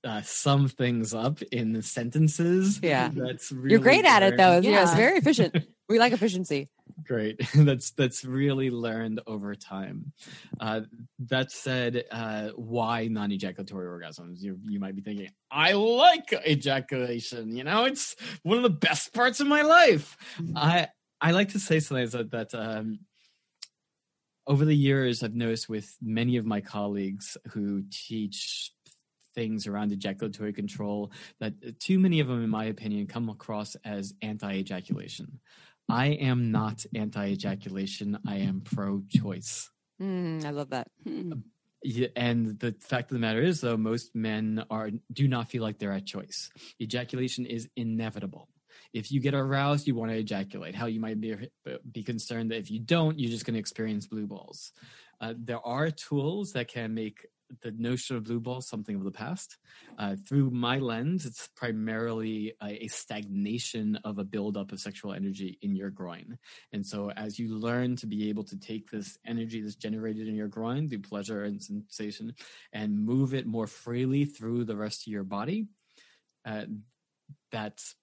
uh, 0.03 0.21
sum 0.23 0.67
things 0.67 1.13
up 1.13 1.41
in 1.51 1.81
sentences. 1.81 2.79
Yeah. 2.91 3.11
That's 3.13 3.51
really 3.51 3.71
You're 3.71 3.79
great 3.79 4.05
at 4.05 4.23
it 4.23 4.37
though. 4.37 4.59
Yeah. 4.59 4.81
it's 4.81 4.95
very 4.95 5.17
efficient. 5.17 5.55
we 5.89 5.99
like 5.99 6.13
efficiency. 6.13 6.69
Great. 7.05 7.39
that's 7.55 7.91
that's 7.91 8.25
really 8.25 8.71
learned 8.71 9.21
over 9.27 9.53
time. 9.53 10.11
Uh, 10.59 10.81
that 11.19 11.51
said, 11.51 12.05
uh, 12.11 12.49
why 12.55 13.07
non-ejaculatory 13.07 13.87
orgasms? 13.87 14.41
You 14.41 14.59
you 14.67 14.79
might 14.79 14.95
be 14.95 15.01
thinking, 15.01 15.29
I 15.51 15.73
like 15.73 16.33
ejaculation. 16.47 17.55
You 17.55 17.63
know, 17.63 17.85
it's 17.85 18.15
one 18.43 18.57
of 18.57 18.63
the 18.63 18.69
best 18.69 19.13
parts 19.13 19.39
of 19.39 19.47
my 19.47 19.61
life. 19.61 20.17
Mm-hmm. 20.39 20.57
I 20.57 20.87
I 21.19 21.31
like 21.31 21.49
to 21.49 21.59
say 21.59 21.79
sometimes 21.79 22.13
that 22.13 22.31
that 22.31 22.53
um, 22.55 22.99
over 24.47 24.65
the 24.65 24.75
years, 24.75 25.23
I've 25.23 25.35
noticed 25.35 25.69
with 25.69 25.95
many 26.01 26.37
of 26.37 26.45
my 26.45 26.61
colleagues 26.61 27.37
who 27.51 27.83
teach 27.91 28.71
things 29.33 29.67
around 29.67 29.91
ejaculatory 29.91 30.53
control 30.53 31.11
that 31.39 31.79
too 31.79 31.99
many 31.99 32.19
of 32.19 32.27
them, 32.27 32.43
in 32.43 32.49
my 32.49 32.65
opinion, 32.65 33.07
come 33.07 33.29
across 33.29 33.75
as 33.85 34.13
anti 34.21 34.55
ejaculation. 34.55 35.39
I 35.89 36.07
am 36.07 36.51
not 36.51 36.85
anti 36.95 37.29
ejaculation, 37.29 38.17
I 38.27 38.37
am 38.37 38.61
pro 38.61 39.03
choice. 39.09 39.69
Mm, 40.01 40.45
I 40.45 40.49
love 40.49 40.69
that. 40.71 40.87
Hmm. 41.03 41.33
Yeah, 41.83 42.09
and 42.15 42.59
the 42.59 42.75
fact 42.79 43.09
of 43.09 43.15
the 43.15 43.19
matter 43.19 43.41
is, 43.41 43.61
though, 43.61 43.77
most 43.77 44.15
men 44.15 44.63
are 44.69 44.91
do 45.11 45.27
not 45.27 45.49
feel 45.49 45.63
like 45.63 45.79
they're 45.79 45.91
at 45.91 46.05
choice. 46.05 46.51
Ejaculation 46.79 47.45
is 47.45 47.67
inevitable 47.75 48.47
if 48.93 49.11
you 49.11 49.19
get 49.19 49.33
aroused, 49.33 49.87
you 49.87 49.95
want 49.95 50.11
to 50.11 50.17
ejaculate. 50.17 50.75
How 50.75 50.87
you 50.87 50.99
might 50.99 51.19
be, 51.19 51.35
be 51.91 52.03
concerned 52.03 52.51
that 52.51 52.57
if 52.57 52.71
you 52.71 52.79
don't, 52.79 53.19
you're 53.19 53.31
just 53.31 53.45
going 53.45 53.53
to 53.53 53.59
experience 53.59 54.07
blue 54.07 54.27
balls. 54.27 54.71
Uh, 55.19 55.33
there 55.37 55.65
are 55.65 55.91
tools 55.91 56.53
that 56.53 56.67
can 56.67 56.93
make 56.93 57.25
the 57.61 57.71
notion 57.71 58.15
of 58.15 58.23
blue 58.23 58.39
balls 58.39 58.67
something 58.67 58.95
of 58.95 59.03
the 59.03 59.11
past. 59.11 59.57
Uh, 59.97 60.15
through 60.27 60.49
my 60.51 60.77
lens, 60.77 61.25
it's 61.25 61.49
primarily 61.55 62.53
a, 62.61 62.85
a, 62.85 62.87
stagnation 62.87 63.97
of 64.03 64.17
a 64.19 64.23
buildup 64.23 64.71
of 64.71 64.79
sexual 64.79 65.13
energy 65.13 65.57
in 65.61 65.75
your 65.75 65.89
groin. 65.89 66.37
And 66.71 66.85
so, 66.85 67.11
as 67.11 67.37
you 67.37 67.57
learn 67.57 67.97
to 67.97 68.07
be 68.07 68.29
able 68.29 68.43
to 68.45 68.57
take 68.57 68.89
this 68.89 69.17
energy 69.25 69.61
that's 69.61 69.75
generated 69.75 70.27
in 70.27 70.35
your 70.35 70.47
groin 70.47 70.89
through 70.89 71.01
pleasure 71.01 71.43
and 71.43 71.61
sensation 71.61 72.33
and 72.71 73.05
move 73.05 73.33
it 73.33 73.45
more 73.45 73.67
freely 73.67 74.25
through 74.25 74.65
the 74.65 74.77
rest 74.77 75.05
of 75.05 75.11
your 75.11 75.23
body, 75.23 75.67
uh, 76.45 76.63
that's 77.51 77.95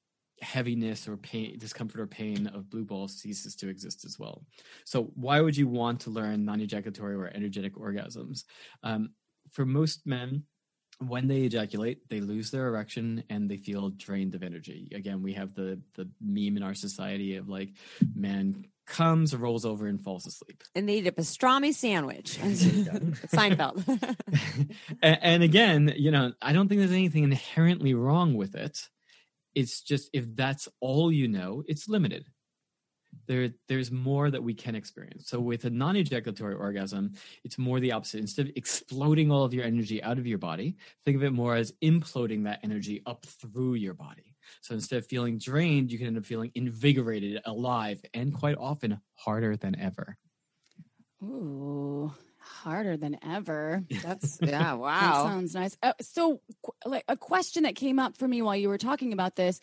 heaviness 0.43 1.09
or 1.09 1.17
pain, 1.17 1.59
discomfort 1.59 2.01
or 2.01 2.07
pain 2.07 2.47
of 2.49 2.71
blue 2.71 2.85
balls 2.85 3.15
ceases 3.15 3.55
to 3.57 3.69
exist 3.69 4.05
as 4.05 4.19
well. 4.19 4.45
So, 4.85 5.11
why 5.15 5.41
would 5.41 5.57
you 5.57 5.69
want 5.69 6.01
to 6.01 6.11
learn 6.11 6.45
non 6.45 6.61
ejaculatory 6.61 7.15
or 7.15 7.27
energetic 7.27 7.75
orgasms? 7.75 8.45
Um, 8.83 9.11
for 9.53 9.65
most 9.65 10.07
men, 10.07 10.45
when 11.01 11.29
they 11.29 11.43
ejaculate, 11.43 12.09
they 12.09 12.21
lose 12.21 12.51
their 12.51 12.67
erection 12.67 13.23
and 13.31 13.49
they 13.49 13.57
feel 13.57 13.91
drained 13.91 14.35
of 14.35 14.43
energy. 14.43 14.91
Again, 14.95 15.23
we 15.23 15.35
have 15.35 15.55
the 15.55 15.81
the 15.95 16.09
meme 16.21 16.57
in 16.57 16.63
our 16.63 16.75
society 16.75 17.37
of 17.37 17.49
like 17.49 17.71
man 18.15 18.65
comes, 18.87 19.37
rolls 19.37 19.65
over, 19.65 19.87
and 19.87 20.01
falls 20.01 20.27
asleep. 20.27 20.65
And 20.75 20.89
they 20.89 20.97
eat 20.97 21.07
a 21.07 21.13
pastrami 21.13 21.75
sandwich. 21.75 22.39
Seinfeld. 22.39 23.85
and, 25.03 25.19
and 25.23 25.43
again, 25.43 25.93
you 25.97 26.11
know, 26.11 26.33
I 26.41 26.53
don't 26.53 26.69
think 26.69 26.81
there's 26.81 26.93
anything 26.93 27.25
inherently 27.25 27.95
wrong 27.95 28.35
with 28.35 28.55
it 28.55 28.89
it's 29.59 29.81
just 29.81 30.09
if 30.13 30.25
that's 30.37 30.69
all 30.81 31.11
you 31.11 31.27
know, 31.27 31.65
it's 31.67 31.89
limited. 31.89 32.27
There, 33.27 33.51
there's 33.67 33.91
more 33.91 34.31
that 34.31 34.43
we 34.43 34.55
can 34.55 34.77
experience. 34.77 35.29
So 35.29 35.41
with 35.41 35.65
a 35.65 35.71
non-ejaculatory 35.71 36.55
orgasm, 36.55 37.15
it's 37.43 37.59
more 37.59 37.81
the 37.81 37.91
opposite. 37.91 38.21
Instead 38.21 38.47
of 38.47 38.53
exploding 38.55 39.33
all 39.33 39.43
of 39.43 39.53
your 39.53 39.65
energy 39.65 40.01
out 40.01 40.19
of 40.19 40.29
your 40.29 40.39
body, 40.39 40.77
think 41.05 41.17
of 41.17 41.25
it 41.25 41.33
more 41.33 41.57
as 41.57 41.73
imploding 41.83 42.45
that 42.45 42.61
energy 42.63 43.03
up 43.05 43.27
through 43.27 43.75
your 43.75 43.95
body. 43.95 44.37
So 44.61 44.75
instead 44.75 44.99
of 44.99 45.07
feeling 45.07 45.39
drained, 45.39 45.91
you 45.91 45.99
can 45.99 46.07
end 46.07 46.19
up 46.19 46.25
feeling 46.25 46.53
invigorated, 46.55 47.41
alive, 47.45 48.01
and 48.15 48.33
quite 48.33 48.57
often 48.57 49.01
harder 49.15 49.57
than 49.57 49.75
ever. 49.81 50.17
Ooh, 51.25 52.15
harder 52.49 52.97
than 52.97 53.19
ever. 53.25 53.85
That's 54.03 54.39
yeah, 54.43 54.75
wow. 54.75 55.01
that 55.01 55.13
sounds 55.31 55.55
nice. 55.55 55.77
Uh, 55.83 55.93
so, 56.01 56.41
like 56.85 57.05
a 57.09 57.17
question 57.17 57.65
that 57.65 57.75
came 57.75 57.99
up 57.99 58.17
for 58.17 58.27
me 58.27 58.43
while 58.43 58.57
you 58.57 58.69
were 58.69 58.79
talking 58.79 59.13
about 59.13 59.37
this, 59.37 59.61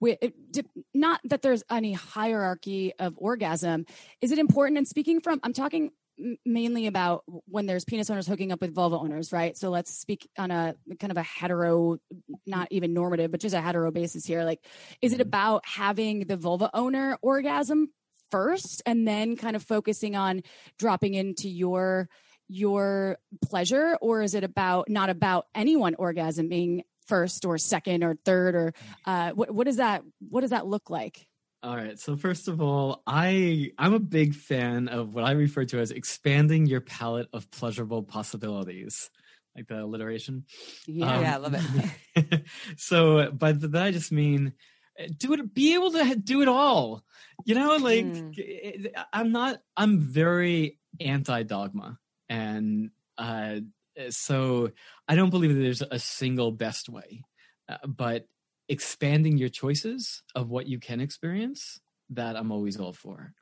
with 0.00 0.18
not 0.94 1.20
that 1.24 1.42
there's 1.42 1.64
any 1.70 1.92
hierarchy 1.92 2.92
of 2.98 3.14
orgasm. 3.16 3.86
Is 4.20 4.32
it 4.32 4.38
important? 4.38 4.78
And 4.78 4.86
speaking 4.86 5.20
from, 5.20 5.40
I'm 5.42 5.52
talking 5.52 5.90
mainly 6.44 6.86
about 6.86 7.22
when 7.46 7.66
there's 7.66 7.84
penis 7.84 8.10
owners 8.10 8.26
hooking 8.26 8.52
up 8.52 8.60
with 8.60 8.74
vulva 8.74 8.96
owners, 8.96 9.32
right? 9.32 9.56
So 9.56 9.70
let's 9.70 9.96
speak 9.96 10.28
on 10.36 10.50
a 10.50 10.74
kind 10.98 11.10
of 11.10 11.16
a 11.16 11.22
hetero, 11.22 11.98
not 12.46 12.68
even 12.70 12.92
normative, 12.92 13.30
but 13.30 13.40
just 13.40 13.54
a 13.54 13.60
hetero 13.60 13.90
basis 13.90 14.26
here. 14.26 14.44
Like, 14.44 14.60
is 15.00 15.12
it 15.12 15.16
mm-hmm. 15.16 15.28
about 15.28 15.64
having 15.66 16.26
the 16.26 16.36
vulva 16.36 16.70
owner 16.74 17.18
orgasm 17.22 17.90
first 18.30 18.82
and 18.84 19.06
then 19.06 19.36
kind 19.36 19.56
of 19.56 19.62
focusing 19.62 20.16
on 20.16 20.42
dropping 20.78 21.14
into 21.14 21.48
your 21.48 22.08
your 22.48 23.18
pleasure 23.42 23.96
or 24.00 24.22
is 24.22 24.34
it 24.34 24.44
about 24.44 24.88
not 24.88 25.10
about 25.10 25.46
anyone 25.54 25.94
orgasming 25.94 26.82
first 27.06 27.44
or 27.44 27.58
second 27.58 28.02
or 28.02 28.16
third 28.24 28.54
or 28.54 28.74
uh, 29.06 29.30
what, 29.32 29.50
what 29.50 29.66
does 29.66 29.76
that 29.76 30.02
what 30.28 30.40
does 30.40 30.50
that 30.50 30.66
look 30.66 30.90
like? 30.90 31.26
All 31.62 31.74
right. 31.74 31.98
So 31.98 32.16
first 32.16 32.48
of 32.48 32.60
all 32.60 33.02
i 33.06 33.72
i'm 33.78 33.94
a 33.94 34.00
big 34.00 34.34
fan 34.34 34.88
of 34.88 35.14
what 35.14 35.24
i 35.24 35.32
refer 35.32 35.64
to 35.66 35.80
as 35.80 35.90
expanding 35.90 36.66
your 36.66 36.80
palette 36.80 37.28
of 37.32 37.50
pleasurable 37.50 38.02
possibilities. 38.02 39.10
Like 39.56 39.66
the 39.66 39.82
alliteration? 39.82 40.44
Yeah, 40.86 41.16
um, 41.16 41.22
yeah 41.22 41.34
i 41.34 41.36
love 41.36 41.54
it. 42.14 42.44
So 42.76 43.30
by 43.30 43.52
that 43.52 43.82
i 43.82 43.90
just 43.90 44.12
mean 44.12 44.54
do 45.16 45.32
it 45.32 45.54
be 45.54 45.74
able 45.74 45.92
to 45.92 46.16
do 46.16 46.42
it 46.42 46.48
all. 46.48 47.04
You 47.44 47.54
know 47.54 47.76
like 47.76 48.04
mm. 48.04 48.88
i'm 49.12 49.32
not 49.32 49.60
i'm 49.76 50.00
very 50.00 50.78
anti-dogma 51.00 51.98
and 52.28 52.90
uh, 53.16 53.56
so 54.10 54.70
I 55.06 55.16
don't 55.16 55.30
believe 55.30 55.54
that 55.54 55.60
there's 55.60 55.82
a 55.82 55.98
single 55.98 56.52
best 56.52 56.88
way, 56.88 57.24
uh, 57.68 57.86
but 57.86 58.26
expanding 58.68 59.38
your 59.38 59.48
choices 59.48 60.22
of 60.34 60.50
what 60.50 60.66
you 60.66 60.78
can 60.78 61.00
experience 61.00 61.80
that 62.10 62.36
I'm 62.36 62.52
always 62.52 62.78
all 62.78 62.92
for. 62.92 63.34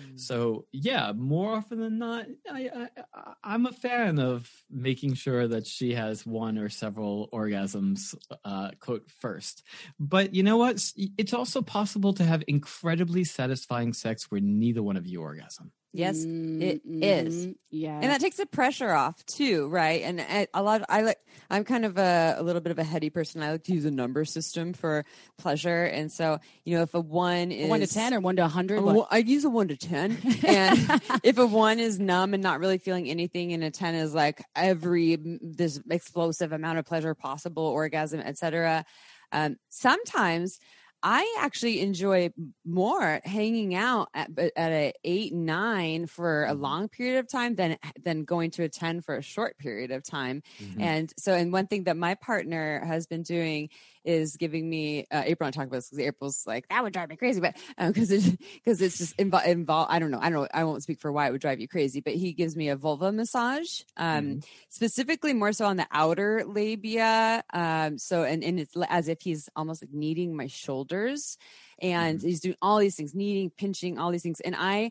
Mm. 0.00 0.18
So 0.18 0.66
yeah, 0.72 1.12
more 1.12 1.54
often 1.54 1.80
than 1.80 1.98
not, 1.98 2.26
I, 2.50 2.70
I 3.14 3.32
I'm 3.44 3.66
a 3.66 3.72
fan 3.72 4.18
of 4.18 4.50
making 4.70 5.14
sure 5.14 5.46
that 5.48 5.66
she 5.66 5.94
has 5.94 6.24
one 6.24 6.58
or 6.58 6.68
several 6.68 7.28
orgasms, 7.32 8.14
uh, 8.44 8.70
quote 8.80 9.10
first. 9.20 9.62
But 9.98 10.34
you 10.34 10.42
know 10.42 10.56
what? 10.56 10.82
It's 11.18 11.34
also 11.34 11.62
possible 11.62 12.12
to 12.14 12.24
have 12.24 12.42
incredibly 12.48 13.24
satisfying 13.24 13.92
sex 13.92 14.30
where 14.30 14.40
neither 14.40 14.82
one 14.82 14.96
of 14.96 15.06
you 15.06 15.20
orgasm. 15.20 15.72
Yes, 15.94 16.24
it 16.24 16.80
is. 16.86 17.48
Yeah. 17.70 17.94
And 17.94 18.04
that 18.04 18.20
takes 18.20 18.36
the 18.36 18.46
pressure 18.46 18.92
off 18.92 19.24
too, 19.26 19.68
right? 19.68 20.02
And 20.02 20.20
I, 20.20 20.46
a 20.54 20.62
lot, 20.62 20.80
of, 20.80 20.86
I 20.88 21.02
like, 21.02 21.18
I'm 21.50 21.64
kind 21.64 21.84
of 21.84 21.98
a, 21.98 22.36
a 22.38 22.42
little 22.42 22.62
bit 22.62 22.70
of 22.70 22.78
a 22.78 22.84
heady 22.84 23.10
person. 23.10 23.42
I 23.42 23.52
like 23.52 23.64
to 23.64 23.74
use 23.74 23.84
a 23.84 23.90
number 23.90 24.24
system 24.24 24.72
for 24.72 25.04
pleasure, 25.36 25.84
and 25.84 26.10
so 26.10 26.38
you 26.64 26.76
know, 26.76 26.82
if 26.82 26.94
a 26.94 27.00
one 27.00 27.52
is 27.52 27.68
one 27.68 27.80
to 27.80 27.86
10 27.86 28.14
or 28.14 28.20
one 28.20 28.36
to 28.36 28.42
100? 28.42 28.78
a 28.78 28.82
What? 28.82 28.94
one- 28.94 29.06
I'd 29.10 29.28
use 29.28 29.44
a 29.44 29.50
one 29.50 29.68
to 29.68 29.76
ten, 29.76 30.16
and 30.46 30.78
if 31.22 31.36
a 31.38 31.46
one 31.46 31.78
is 31.78 31.98
numb 31.98 32.32
and 32.32 32.42
not 32.42 32.58
really 32.60 32.78
feeling 32.78 33.10
anything, 33.10 33.52
and 33.52 33.62
a 33.62 33.70
ten 33.70 33.94
is 33.94 34.14
like 34.14 34.42
every 34.56 35.18
this 35.42 35.78
explosive 35.90 36.52
amount 36.52 36.78
of 36.78 36.86
pleasure 36.86 37.14
possible, 37.14 37.64
orgasm, 37.64 38.20
etc. 38.20 38.84
Um, 39.30 39.56
sometimes 39.68 40.58
I 41.02 41.36
actually 41.40 41.80
enjoy 41.80 42.30
more 42.64 43.20
hanging 43.24 43.74
out 43.74 44.08
at, 44.14 44.30
at 44.38 44.72
a 44.72 44.92
eight 45.04 45.34
nine 45.34 46.06
for 46.06 46.44
a 46.44 46.52
mm-hmm. 46.52 46.62
long 46.62 46.88
period 46.88 47.18
of 47.18 47.28
time 47.28 47.54
than 47.54 47.76
than 48.02 48.24
going 48.24 48.50
to 48.52 48.64
a 48.64 48.68
ten 48.68 49.00
for 49.00 49.16
a 49.16 49.22
short 49.22 49.58
period 49.58 49.90
of 49.90 50.04
time. 50.04 50.42
Mm-hmm. 50.62 50.80
And 50.80 51.12
so, 51.18 51.34
and 51.34 51.52
one 51.52 51.66
thing 51.66 51.84
that 51.84 51.96
my 51.96 52.14
partner 52.14 52.84
has 52.84 53.06
been 53.06 53.22
doing 53.22 53.70
is 54.04 54.36
giving 54.36 54.68
me 54.68 55.06
uh, 55.10 55.22
April. 55.24 55.46
and 55.46 55.54
talk 55.54 55.66
about 55.66 55.76
this 55.76 55.90
because 55.90 56.04
April's 56.04 56.46
like 56.46 56.68
that 56.68 56.82
would 56.82 56.92
drive 56.92 57.08
me 57.08 57.16
crazy, 57.16 57.40
but 57.40 57.56
because 57.78 58.10
it 58.10 58.38
because 58.54 58.80
it's 58.80 58.98
just 58.98 59.14
involved. 59.18 59.46
Invol- 59.46 59.86
I 59.88 59.98
don't 59.98 60.10
know. 60.10 60.18
I 60.20 60.30
don't. 60.30 60.42
know. 60.42 60.48
I 60.52 60.64
won't 60.64 60.82
speak 60.82 61.00
for 61.00 61.12
why 61.12 61.28
it 61.28 61.32
would 61.32 61.40
drive 61.40 61.60
you 61.60 61.68
crazy, 61.68 62.00
but 62.00 62.14
he 62.14 62.32
gives 62.32 62.56
me 62.56 62.68
a 62.68 62.76
vulva 62.76 63.12
massage, 63.12 63.82
um, 63.96 64.40
specifically 64.68 65.32
more 65.32 65.52
so 65.52 65.66
on 65.66 65.76
the 65.76 65.86
outer 65.90 66.44
labia. 66.46 67.42
Um, 67.52 67.98
so 67.98 68.24
and 68.24 68.42
and 68.42 68.58
it's 68.60 68.74
as 68.88 69.08
if 69.08 69.22
he's 69.22 69.48
almost 69.56 69.82
like 69.82 69.92
kneading 69.92 70.36
my 70.36 70.46
shoulders, 70.46 71.38
and 71.80 72.20
he's 72.20 72.40
doing 72.40 72.56
all 72.62 72.78
these 72.78 72.96
things, 72.96 73.14
kneading, 73.14 73.50
pinching, 73.50 73.98
all 73.98 74.10
these 74.10 74.22
things, 74.22 74.40
and 74.40 74.56
I. 74.58 74.90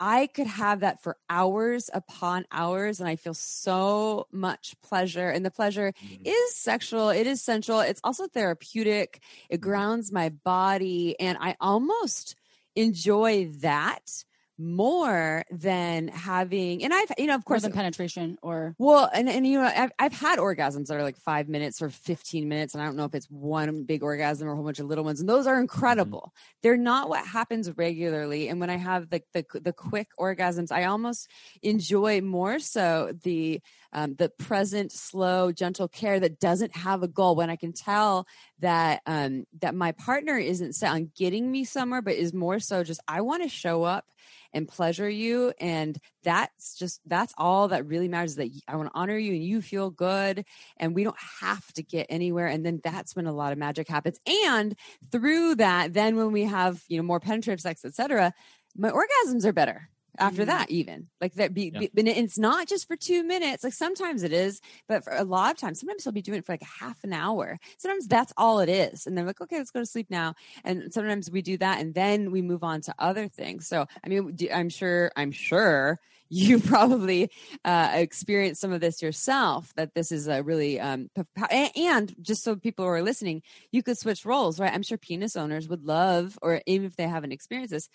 I 0.00 0.28
could 0.28 0.46
have 0.46 0.80
that 0.80 1.02
for 1.02 1.16
hours 1.28 1.90
upon 1.92 2.46
hours, 2.52 3.00
and 3.00 3.08
I 3.08 3.16
feel 3.16 3.34
so 3.34 4.26
much 4.32 4.74
pleasure. 4.82 5.30
And 5.30 5.44
the 5.44 5.50
pleasure 5.50 5.92
mm-hmm. 5.92 6.22
is 6.24 6.56
sexual, 6.56 7.10
it 7.10 7.26
is 7.26 7.42
sensual, 7.42 7.80
it's 7.80 8.00
also 8.04 8.26
therapeutic, 8.26 9.22
it 9.48 9.56
mm-hmm. 9.56 9.68
grounds 9.68 10.12
my 10.12 10.28
body, 10.28 11.18
and 11.18 11.36
I 11.40 11.56
almost 11.60 12.36
enjoy 12.76 13.50
that 13.60 14.24
more 14.58 15.44
than 15.50 16.08
having 16.08 16.84
and 16.84 16.92
i've 16.92 17.10
you 17.16 17.26
know 17.26 17.34
of 17.34 17.40
More 17.40 17.54
course 17.54 17.62
than 17.62 17.72
penetration 17.72 18.38
or 18.42 18.74
well, 18.78 19.10
and 19.12 19.28
and 19.28 19.46
you 19.46 19.60
know, 19.60 19.70
I've 19.74 19.92
I've 19.98 20.12
had 20.12 20.38
orgasms 20.38 20.86
that 20.86 20.96
are 20.96 21.02
like 21.02 21.16
five 21.18 21.48
minutes 21.48 21.80
or 21.80 21.90
fifteen 21.90 22.48
minutes, 22.48 22.74
and 22.74 22.82
I 22.82 22.86
don't 22.86 22.96
know 22.96 23.04
if 23.04 23.14
it's 23.14 23.26
one 23.26 23.84
big 23.84 24.02
orgasm 24.02 24.48
or 24.48 24.52
a 24.52 24.54
whole 24.54 24.64
bunch 24.64 24.78
of 24.78 24.86
little 24.86 25.04
ones, 25.04 25.20
and 25.20 25.28
those 25.28 25.46
are 25.46 25.54
mm-hmm. 25.54 25.62
incredible. 25.62 26.32
They're 26.62 26.76
not 26.76 27.08
what 27.08 27.26
happens 27.26 27.76
regularly, 27.76 28.48
and 28.48 28.60
when 28.60 28.70
I 28.70 28.76
have 28.76 29.10
the 29.10 29.22
the 29.32 29.44
the 29.60 29.72
quick 29.72 30.08
orgasms, 30.18 30.72
I 30.72 30.84
almost 30.84 31.30
enjoy 31.62 32.20
more 32.20 32.58
so 32.58 33.12
the 33.22 33.60
um, 33.92 34.14
the 34.14 34.28
present, 34.28 34.92
slow, 34.92 35.52
gentle 35.52 35.88
care 35.88 36.20
that 36.20 36.40
doesn't 36.40 36.76
have 36.76 37.02
a 37.02 37.08
goal. 37.08 37.36
When 37.36 37.50
I 37.50 37.56
can 37.56 37.72
tell 37.72 38.26
that 38.60 39.02
um, 39.06 39.46
that 39.60 39.74
my 39.74 39.92
partner 39.92 40.38
isn't 40.38 40.74
set 40.74 40.92
on 40.92 41.10
getting 41.16 41.50
me 41.50 41.64
somewhere, 41.64 42.02
but 42.02 42.14
is 42.14 42.32
more 42.32 42.58
so 42.58 42.84
just 42.84 43.00
I 43.08 43.20
want 43.20 43.42
to 43.42 43.48
show 43.48 43.84
up 43.84 44.06
and 44.52 44.66
pleasure 44.66 45.08
you 45.08 45.52
and 45.60 45.98
that's 46.22 46.76
just 46.76 47.00
that's 47.06 47.34
all 47.36 47.68
that 47.68 47.86
really 47.86 48.08
matters 48.08 48.36
that 48.36 48.50
I 48.66 48.76
want 48.76 48.90
to 48.90 48.98
honor 48.98 49.16
you 49.16 49.32
and 49.32 49.44
you 49.44 49.60
feel 49.60 49.90
good 49.90 50.44
and 50.76 50.94
we 50.94 51.04
don't 51.04 51.18
have 51.40 51.70
to 51.74 51.82
get 51.82 52.06
anywhere 52.08 52.46
and 52.46 52.64
then 52.64 52.80
that's 52.82 53.14
when 53.14 53.26
a 53.26 53.32
lot 53.32 53.52
of 53.52 53.58
magic 53.58 53.88
happens 53.88 54.18
and 54.26 54.74
through 55.12 55.56
that 55.56 55.92
then 55.92 56.16
when 56.16 56.32
we 56.32 56.44
have 56.44 56.82
you 56.88 56.96
know 56.96 57.02
more 57.02 57.20
penetrative 57.20 57.60
sex 57.60 57.84
etc 57.84 58.32
my 58.76 58.90
orgasms 58.90 59.44
are 59.44 59.52
better 59.52 59.90
after 60.18 60.44
that 60.44 60.70
even 60.70 61.08
like 61.20 61.34
that 61.34 61.54
be, 61.54 61.70
Yeah. 61.70 61.80
be 61.80 61.90
and 61.96 62.08
it's 62.08 62.38
not 62.38 62.68
just 62.68 62.86
for 62.86 62.96
two 62.96 63.22
minutes 63.22 63.64
like 63.64 63.72
sometimes 63.72 64.22
it 64.22 64.32
is 64.32 64.60
but 64.88 65.04
for 65.04 65.12
a 65.12 65.24
lot 65.24 65.50
of 65.52 65.56
times 65.58 65.80
sometimes 65.80 66.04
they'll 66.04 66.12
be 66.12 66.22
doing 66.22 66.38
it 66.38 66.46
for 66.46 66.52
like 66.52 66.62
a 66.62 66.84
half 66.84 67.02
an 67.04 67.12
hour. 67.12 67.58
Sometimes 67.78 68.06
that's 68.06 68.32
all 68.36 68.60
it 68.60 68.68
is 68.68 69.06
and 69.06 69.16
they're 69.16 69.24
like 69.24 69.40
okay 69.40 69.58
let's 69.58 69.70
go 69.70 69.80
to 69.80 69.86
sleep 69.86 70.08
now 70.10 70.34
and 70.64 70.92
sometimes 70.92 71.30
we 71.30 71.42
do 71.42 71.56
that 71.58 71.80
and 71.80 71.94
then 71.94 72.30
we 72.30 72.42
move 72.42 72.64
on 72.64 72.80
to 72.82 72.94
other 72.98 73.28
things. 73.28 73.66
So 73.68 73.86
i 74.04 74.08
mean 74.08 74.36
i'm 74.52 74.68
sure 74.68 75.10
i'm 75.16 75.32
sure 75.32 75.98
you 76.30 76.60
probably 76.60 77.30
uh, 77.64 77.88
experienced 77.94 78.60
some 78.60 78.70
of 78.70 78.82
this 78.82 79.00
yourself 79.00 79.72
that 79.76 79.94
this 79.94 80.12
is 80.12 80.28
a 80.28 80.42
really 80.42 80.78
um 80.78 81.08
p- 81.16 81.22
p- 81.34 81.42
a- 81.50 81.72
and 81.88 82.14
just 82.20 82.42
so 82.44 82.54
people 82.54 82.84
who 82.84 82.90
are 82.90 83.02
listening 83.02 83.42
you 83.72 83.82
could 83.82 83.96
switch 83.98 84.26
roles 84.26 84.60
right? 84.60 84.72
I'm 84.72 84.82
sure 84.82 84.98
penis 84.98 85.36
owners 85.36 85.68
would 85.68 85.84
love 85.84 86.38
or 86.42 86.60
even 86.66 86.86
if 86.86 86.96
they 86.96 87.08
haven't 87.08 87.32
experienced 87.32 87.72
this 87.72 87.88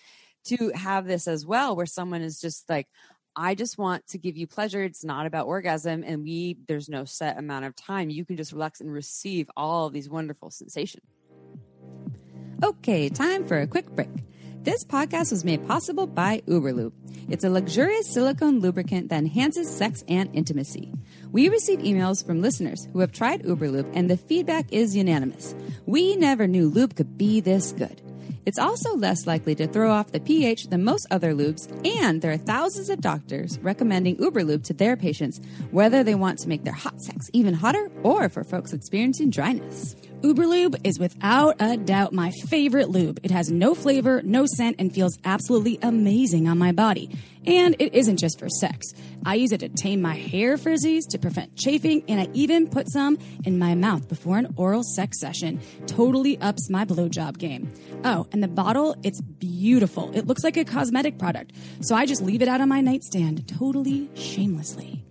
to 0.44 0.70
have 0.74 1.06
this 1.06 1.26
as 1.26 1.46
well 1.46 1.76
where 1.76 1.86
someone 1.86 2.22
is 2.22 2.40
just 2.40 2.68
like 2.68 2.88
I 3.36 3.54
just 3.54 3.78
want 3.78 4.06
to 4.08 4.18
give 4.18 4.36
you 4.36 4.46
pleasure. 4.46 4.82
It's 4.84 5.04
not 5.04 5.26
about 5.26 5.46
orgasm 5.46 6.04
and 6.06 6.22
we 6.22 6.58
there's 6.68 6.88
no 6.88 7.04
set 7.04 7.36
amount 7.36 7.64
of 7.64 7.74
time. 7.74 8.10
You 8.10 8.24
can 8.24 8.36
just 8.36 8.52
relax 8.52 8.80
and 8.80 8.92
receive 8.92 9.50
all 9.56 9.86
of 9.86 9.92
these 9.92 10.08
wonderful 10.08 10.50
sensations. 10.50 11.04
Okay, 12.62 13.08
time 13.08 13.44
for 13.44 13.60
a 13.60 13.66
quick 13.66 13.90
break. 13.90 14.08
This 14.62 14.84
podcast 14.84 15.30
was 15.30 15.44
made 15.44 15.66
possible 15.66 16.06
by 16.06 16.42
Uberlube. 16.46 16.92
It's 17.28 17.44
a 17.44 17.50
luxurious 17.50 18.08
silicone 18.08 18.60
lubricant 18.60 19.10
that 19.10 19.18
enhances 19.18 19.68
sex 19.68 20.02
and 20.08 20.30
intimacy. 20.34 20.90
We 21.32 21.50
receive 21.50 21.80
emails 21.80 22.24
from 22.24 22.40
listeners 22.40 22.88
who 22.92 23.00
have 23.00 23.12
tried 23.12 23.42
Uberlube 23.42 23.90
and 23.94 24.08
the 24.08 24.16
feedback 24.16 24.72
is 24.72 24.96
unanimous. 24.96 25.54
We 25.84 26.16
never 26.16 26.46
knew 26.46 26.68
lube 26.68 26.94
could 26.96 27.18
be 27.18 27.40
this 27.40 27.72
good. 27.72 28.00
It's 28.46 28.58
also 28.58 28.94
less 28.94 29.26
likely 29.26 29.54
to 29.54 29.66
throw 29.66 29.90
off 29.90 30.12
the 30.12 30.20
pH 30.20 30.68
than 30.68 30.84
most 30.84 31.06
other 31.10 31.32
lubes, 31.32 31.66
and 31.86 32.20
there 32.20 32.32
are 32.32 32.36
thousands 32.36 32.90
of 32.90 33.00
doctors 33.00 33.58
recommending 33.60 34.16
Uberlube 34.16 34.64
to 34.64 34.74
their 34.74 34.96
patients, 34.96 35.40
whether 35.70 36.04
they 36.04 36.14
want 36.14 36.38
to 36.40 36.48
make 36.48 36.64
their 36.64 36.74
hot 36.74 37.00
sex 37.00 37.30
even 37.32 37.54
hotter 37.54 37.90
or 38.02 38.28
for 38.28 38.44
folks 38.44 38.74
experiencing 38.74 39.30
dryness. 39.30 39.96
Uberlube 40.22 40.80
is 40.84 40.98
without 40.98 41.56
a 41.60 41.76
doubt 41.76 42.12
my 42.12 42.30
favorite 42.48 42.88
lube. 42.88 43.20
It 43.22 43.30
has 43.30 43.50
no 43.50 43.74
flavor, 43.74 44.22
no 44.22 44.46
scent, 44.46 44.76
and 44.78 44.92
feels 44.92 45.18
absolutely 45.24 45.78
amazing 45.82 46.48
on 46.48 46.56
my 46.56 46.72
body. 46.72 47.10
And 47.46 47.76
it 47.78 47.94
isn't 47.94 48.16
just 48.16 48.38
for 48.38 48.48
sex. 48.48 48.86
I 49.26 49.34
use 49.34 49.52
it 49.52 49.58
to 49.58 49.68
tame 49.68 50.00
my 50.00 50.14
hair 50.14 50.56
frizzies, 50.56 51.02
to 51.10 51.18
prevent 51.18 51.56
chafing, 51.56 52.04
and 52.08 52.20
I 52.20 52.28
even 52.32 52.68
put 52.68 52.90
some 52.90 53.18
in 53.44 53.58
my 53.58 53.74
mouth 53.74 54.08
before 54.08 54.38
an 54.38 54.54
oral 54.56 54.82
sex 54.82 55.20
session. 55.20 55.60
Totally 55.86 56.38
ups 56.40 56.70
my 56.70 56.84
blowjob 56.86 57.36
game. 57.36 57.70
Oh, 58.04 58.26
and 58.32 58.42
the 58.42 58.48
bottle, 58.48 58.96
it's 59.02 59.20
beautiful. 59.20 60.10
It 60.14 60.26
looks 60.26 60.42
like 60.42 60.56
a 60.56 60.64
cosmetic 60.64 61.18
product. 61.18 61.52
So 61.82 61.94
I 61.94 62.06
just 62.06 62.22
leave 62.22 62.40
it 62.40 62.48
out 62.48 62.62
on 62.62 62.68
my 62.68 62.80
nightstand, 62.80 63.46
totally 63.46 64.08
shamelessly. 64.14 65.04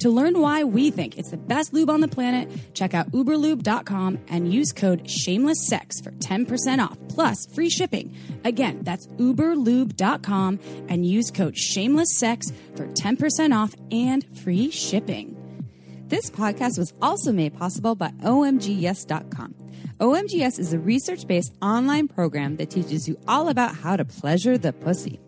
To 0.00 0.08
learn 0.08 0.40
why 0.40 0.64
we 0.64 0.90
think 0.90 1.18
it's 1.18 1.30
the 1.30 1.36
best 1.36 1.74
lube 1.74 1.90
on 1.90 2.00
the 2.00 2.08
planet, 2.08 2.50
check 2.72 2.94
out 2.94 3.12
uberlube.com 3.12 4.18
and 4.28 4.52
use 4.52 4.72
code 4.72 5.04
shamelesssex 5.04 6.02
for 6.02 6.10
10% 6.12 6.82
off 6.82 6.96
plus 7.08 7.46
free 7.54 7.68
shipping. 7.68 8.16
Again, 8.44 8.80
that's 8.82 9.06
uberlube.com 9.08 10.58
and 10.88 11.04
use 11.04 11.30
code 11.30 11.54
shamelesssex 11.54 12.50
for 12.76 12.86
10% 12.86 13.54
off 13.54 13.74
and 13.92 14.24
free 14.38 14.70
shipping. 14.70 15.36
This 16.08 16.30
podcast 16.30 16.78
was 16.78 16.94
also 17.02 17.30
made 17.30 17.54
possible 17.54 17.94
by 17.94 18.08
OMGYes.com. 18.22 19.54
OMGYes 20.00 20.58
is 20.58 20.72
a 20.72 20.78
research 20.78 21.26
based 21.26 21.52
online 21.60 22.08
program 22.08 22.56
that 22.56 22.70
teaches 22.70 23.06
you 23.06 23.18
all 23.28 23.50
about 23.50 23.76
how 23.76 23.96
to 23.96 24.04
pleasure 24.06 24.56
the 24.56 24.72
pussy. 24.72 25.20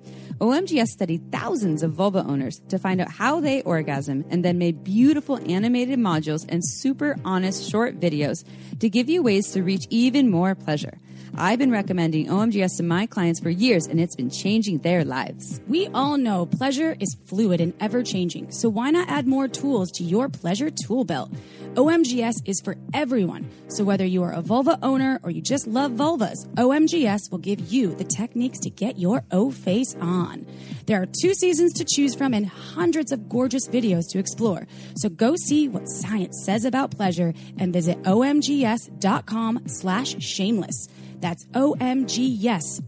OMGYes 0.42 0.88
studied 0.88 1.30
thousands 1.30 1.84
of 1.84 1.92
vulva 1.92 2.24
owners 2.26 2.60
to 2.68 2.76
find 2.76 3.00
out 3.00 3.12
how 3.12 3.38
they 3.38 3.62
orgasm 3.62 4.24
and 4.28 4.44
then 4.44 4.58
made 4.58 4.82
beautiful 4.82 5.38
animated 5.48 6.00
modules 6.00 6.44
and 6.48 6.66
super 6.66 7.16
honest 7.24 7.70
short 7.70 8.00
videos 8.00 8.44
to 8.80 8.90
give 8.90 9.08
you 9.08 9.22
ways 9.22 9.52
to 9.52 9.62
reach 9.62 9.86
even 9.88 10.28
more 10.28 10.56
pleasure. 10.56 10.98
I've 11.34 11.58
been 11.58 11.70
recommending 11.70 12.26
OMGYes 12.26 12.76
to 12.76 12.82
my 12.82 13.06
clients 13.06 13.40
for 13.40 13.48
years 13.48 13.86
and 13.86 13.98
it's 13.98 14.14
been 14.14 14.28
changing 14.28 14.78
their 14.78 15.02
lives. 15.02 15.62
We 15.66 15.88
all 15.88 16.18
know 16.18 16.44
pleasure 16.44 16.94
is 17.00 17.16
fluid 17.24 17.60
and 17.60 17.72
ever 17.80 18.02
changing, 18.02 18.50
so 18.50 18.68
why 18.68 18.90
not 18.90 19.08
add 19.08 19.26
more 19.26 19.48
tools 19.48 19.90
to 19.92 20.04
your 20.04 20.28
pleasure 20.28 20.70
tool 20.70 21.04
belt? 21.04 21.32
OMGYes 21.74 22.34
is 22.44 22.60
for 22.60 22.76
everyone, 22.92 23.48
so 23.68 23.82
whether 23.82 24.04
you 24.04 24.22
are 24.22 24.32
a 24.32 24.42
vulva 24.42 24.78
owner 24.82 25.20
or 25.22 25.30
you 25.30 25.40
just 25.40 25.66
love 25.66 25.92
vulvas, 25.92 26.46
OMGYes 26.56 27.30
will 27.30 27.38
give 27.38 27.72
you 27.72 27.94
the 27.94 28.04
techniques 28.04 28.58
to 28.60 28.68
get 28.68 28.98
your 28.98 29.24
O 29.30 29.50
face 29.50 29.96
on. 30.02 30.46
There 30.84 31.00
are 31.00 31.06
two 31.06 31.32
seasons 31.32 31.72
to 31.74 31.86
choose 31.86 32.14
from 32.14 32.34
and 32.34 32.46
hundreds 32.46 33.10
of 33.10 33.30
gorgeous 33.30 33.68
videos 33.68 34.06
to 34.10 34.18
explore, 34.18 34.66
so 34.96 35.08
go 35.08 35.34
see 35.36 35.66
what 35.66 35.88
science 35.88 36.42
says 36.44 36.66
about 36.66 36.90
pleasure 36.90 37.32
and 37.56 37.72
visit 37.72 38.02
omgyes.com 38.02 39.62
slash 39.66 40.20
shameless. 40.20 40.88
That's 41.22 41.46
omgyes.com 41.46 42.78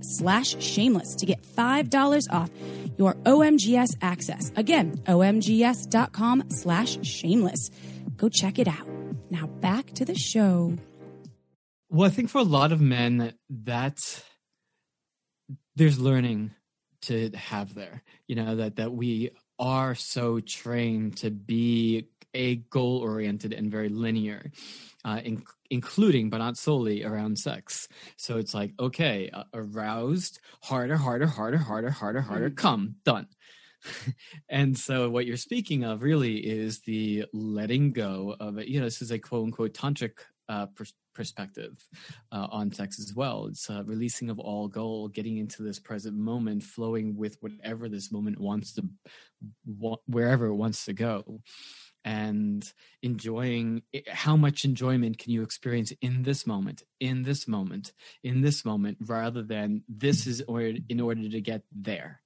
slash 0.00 0.62
shameless 0.62 1.14
to 1.16 1.26
get 1.26 1.42
$5 1.42 2.32
off 2.32 2.50
your 2.96 3.14
OMGYes 3.14 3.96
access. 4.00 4.50
Again, 4.56 4.96
omgyes.com 5.06 6.50
slash 6.50 7.04
shameless. 7.06 7.70
Go 8.16 8.28
check 8.28 8.58
it 8.58 8.68
out. 8.68 8.88
Now 9.30 9.46
back 9.46 9.92
to 9.94 10.04
the 10.04 10.14
show. 10.14 10.74
Well, 11.90 12.06
I 12.06 12.10
think 12.10 12.30
for 12.30 12.38
a 12.38 12.44
lot 12.44 12.72
of 12.72 12.80
men, 12.80 13.34
that 13.50 13.98
there's 15.76 15.98
learning 15.98 16.52
to 17.02 17.30
have 17.30 17.74
there. 17.74 18.02
You 18.26 18.36
know 18.36 18.56
that 18.56 18.76
that 18.76 18.92
we 18.92 19.30
are 19.58 19.94
so 19.94 20.40
trained 20.40 21.18
to 21.18 21.30
be 21.30 22.08
a 22.34 22.56
goal 22.56 22.98
oriented 22.98 23.52
and 23.52 23.70
very 23.70 23.88
linear, 23.88 24.50
uh, 25.04 25.20
in, 25.24 25.42
including 25.70 26.30
but 26.30 26.38
not 26.38 26.56
solely 26.56 27.04
around 27.04 27.38
sex. 27.38 27.88
So 28.16 28.38
it's 28.38 28.54
like, 28.54 28.72
okay, 28.80 29.30
uh, 29.32 29.44
aroused, 29.54 30.40
harder, 30.62 30.96
harder, 30.96 31.26
harder, 31.26 31.58
harder, 31.58 31.90
harder, 31.90 32.20
harder, 32.20 32.50
come, 32.50 32.96
done. 33.04 33.28
and 34.48 34.76
so 34.76 35.08
what 35.08 35.26
you're 35.26 35.36
speaking 35.36 35.84
of 35.84 36.02
really 36.02 36.36
is 36.36 36.80
the 36.80 37.24
letting 37.32 37.92
go 37.92 38.34
of 38.40 38.58
it. 38.58 38.68
You 38.68 38.80
know, 38.80 38.86
this 38.86 39.02
is 39.02 39.10
a 39.10 39.18
quote 39.18 39.44
unquote 39.44 39.74
tantric 39.74 40.12
uh, 40.48 40.66
pers- 40.66 40.94
perspective 41.14 41.86
uh, 42.32 42.46
on 42.50 42.72
sex 42.72 42.98
as 42.98 43.14
well. 43.14 43.46
It's 43.46 43.68
uh, 43.68 43.82
releasing 43.84 44.30
of 44.30 44.38
all 44.38 44.68
goal, 44.68 45.08
getting 45.08 45.38
into 45.38 45.62
this 45.62 45.78
present 45.78 46.16
moment, 46.16 46.62
flowing 46.62 47.16
with 47.16 47.36
whatever 47.40 47.88
this 47.88 48.10
moment 48.10 48.40
wants 48.40 48.72
to, 48.74 48.84
wherever 50.06 50.46
it 50.46 50.54
wants 50.54 50.84
to 50.86 50.92
go 50.92 51.40
and 52.08 52.72
enjoying 53.02 53.82
how 54.08 54.34
much 54.34 54.64
enjoyment 54.64 55.18
can 55.18 55.30
you 55.30 55.42
experience 55.42 55.92
in 56.00 56.22
this 56.22 56.46
moment 56.46 56.82
in 57.00 57.22
this 57.22 57.46
moment 57.46 57.92
in 58.24 58.40
this 58.40 58.64
moment 58.64 58.96
rather 59.02 59.42
than 59.42 59.82
this 59.86 60.26
is 60.26 60.42
or 60.48 60.62
in 60.62 61.00
order 61.02 61.28
to 61.28 61.40
get 61.42 61.60
there 61.70 62.22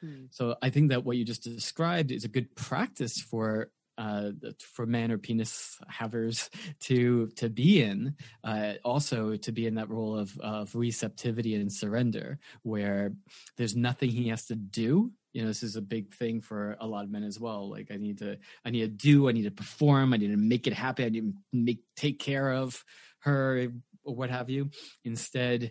hmm. 0.00 0.26
so 0.30 0.54
i 0.62 0.70
think 0.70 0.90
that 0.90 1.04
what 1.04 1.16
you 1.16 1.24
just 1.24 1.42
described 1.42 2.12
is 2.12 2.24
a 2.24 2.28
good 2.28 2.54
practice 2.54 3.20
for 3.20 3.72
uh, 3.98 4.30
for 4.60 4.86
men 4.86 5.10
or 5.10 5.18
penis 5.18 5.78
havers 5.88 6.48
to 6.80 7.26
to 7.36 7.50
be 7.50 7.82
in, 7.82 8.14
uh, 8.44 8.74
also 8.84 9.36
to 9.36 9.52
be 9.52 9.66
in 9.66 9.74
that 9.74 9.90
role 9.90 10.16
of 10.16 10.38
of 10.38 10.74
receptivity 10.74 11.54
and 11.54 11.72
surrender, 11.72 12.38
where 12.62 13.12
there's 13.56 13.76
nothing 13.76 14.10
he 14.10 14.28
has 14.28 14.46
to 14.46 14.54
do. 14.54 15.10
You 15.32 15.42
know 15.42 15.48
this 15.48 15.62
is 15.62 15.76
a 15.76 15.82
big 15.82 16.14
thing 16.14 16.40
for 16.40 16.76
a 16.80 16.86
lot 16.86 17.04
of 17.04 17.10
men 17.10 17.24
as 17.24 17.38
well. 17.38 17.68
Like 17.68 17.90
i 17.92 17.96
need 17.96 18.18
to 18.18 18.38
i 18.64 18.70
need 18.70 18.80
to 18.80 18.88
do 18.88 19.28
i 19.28 19.32
need 19.32 19.42
to 19.42 19.50
perform 19.50 20.14
i 20.14 20.16
need 20.16 20.30
to 20.30 20.36
make 20.36 20.66
it 20.66 20.72
happen 20.72 21.04
i 21.04 21.08
need 21.10 21.20
to 21.20 21.34
make 21.52 21.80
take 21.96 22.18
care 22.18 22.50
of 22.50 22.82
her 23.20 23.68
or 24.04 24.14
what 24.14 24.30
have 24.30 24.48
you. 24.48 24.70
Instead 25.04 25.70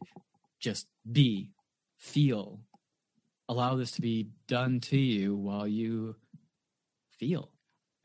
just 0.59 0.87
be 1.09 1.51
feel. 1.97 2.59
Allow 3.49 3.75
this 3.75 3.91
to 3.91 4.01
be 4.01 4.29
done 4.47 4.79
to 4.81 4.97
you 4.97 5.35
while 5.35 5.67
you 5.67 6.15
feel 7.17 7.51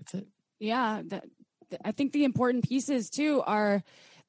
that's 0.03 0.15
it. 0.15 0.27
Yeah 0.59 1.03
that, 1.07 1.25
i 1.85 1.93
think 1.93 2.13
the 2.13 2.25
important 2.25 2.69
pieces 2.69 3.09
too 3.09 3.43
are 3.47 3.83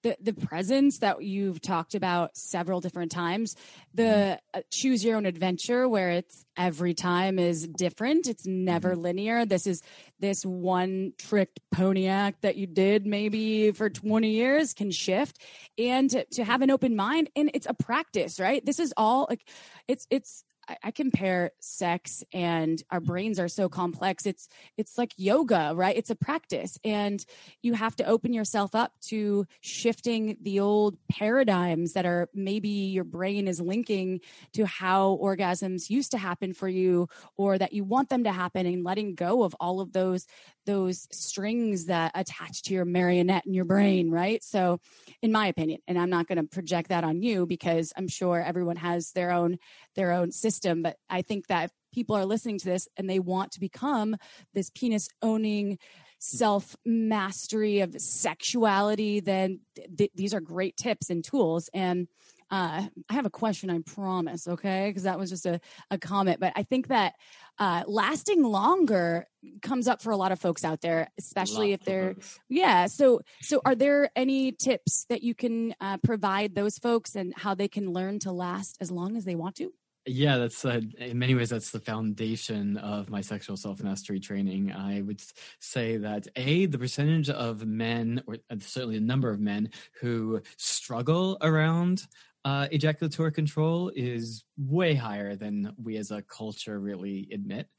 the 0.03 0.17
the 0.21 0.33
presence 0.33 0.99
that 0.99 1.23
you've 1.23 1.61
talked 1.61 1.95
about 1.95 2.37
several 2.37 2.79
different 2.79 3.11
times. 3.11 3.55
The 3.93 4.03
mm-hmm. 4.03 4.59
uh, 4.59 4.61
choose 4.69 5.03
your 5.03 5.15
own 5.17 5.25
adventure 5.25 5.89
where 5.89 6.11
it's 6.11 6.45
every 6.55 6.93
time 6.93 7.39
is 7.39 7.67
different. 7.67 8.27
It's 8.27 8.45
never 8.45 8.91
mm-hmm. 8.91 9.01
linear. 9.01 9.45
This 9.45 9.65
is 9.65 9.81
this 10.19 10.45
one 10.45 11.13
tricked 11.17 11.59
pony 11.71 12.07
act 12.07 12.41
that 12.41 12.57
you 12.57 12.67
did 12.67 13.07
maybe 13.07 13.71
for 13.71 13.89
20 13.89 14.29
years 14.29 14.73
can 14.73 14.91
shift. 14.91 15.41
And 15.77 16.09
to, 16.11 16.25
to 16.25 16.43
have 16.43 16.61
an 16.61 16.69
open 16.69 16.95
mind 16.95 17.29
and 17.35 17.49
it's 17.53 17.67
a 17.67 17.73
practice 17.73 18.39
right? 18.39 18.63
This 18.63 18.79
is 18.79 18.93
all 18.95 19.25
like 19.29 19.47
it's 19.87 20.05
it's 20.09 20.43
I, 20.67 20.77
I 20.83 20.91
compare 20.91 21.51
sex 21.59 22.23
and 22.33 22.81
our 22.89 22.99
mm-hmm. 22.99 23.07
brains 23.07 23.39
are 23.39 23.47
so 23.47 23.69
complex. 23.69 24.25
It's 24.25 24.47
it's 24.77 24.97
like 24.97 25.13
yoga, 25.17 25.73
right? 25.75 25.95
It's 25.95 26.09
a 26.09 26.15
practice, 26.15 26.77
and 26.83 27.23
you 27.61 27.73
have 27.73 27.95
to 27.97 28.05
open 28.05 28.33
yourself 28.33 28.75
up 28.75 28.93
to 29.07 29.45
shifting 29.61 30.37
the 30.41 30.59
old 30.59 30.97
paradigms 31.09 31.93
that 31.93 32.05
are 32.05 32.29
maybe 32.33 32.69
your 32.69 33.03
brain 33.03 33.47
is 33.47 33.59
linking 33.59 34.21
to 34.53 34.65
how 34.65 35.19
orgasms 35.21 35.89
used 35.89 36.11
to 36.11 36.17
happen 36.17 36.53
for 36.53 36.67
you, 36.67 37.07
or 37.37 37.57
that 37.57 37.73
you 37.73 37.83
want 37.83 38.09
them 38.09 38.23
to 38.23 38.31
happen, 38.31 38.65
and 38.65 38.83
letting 38.83 39.15
go 39.15 39.43
of 39.43 39.55
all 39.59 39.81
of 39.81 39.93
those 39.93 40.27
those 40.65 41.07
strings 41.11 41.85
that 41.85 42.11
attach 42.15 42.63
to 42.63 42.73
your 42.73 42.85
marionette 42.85 43.45
in 43.45 43.53
your 43.53 43.65
brain, 43.65 44.09
right? 44.09 44.43
So, 44.43 44.79
in 45.21 45.31
my 45.31 45.47
opinion, 45.47 45.81
and 45.87 45.99
I'm 45.99 46.09
not 46.09 46.27
going 46.27 46.37
to 46.37 46.43
project 46.43 46.89
that 46.89 47.03
on 47.03 47.21
you 47.21 47.45
because 47.45 47.91
I'm 47.97 48.07
sure 48.07 48.41
everyone 48.41 48.77
has 48.77 49.11
their 49.11 49.31
own 49.31 49.57
their 49.95 50.11
own 50.11 50.31
system, 50.31 50.52
but 50.59 50.97
I 51.09 51.21
think 51.21 51.47
that 51.47 51.65
if 51.65 51.71
people 51.93 52.15
are 52.15 52.25
listening 52.25 52.57
to 52.59 52.65
this 52.65 52.87
and 52.97 53.09
they 53.09 53.19
want 53.19 53.51
to 53.53 53.59
become 53.59 54.15
this 54.53 54.69
penis 54.69 55.07
owning 55.21 55.77
self 56.19 56.75
mastery 56.85 57.81
of 57.81 57.99
sexuality, 57.99 59.19
then 59.19 59.59
th- 59.97 60.11
these 60.15 60.33
are 60.33 60.39
great 60.39 60.77
tips 60.77 61.09
and 61.09 61.23
tools. 61.23 61.69
And 61.73 62.07
uh, 62.49 62.85
I 63.09 63.13
have 63.13 63.25
a 63.25 63.31
question, 63.31 63.69
I 63.69 63.79
promise, 63.79 64.47
okay? 64.47 64.87
Because 64.87 65.03
that 65.03 65.17
was 65.17 65.29
just 65.29 65.45
a, 65.45 65.59
a 65.89 65.97
comment. 65.97 66.39
But 66.39 66.53
I 66.55 66.63
think 66.63 66.87
that 66.87 67.15
uh, 67.57 67.83
lasting 67.87 68.43
longer 68.43 69.27
comes 69.61 69.87
up 69.87 70.01
for 70.01 70.11
a 70.11 70.17
lot 70.17 70.31
of 70.31 70.39
folks 70.39 70.63
out 70.63 70.79
there, 70.81 71.09
especially 71.17 71.73
if 71.73 71.83
they're, 71.83 72.15
yeah. 72.49 72.85
So, 72.85 73.21
so 73.41 73.61
are 73.65 73.75
there 73.75 74.09
any 74.15 74.51
tips 74.51 75.05
that 75.09 75.23
you 75.23 75.33
can 75.33 75.73
uh, 75.81 75.97
provide 75.97 76.55
those 76.55 76.77
folks 76.77 77.15
and 77.15 77.33
how 77.35 77.55
they 77.55 77.67
can 77.67 77.91
learn 77.91 78.19
to 78.19 78.31
last 78.31 78.77
as 78.79 78.91
long 78.91 79.17
as 79.17 79.25
they 79.25 79.35
want 79.35 79.55
to? 79.55 79.73
Yeah, 80.05 80.37
that's 80.37 80.65
uh, 80.65 80.81
in 80.97 81.17
many 81.17 81.33
ways 81.33 81.49
that's 81.49 81.71
the 81.71 81.79
foundation 81.79 82.75
of 82.77 83.09
my 83.09 83.21
sexual 83.21 83.55
self 83.55 83.81
mastery 83.81 84.19
training. 84.19 84.71
I 84.73 85.01
would 85.01 85.21
say 85.59 85.95
that 85.97 86.27
a 86.35 86.65
the 86.65 86.77
percentage 86.77 87.29
of 87.29 87.65
men, 87.65 88.21
or 88.27 88.35
uh, 88.49 88.55
certainly 88.59 88.99
the 88.99 89.05
number 89.05 89.29
of 89.29 89.39
men 89.39 89.69
who 90.01 90.41
struggle 90.57 91.37
around 91.41 92.05
uh, 92.43 92.67
ejaculatory 92.71 93.31
control 93.31 93.93
is 93.95 94.43
way 94.57 94.93
higher 94.93 95.37
than 95.37 95.73
we 95.81 95.95
as 95.95 96.11
a 96.11 96.21
culture 96.23 96.81
really 96.81 97.29
admit. 97.31 97.69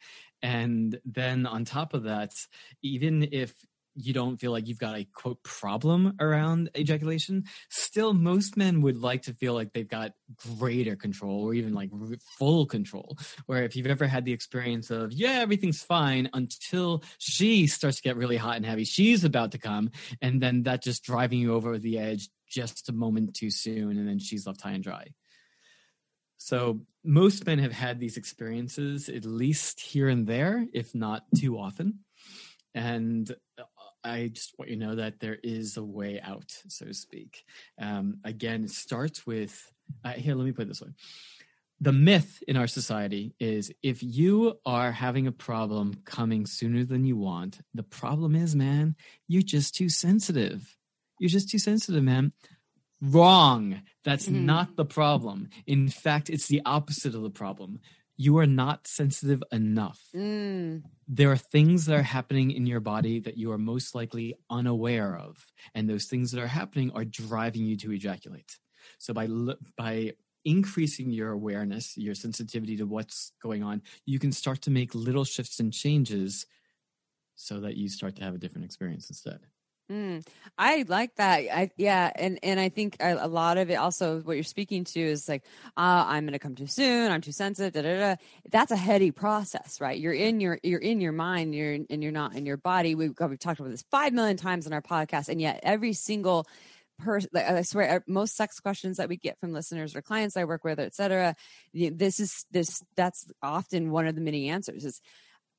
And 0.41 0.99
then 1.05 1.45
on 1.45 1.67
top 1.67 1.93
of 1.93 2.05
that, 2.05 2.33
even 2.83 3.29
if 3.33 3.55
you 3.95 4.13
don't 4.13 4.39
feel 4.39 4.53
like 4.53 4.67
you've 4.67 4.79
got 4.79 4.97
a 4.97 5.07
quote 5.15 5.43
problem 5.43 6.15
around 6.21 6.71
ejaculation, 6.77 7.45
still 7.71 8.13
most 8.13 8.57
men 8.57 8.83
would 8.83 8.97
like 8.97 9.23
to 9.23 9.35
feel 9.35 9.55
like 9.55 9.73
they've 9.73 9.89
got 9.89 10.13
greater 10.59 10.97
control 10.97 11.45
or 11.45 11.55
even 11.55 11.73
like 11.73 11.91
full 12.39 12.67
control. 12.67 13.17
Where 13.47 13.63
if 13.63 13.77
you've 13.77 13.87
ever 13.87 14.07
had 14.07 14.25
the 14.25 14.33
experience 14.33 14.91
of, 14.91 15.13
yeah, 15.13 15.41
everything's 15.41 15.83
fine 15.83 16.29
until 16.33 17.03
she 17.19 17.67
starts 17.67 17.97
to 17.99 18.03
get 18.03 18.17
really 18.17 18.37
hot 18.37 18.57
and 18.57 18.67
heavy, 18.67 18.85
she's 18.85 19.25
about 19.25 19.53
to 19.53 19.59
come, 19.59 19.91
and 20.21 20.41
then 20.41 20.65
that 20.65 20.83
just 20.83 21.05
driving 21.05 21.39
you 21.39 21.55
over 21.55 21.79
the 21.79 21.99
edge 21.99 22.29
just 22.49 22.89
a 22.89 22.93
moment 22.93 23.35
too 23.35 23.51
soon, 23.51 23.99
and 23.99 24.09
then 24.09 24.19
she's 24.19 24.47
left 24.47 24.61
high 24.61 24.73
and 24.73 24.85
dry. 24.85 25.07
So 26.37 26.81
most 27.03 27.47
men 27.47 27.59
have 27.61 27.73
had 27.73 28.01
these 28.01 28.17
experiences 28.17 29.09
at 29.09 29.25
least 29.25 29.81
here 29.81 30.09
and 30.09 30.27
there, 30.27 30.67
if 30.75 30.95
not 30.95 31.23
too 31.39 31.59
often. 31.59 32.01
And 32.75 33.35
I 34.05 34.29
just 34.29 34.55
want 34.59 34.71
you 34.71 34.77
to 34.79 34.87
know 34.87 34.95
that 34.97 35.21
there 35.21 35.39
is 35.43 35.77
a 35.77 35.83
way 35.83 36.21
out, 36.21 36.53
so 36.69 36.87
to 36.87 36.95
speak. 36.95 37.45
Um, 37.81 38.19
again, 38.25 38.65
it 38.65 38.71
starts 38.71 39.27
with 39.27 39.73
uh, 40.05 40.11
here. 40.13 40.35
Let 40.35 40.45
me 40.45 40.53
put 40.53 40.63
it 40.63 40.69
this 40.69 40.83
way: 40.83 40.91
the 41.81 41.93
myth 41.93 42.43
in 42.47 42.57
our 42.57 42.67
society 42.67 43.35
is 43.41 43.73
if 43.83 44.03
you 44.03 44.59
are 44.65 44.93
having 44.93 45.27
a 45.27 45.33
problem 45.33 45.95
coming 46.05 46.47
sooner 46.47 46.85
than 46.85 47.05
you 47.05 47.17
want, 47.17 47.61
the 47.75 47.83
problem 47.83 48.35
is, 48.35 48.55
man, 48.55 48.97
you're 49.29 49.43
just 49.43 49.75
too 49.75 49.89
sensitive. 49.89 50.77
You're 51.19 51.29
just 51.29 51.51
too 51.51 51.59
sensitive, 51.59 52.03
man. 52.03 52.33
Wrong. 53.01 53.83
That's 54.05 54.27
mm-hmm. 54.27 54.47
not 54.47 54.77
the 54.77 54.85
problem. 54.85 55.51
In 55.67 55.89
fact, 55.89 56.31
it's 56.31 56.47
the 56.47 56.63
opposite 56.65 57.15
of 57.15 57.23
the 57.23 57.31
problem. 57.31 57.81
You 58.17 58.39
are 58.39 58.47
not 58.47 58.87
sensitive 58.87 59.43
enough. 59.51 60.01
Mm. 60.15 60.83
There 61.09 61.31
are 61.31 61.37
things 61.37 61.87
that 61.87 61.97
are 61.97 62.03
happening 62.03 62.51
in 62.53 62.67
your 62.67 62.81
body 62.81 63.21
that 63.21 63.37
you 63.37 63.51
are 63.53 63.59
most 63.59 63.95
likely 63.95 64.35
unaware 64.49 65.17
of, 65.17 65.53
and 65.75 65.89
those 65.89 66.07
things 66.07 66.31
that 66.33 66.41
are 66.41 66.47
happening 66.47 66.91
are 66.93 67.05
driving 67.05 67.65
you 67.65 67.77
to 67.79 67.93
ejaculate. 67.93 68.59
So 68.99 69.13
by 69.13 69.29
by 69.77 70.13
increasing 70.45 71.11
your 71.11 71.33
awareness, 71.33 71.97
your 71.97 72.15
sensitivity 72.15 72.77
to 72.77 72.85
what's 72.85 73.33
going 73.43 73.63
on, 73.63 73.83
you 74.05 74.19
can 74.19 74.31
start 74.31 74.61
to 74.63 74.71
make 74.71 74.95
little 74.95 75.25
shifts 75.25 75.59
and 75.59 75.73
changes 75.73 76.47
so 77.35 77.61
that 77.61 77.77
you 77.77 77.89
start 77.89 78.17
to 78.17 78.23
have 78.23 78.35
a 78.35 78.39
different 78.39 78.65
experience 78.65 79.09
instead. 79.09 79.41
Mm, 79.93 80.27
I 80.57 80.85
like 80.89 81.15
that. 81.17 81.41
I 81.41 81.71
yeah, 81.77 82.11
and 82.17 82.39
and 82.43 82.59
I 82.59 82.71
think 82.71 82.97
a, 83.01 83.19
a, 83.21 83.29
lot 83.29 83.59
of 83.59 83.69
it 83.69 83.75
also 83.75 84.21
what 84.21 84.33
you're 84.33 84.43
speaking 84.43 84.85
to 84.85 85.01
is 85.01 85.29
like, 85.29 85.43
uh, 85.77 86.05
I'm 86.07 86.25
going 86.25 86.33
to 86.33 86.39
come 86.39 86.55
too 86.55 86.67
soon. 86.67 87.13
I'm 87.13 87.21
too 87.21 87.33
sensitive. 87.33 87.75
Da, 87.75 87.83
da, 87.83 87.99
da. 87.99 88.17
That's 88.51 88.73
a 88.73 88.77
heady 88.77 89.11
process, 89.11 89.83
right? 89.83 90.01
You're 90.01 90.15
in 90.15 90.41
your 90.41 90.59
you're 90.63 90.81
in 90.81 91.03
your 91.03 91.13
mind. 91.13 91.55
You're 91.55 91.81
and 91.91 92.03
you're 92.03 92.13
not 92.13 92.35
in 92.35 92.47
your 92.47 92.57
body. 92.57 92.95
We've 92.95 93.13
we've 93.21 93.39
talked 93.39 93.61
about 93.61 93.73
this 93.73 93.85
five 93.91 94.15
million 94.15 94.39
times 94.39 94.67
in 94.67 94.73
our 94.73 94.81
podcast, 94.81 95.29
and 95.29 95.39
yet 95.39 95.61
every 95.63 95.93
single 95.93 96.47
person 97.01 97.29
i 97.35 97.63
swear 97.63 98.05
most 98.07 98.37
sex 98.37 98.61
questions 98.61 98.99
that 98.99 99.09
we 99.09 99.17
get 99.17 99.37
from 99.41 99.53
listeners 99.53 99.97
or 99.97 100.01
clients 100.01 100.37
i 100.37 100.45
work 100.45 100.63
with 100.63 100.79
etc 100.79 101.35
this 101.73 102.21
is 102.21 102.47
this 102.53 102.85
that's 102.95 103.27
often 103.43 103.91
one 103.91 104.07
of 104.07 104.15
the 104.15 104.21
many 104.21 104.49
answers 104.49 104.85
is 104.85 105.01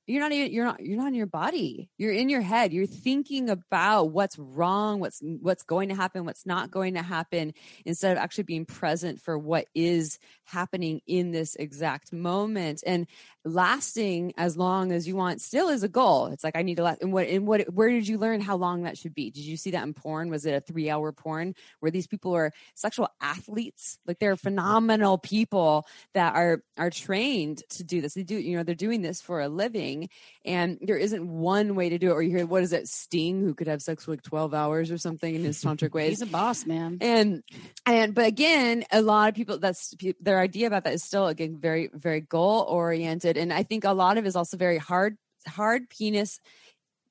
you're 0.08 0.22
not 0.22 0.32
even 0.32 0.52
you're 0.52 0.66
not 0.66 0.80
you're 0.80 0.98
not 0.98 1.08
in 1.08 1.16
your 1.16 1.26
body. 1.26 1.90
You're 1.98 2.14
in 2.14 2.30
your 2.30 2.42
head. 2.42 2.74
You're 2.74 2.86
thinking 2.86 3.50
about 3.50 4.12
what's 4.12 4.38
wrong 4.38 5.00
what's 5.00 5.22
what's 5.42 5.64
going 5.64 5.90
to 5.90 5.96
happen 5.96 6.26
what's 6.26 6.46
not 6.46 6.70
going 6.70 6.94
to 6.94 7.02
happen 7.02 7.54
instead 7.86 8.12
of 8.12 8.22
actually 8.22 8.44
being 8.44 8.66
present 8.66 9.20
for 9.20 9.38
what 9.38 9.68
is 9.74 10.20
happening 10.44 11.02
in 11.08 11.32
this 11.32 11.56
exact 11.56 12.14
moment. 12.14 12.84
And 12.86 13.08
lasting 13.44 14.34
as 14.38 14.58
long 14.58 14.92
as 14.92 15.08
you 15.08 15.16
want 15.16 15.42
still 15.42 15.70
is 15.70 15.84
a 15.84 15.88
goal. 15.88 16.28
It's 16.28 16.44
like 16.44 16.56
i 16.56 16.62
need 16.62 16.78
to 16.78 16.84
last 16.84 17.02
and 17.02 17.12
what 17.12 17.28
and 17.28 17.48
what 17.48 17.62
where 17.74 17.90
did 17.90 18.08
you 18.08 18.18
learn 18.18 18.42
how 18.42 18.58
long 18.58 18.84
that 18.84 18.98
should 18.98 19.16
be? 19.16 19.32
Did 19.32 19.46
you 19.46 19.58
see 19.58 19.72
that 19.72 19.84
in 19.84 19.94
porn? 19.94 20.30
Was 20.30 20.46
it 20.46 20.54
a 20.54 20.62
three 20.62 20.90
hour 20.90 21.12
porn 21.12 21.56
where 21.80 21.92
these 21.92 22.08
people 22.08 22.34
are 22.36 22.52
sexual 22.76 23.10
athletes? 23.22 23.98
Like 24.06 24.20
they're 24.20 24.36
phenomenal 24.36 25.18
people 25.18 25.88
that 26.14 26.36
are 26.36 26.62
are 26.78 26.92
trained 26.92 27.64
to 27.70 27.84
do 27.84 28.02
this. 28.02 28.14
They 28.14 28.24
do 28.24 28.36
you 28.36 28.58
know 28.58 28.64
they're 28.64 28.76
doing 28.76 29.02
this 29.02 29.22
for 29.22 29.42
a 29.42 29.50
living 29.50 29.95
and 30.44 30.78
there 30.82 30.98
isn't 30.98 31.28
one 31.28 31.76
way 31.76 31.90
to 31.90 31.98
do 31.98 32.10
it 32.10 32.14
or 32.14 32.22
you 32.22 32.36
hear 32.36 32.46
what 32.46 32.64
is 32.64 32.74
it 32.74 32.88
sting 32.88 33.42
who 33.42 33.54
could 33.54 33.68
have 33.68 33.82
sex 33.82 34.06
for 34.06 34.12
like 34.12 34.22
12 34.22 34.54
hours 34.54 34.92
or 34.92 34.98
something 34.98 35.34
in 35.36 35.44
his 35.44 35.62
tantric 35.64 35.94
ways 35.94 36.10
He's 36.20 36.22
a 36.22 36.26
boss, 36.26 36.66
man. 36.66 36.98
and 37.02 37.44
and 37.86 38.14
but 38.14 38.26
again 38.26 38.84
a 38.92 39.02
lot 39.02 39.30
of 39.30 39.36
people 39.36 39.58
that's 39.60 39.94
their 40.20 40.40
idea 40.40 40.68
about 40.68 40.84
that 40.86 40.94
is 40.94 41.04
still 41.04 41.28
again 41.28 41.58
very 41.60 41.90
very 41.94 42.22
goal 42.22 42.66
oriented 42.70 43.38
and 43.38 43.52
i 43.54 43.64
think 43.64 43.84
a 43.84 43.94
lot 43.94 44.18
of 44.18 44.26
it 44.26 44.28
is 44.28 44.36
also 44.36 44.58
very 44.58 44.78
hard 44.78 45.18
hard 45.48 45.90
penis 45.90 46.40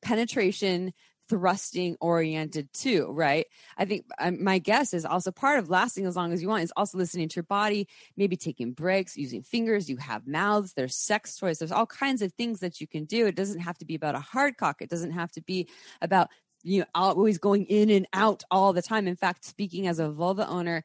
penetration 0.03 0.93
thrusting 1.29 1.97
oriented 2.01 2.69
too 2.73 3.07
right? 3.11 3.47
I 3.77 3.85
think 3.85 4.05
um, 4.19 4.43
my 4.43 4.59
guess 4.59 4.95
is 4.95 5.05
also 5.05 5.31
part 5.31 5.59
of 5.59 5.71
lasting 5.71 6.07
as 6.07 6.17
long 6.17 6.33
as 6.33 6.43
you 6.43 6.49
want 6.49 6.65
is 6.65 6.73
also 6.77 6.99
listening 6.99 7.29
to 7.29 7.37
your 7.37 7.45
body 7.45 7.89
maybe 8.17 8.37
taking 8.37 8.73
breaks 8.73 9.17
using 9.17 9.43
fingers 9.43 9.89
you 9.89 9.97
have 9.97 10.27
mouths 10.27 10.73
there's 10.75 10.97
sex 10.97 11.37
toys 11.37 11.59
there's 11.59 11.73
all 11.73 11.87
kinds 11.87 12.23
of 12.23 12.33
things 12.35 12.61
that 12.61 12.81
you 12.81 12.87
can 12.87 13.05
do. 13.05 13.27
It 13.27 13.37
doesn't 13.37 13.61
have 13.61 13.79
to 13.79 13.85
be 13.85 13.95
about 13.95 14.15
a 14.15 14.21
hard 14.21 14.57
cock. 14.57 14.81
It 14.81 14.91
doesn't 14.91 15.13
have 15.13 15.31
to 15.33 15.43
be 15.43 15.69
about 16.01 16.29
you 16.63 16.81
know 16.81 16.87
always 16.95 17.39
going 17.39 17.67
in 17.67 17.91
and 17.91 18.07
out 18.13 18.43
all 18.51 18.73
the 18.73 18.83
time. 18.83 19.07
In 19.07 19.17
fact 19.17 19.45
speaking 19.45 19.87
as 19.87 19.99
a 19.99 20.11
vulva 20.11 20.49
owner 20.49 20.85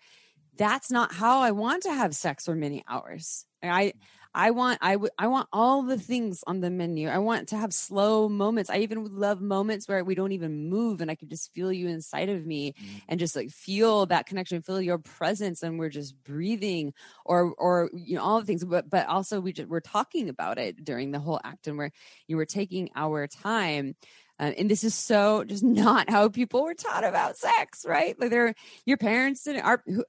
that's 0.58 0.92
not 0.92 1.14
how 1.14 1.40
i 1.40 1.52
want 1.52 1.84
to 1.84 1.94
have 1.94 2.14
sex 2.14 2.46
for 2.46 2.56
many 2.56 2.84
hours. 2.88 3.46
I 3.64 3.94
i 4.34 4.52
want 4.52 4.78
i 4.82 4.96
would 4.96 5.12
i 5.18 5.28
want 5.28 5.48
all 5.52 5.84
the 5.84 5.98
things 5.98 6.44
on 6.48 6.60
the 6.60 6.70
menu 6.70 7.08
i 7.08 7.18
want 7.18 7.48
to 7.48 7.58
have 7.58 7.74
slow 7.74 8.30
moments 8.30 8.70
i 8.70 8.78
even 8.78 9.06
love 9.06 9.42
moments 9.42 9.88
where 9.88 10.04
we 10.04 10.16
don't 10.16 10.32
even 10.32 10.70
move 10.70 11.02
and 11.02 11.10
i 11.10 11.16
could 11.16 11.30
just 11.30 11.54
feel 11.54 11.72
you 11.72 11.88
inside 11.88 12.30
of 12.30 12.46
me 12.46 12.74
and 13.08 13.20
just 13.20 13.36
like 13.36 13.50
feel 13.50 14.06
that 14.06 14.26
connection 14.26 14.62
feel 14.62 14.82
your 14.82 14.98
presence 14.98 15.64
and 15.64 15.80
we're 15.80 15.90
just 15.90 16.22
breathing 16.24 16.94
or 17.26 17.54
or 17.58 17.90
you 17.94 18.16
know 18.16 18.24
all 18.24 18.40
the 18.40 18.46
things 18.46 18.64
but 18.64 18.90
but 18.90 19.08
also 19.08 19.40
we 19.40 19.52
just 19.52 19.70
we're 19.70 19.80
talking 19.80 20.30
about 20.30 20.58
it 20.58 20.84
during 20.84 21.12
the 21.12 21.20
whole 21.20 21.40
act 21.44 21.68
and 21.68 21.78
we're 21.78 21.92
you 22.28 22.38
were 22.38 22.46
taking 22.46 22.90
our 22.96 23.28
time 23.28 23.96
uh, 24.40 24.54
and 24.58 24.72
this 24.72 24.84
is 24.84 24.96
so 24.96 25.44
just 25.44 25.64
not 25.64 26.10
how 26.10 26.30
people 26.30 26.64
were 26.64 26.74
taught 26.74 27.04
about 27.04 27.38
sex, 27.38 27.86
right? 27.88 28.20
Like 28.20 28.30
they're 28.30 28.56
your 28.86 28.98
parents 28.98 29.44
didn't. 29.44 29.64
Our, 29.64 29.84
who, 29.86 30.06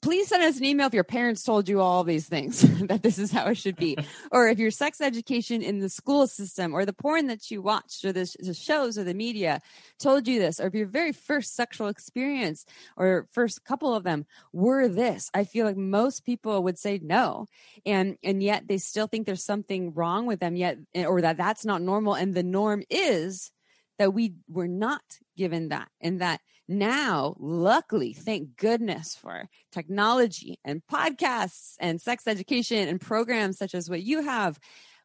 please 0.00 0.28
send 0.28 0.42
us 0.42 0.58
an 0.58 0.64
email 0.64 0.86
if 0.86 0.94
your 0.94 1.04
parents 1.04 1.42
told 1.42 1.68
you 1.68 1.80
all 1.80 2.04
these 2.04 2.28
things 2.28 2.60
that 2.86 3.02
this 3.02 3.18
is 3.18 3.30
how 3.30 3.46
it 3.46 3.56
should 3.56 3.76
be, 3.76 3.96
or 4.32 4.48
if 4.48 4.58
your 4.58 4.70
sex 4.70 5.00
education 5.00 5.62
in 5.62 5.78
the 5.78 5.88
school 5.88 6.26
system 6.26 6.74
or 6.74 6.84
the 6.84 6.92
porn 6.92 7.26
that 7.28 7.50
you 7.50 7.62
watched 7.62 8.04
or 8.04 8.12
the, 8.12 8.28
the 8.40 8.54
shows 8.54 8.98
or 8.98 9.04
the 9.04 9.14
media 9.14 9.60
told 9.98 10.26
you 10.26 10.38
this, 10.40 10.60
or 10.60 10.66
if 10.66 10.74
your 10.74 10.86
very 10.86 11.12
first 11.12 11.54
sexual 11.54 11.88
experience 11.88 12.64
or 12.96 13.28
first 13.32 13.64
couple 13.64 13.94
of 13.94 14.04
them 14.04 14.26
were 14.52 14.88
this. 14.88 15.30
I 15.34 15.44
feel 15.44 15.66
like 15.66 15.76
most 15.76 16.24
people 16.24 16.62
would 16.64 16.78
say 16.78 17.00
no, 17.02 17.46
and 17.84 18.16
and 18.22 18.42
yet 18.42 18.66
they 18.66 18.78
still 18.78 19.06
think 19.06 19.26
there's 19.26 19.44
something 19.44 19.92
wrong 19.94 20.26
with 20.26 20.40
them 20.40 20.56
yet, 20.56 20.78
eh, 20.94 21.04
or 21.04 21.20
that 21.20 21.36
that's 21.36 21.64
not 21.64 21.82
normal, 21.82 22.14
and 22.14 22.34
the 22.34 22.42
norm 22.42 22.82
is 22.90 23.52
that 23.98 24.12
we 24.12 24.34
were 24.48 24.68
not 24.68 25.02
given 25.36 25.68
that 25.68 25.88
and 26.00 26.20
that 26.20 26.40
now 26.68 27.34
luckily 27.38 28.12
thank 28.12 28.56
goodness 28.56 29.14
for 29.14 29.48
technology 29.72 30.58
and 30.64 30.82
podcasts 30.90 31.74
and 31.78 32.00
sex 32.00 32.26
education 32.26 32.88
and 32.88 33.00
programs 33.00 33.58
such 33.58 33.74
as 33.74 33.88
what 33.88 34.02
you 34.02 34.22
have 34.22 34.58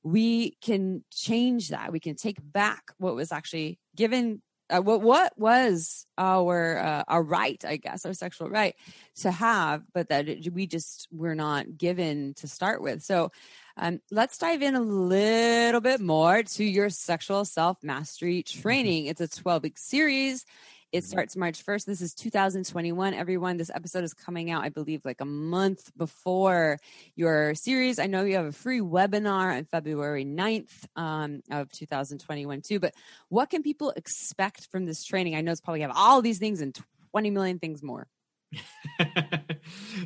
we 0.03 0.51
can 0.62 1.03
change 1.12 1.70
that 1.70 1.91
we 1.91 1.99
can 1.99 2.16
take 2.16 2.38
back 2.41 2.91
what 2.97 3.16
was 3.16 3.32
actually 3.32 3.80
given 3.95 4.41
uh, 4.72 4.82
what 4.82 5.01
what 5.01 5.34
was 5.38 6.05
our 6.18 6.78
uh, 6.80 7.03
our 7.07 7.22
right 7.22 7.64
i 7.68 7.78
guess 7.78 8.05
our 8.05 8.14
sexual 8.14 8.49
right 8.49 8.76
to 9.16 9.30
have 9.30 9.84
but 9.93 10.09
that 10.09 10.28
it, 10.28 10.51
we 10.53 10.66
just 10.66 11.07
were 11.12 11.36
not 11.36 11.78
given 11.78 12.34
to 12.34 12.47
start 12.47 12.82
with 12.82 13.03
so 13.03 13.32
um, 13.78 13.99
let's 14.12 14.38
dive 14.38 14.62
in 14.62 14.76
a 14.76 14.82
little 14.82 15.82
bit 15.82 16.01
more 16.01 16.43
to 16.43 16.64
your 16.64 16.89
sexual 16.89 17.45
self 17.45 17.78
mastery 17.82 18.43
training. 18.43 19.05
It's 19.05 19.22
a 19.22 19.28
12 19.28 19.64
week 19.64 19.78
series. 19.78 20.45
It 20.91 21.05
starts 21.05 21.37
March 21.37 21.65
1st. 21.65 21.85
This 21.85 22.01
is 22.01 22.13
2021. 22.13 23.13
Everyone, 23.13 23.55
this 23.55 23.71
episode 23.73 24.03
is 24.03 24.13
coming 24.13 24.51
out, 24.51 24.65
I 24.65 24.69
believe, 24.69 25.05
like 25.05 25.21
a 25.21 25.25
month 25.25 25.89
before 25.95 26.79
your 27.15 27.55
series. 27.55 27.97
I 27.97 28.07
know 28.07 28.25
you 28.25 28.35
have 28.35 28.47
a 28.47 28.51
free 28.51 28.81
webinar 28.81 29.55
on 29.55 29.63
February 29.63 30.25
9th 30.25 30.85
um, 30.97 31.43
of 31.49 31.71
2021, 31.71 32.61
too. 32.61 32.81
But 32.81 32.93
what 33.29 33.49
can 33.49 33.63
people 33.63 33.91
expect 33.91 34.67
from 34.69 34.85
this 34.85 35.05
training? 35.05 35.33
I 35.33 35.39
know 35.39 35.53
it's 35.53 35.61
probably 35.61 35.79
have 35.79 35.93
all 35.95 36.21
these 36.21 36.39
things 36.39 36.59
and 36.59 36.77
20 37.11 37.31
million 37.31 37.57
things 37.57 37.81
more. 37.81 38.07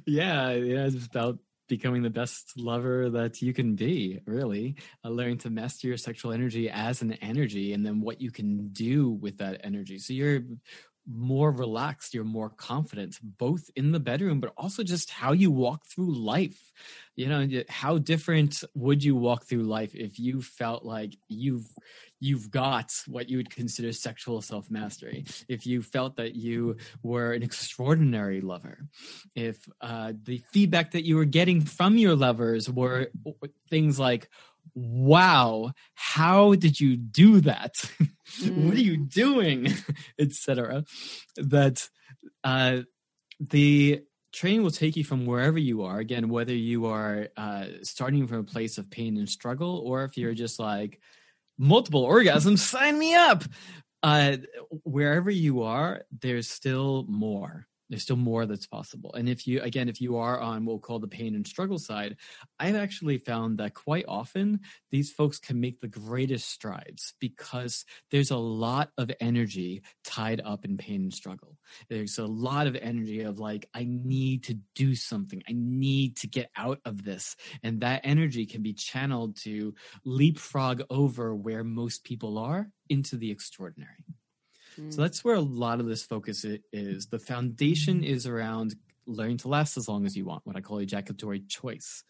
yeah, 0.06 0.52
yeah, 0.52 0.86
it's 0.86 1.08
about 1.08 1.40
becoming 1.68 2.02
the 2.02 2.10
best 2.10 2.54
lover 2.58 3.10
that 3.10 3.42
you 3.42 3.54
can 3.54 3.76
be 3.76 4.20
really. 4.26 4.76
Uh, 5.04 5.10
learning 5.10 5.38
to 5.40 5.50
master 5.50 5.88
your 5.88 5.98
sexual 5.98 6.32
energy 6.32 6.70
as 6.70 7.02
an 7.02 7.14
energy 7.14 7.74
and 7.74 7.86
then 7.86 8.02
what 8.02 8.22
you 8.22 8.32
can 8.32 8.70
do 8.70 9.10
with 9.10 9.38
that 9.38 9.62
energy. 9.64 9.98
So 9.98 10.14
you're 10.14 10.42
more 11.08 11.52
relaxed 11.52 12.14
you're 12.14 12.24
more 12.24 12.50
confident 12.50 13.20
both 13.38 13.70
in 13.76 13.92
the 13.92 14.00
bedroom 14.00 14.40
but 14.40 14.54
also 14.58 14.84
just 14.84 15.12
how 15.12 15.32
you 15.32 15.52
walk 15.52 15.86
through 15.86 16.12
life. 16.12 16.72
You 17.16 17.28
know 17.28 17.64
how 17.70 17.98
different 17.98 18.64
would 18.74 19.04
you 19.04 19.16
walk 19.16 19.46
through 19.46 19.64
life 19.64 19.96
if 19.96 20.20
you 20.20 20.42
felt 20.42 20.84
like 20.84 21.16
you've 21.30 21.68
you've 22.20 22.50
got 22.50 22.92
what 23.08 23.30
you 23.30 23.38
would 23.38 23.50
consider 23.50 23.92
sexual 23.92 24.42
self 24.42 24.72
mastery, 24.72 25.26
if 25.48 25.68
you 25.68 25.82
felt 25.82 26.16
that 26.16 26.36
you 26.36 26.78
were 27.04 27.34
an 27.34 27.44
extraordinary 27.44 28.42
lover, 28.42 28.88
if 29.36 29.68
uh, 29.82 30.14
the 30.24 30.42
feedback 30.52 30.92
that 30.92 31.06
you 31.06 31.16
were 31.16 31.26
getting 31.26 31.62
from 31.62 31.98
your 31.98 32.16
lovers 32.16 32.70
were 32.70 33.12
things 33.70 34.00
like, 34.00 34.30
wow 34.74 35.72
how 35.94 36.56
did 36.56 36.80
you 36.80 36.98
do 36.98 37.42
that 37.42 37.74
mm. 38.40 38.66
what 38.66 38.76
are 38.76 38.80
you 38.80 38.98
doing 38.98 39.68
etc 40.20 40.84
that 41.38 41.88
uh 42.44 42.80
the 43.40 44.02
training 44.34 44.64
will 44.64 44.72
take 44.72 44.98
you 44.98 45.04
from 45.04 45.26
wherever 45.26 45.58
you 45.58 45.84
are 45.84 46.00
again 46.00 46.30
whether 46.30 46.54
you 46.54 46.88
are 46.88 47.30
uh 47.38 47.66
starting 47.84 48.28
from 48.28 48.40
a 48.40 48.44
place 48.44 48.78
of 48.78 48.90
pain 48.90 49.18
and 49.18 49.30
struggle 49.30 49.82
or 49.86 50.04
if 50.04 50.18
you're 50.18 50.34
just 50.34 50.60
like 50.60 51.00
multiple 51.58 52.08
orgasms, 52.08 52.60
sign 52.60 52.98
me 52.98 53.16
up. 53.16 53.44
Uh, 54.04 54.38
wherever 54.84 55.32
you 55.32 55.64
are, 55.64 56.04
there's 56.22 56.50
still 56.50 57.06
more 57.08 57.66
there's 57.90 58.04
still 58.04 58.16
more 58.16 58.46
that's 58.46 58.68
possible. 58.68 59.14
And 59.14 59.30
if 59.30 59.48
you, 59.48 59.62
again, 59.62 59.90
if 59.90 60.02
you 60.02 60.18
are 60.18 60.40
on 60.40 60.66
what 60.66 60.74
we'll 60.74 60.80
call 60.80 61.00
the 61.00 61.08
pain 61.08 61.36
and 61.36 61.46
struggle 61.46 61.78
side, 61.78 62.18
I've 62.60 62.76
actually 62.76 63.18
found 63.18 63.60
that 63.60 63.74
quite 63.74 64.06
often 64.08 64.62
these 64.92 65.12
folks 65.12 65.40
can 65.40 65.60
make 65.60 65.82
the 65.82 65.88
greatest 65.88 66.50
strides 66.50 67.14
because 67.20 67.86
there's 68.12 68.32
a 68.32 68.38
lot 68.38 68.90
of 68.98 69.12
energy 69.20 69.84
tied 70.04 70.42
up 70.44 70.66
in 70.66 70.78
pain 70.78 71.04
and 71.04 71.14
struggle. 71.14 71.58
There's 71.90 72.18
a 72.18 72.26
lot 72.26 72.68
of 72.68 72.76
energy 72.76 73.22
of 73.22 73.40
like, 73.40 73.68
I 73.74 73.86
need 73.88 74.44
to 74.46 74.58
do 74.74 74.96
something. 74.96 75.44
I 75.48 75.54
need 75.54 76.18
to 76.18 76.28
get 76.28 76.50
out 76.56 76.80
of 76.86 77.04
this. 77.04 77.36
And 77.64 77.82
that 77.82 78.02
energy 78.04 78.46
can 78.46 78.62
be 78.62 78.74
channeled 78.74 79.38
to 79.44 79.74
leapfrog 80.04 80.84
over 80.90 81.36
where 81.36 81.64
most 81.64 82.04
people 82.04 82.38
are 82.38 82.70
into 82.90 83.18
the 83.18 83.32
extraordinary. 83.32 84.06
So 84.90 85.02
that's 85.02 85.24
where 85.24 85.36
a 85.36 85.42
lot 85.42 85.80
of 85.80 85.86
this 85.86 86.04
focus 86.04 86.46
is. 86.72 87.08
The 87.08 87.20
foundation 87.20 88.04
is 88.04 88.28
around 88.28 88.76
learning 89.08 89.38
to 89.38 89.48
last 89.48 89.78
as 89.78 89.88
long 89.88 90.06
as 90.06 90.16
you 90.16 90.26
want, 90.26 90.46
what 90.46 90.56
I 90.56 90.62
call 90.62 90.80
ejaculatory 90.80 91.42
choice. 91.42 92.04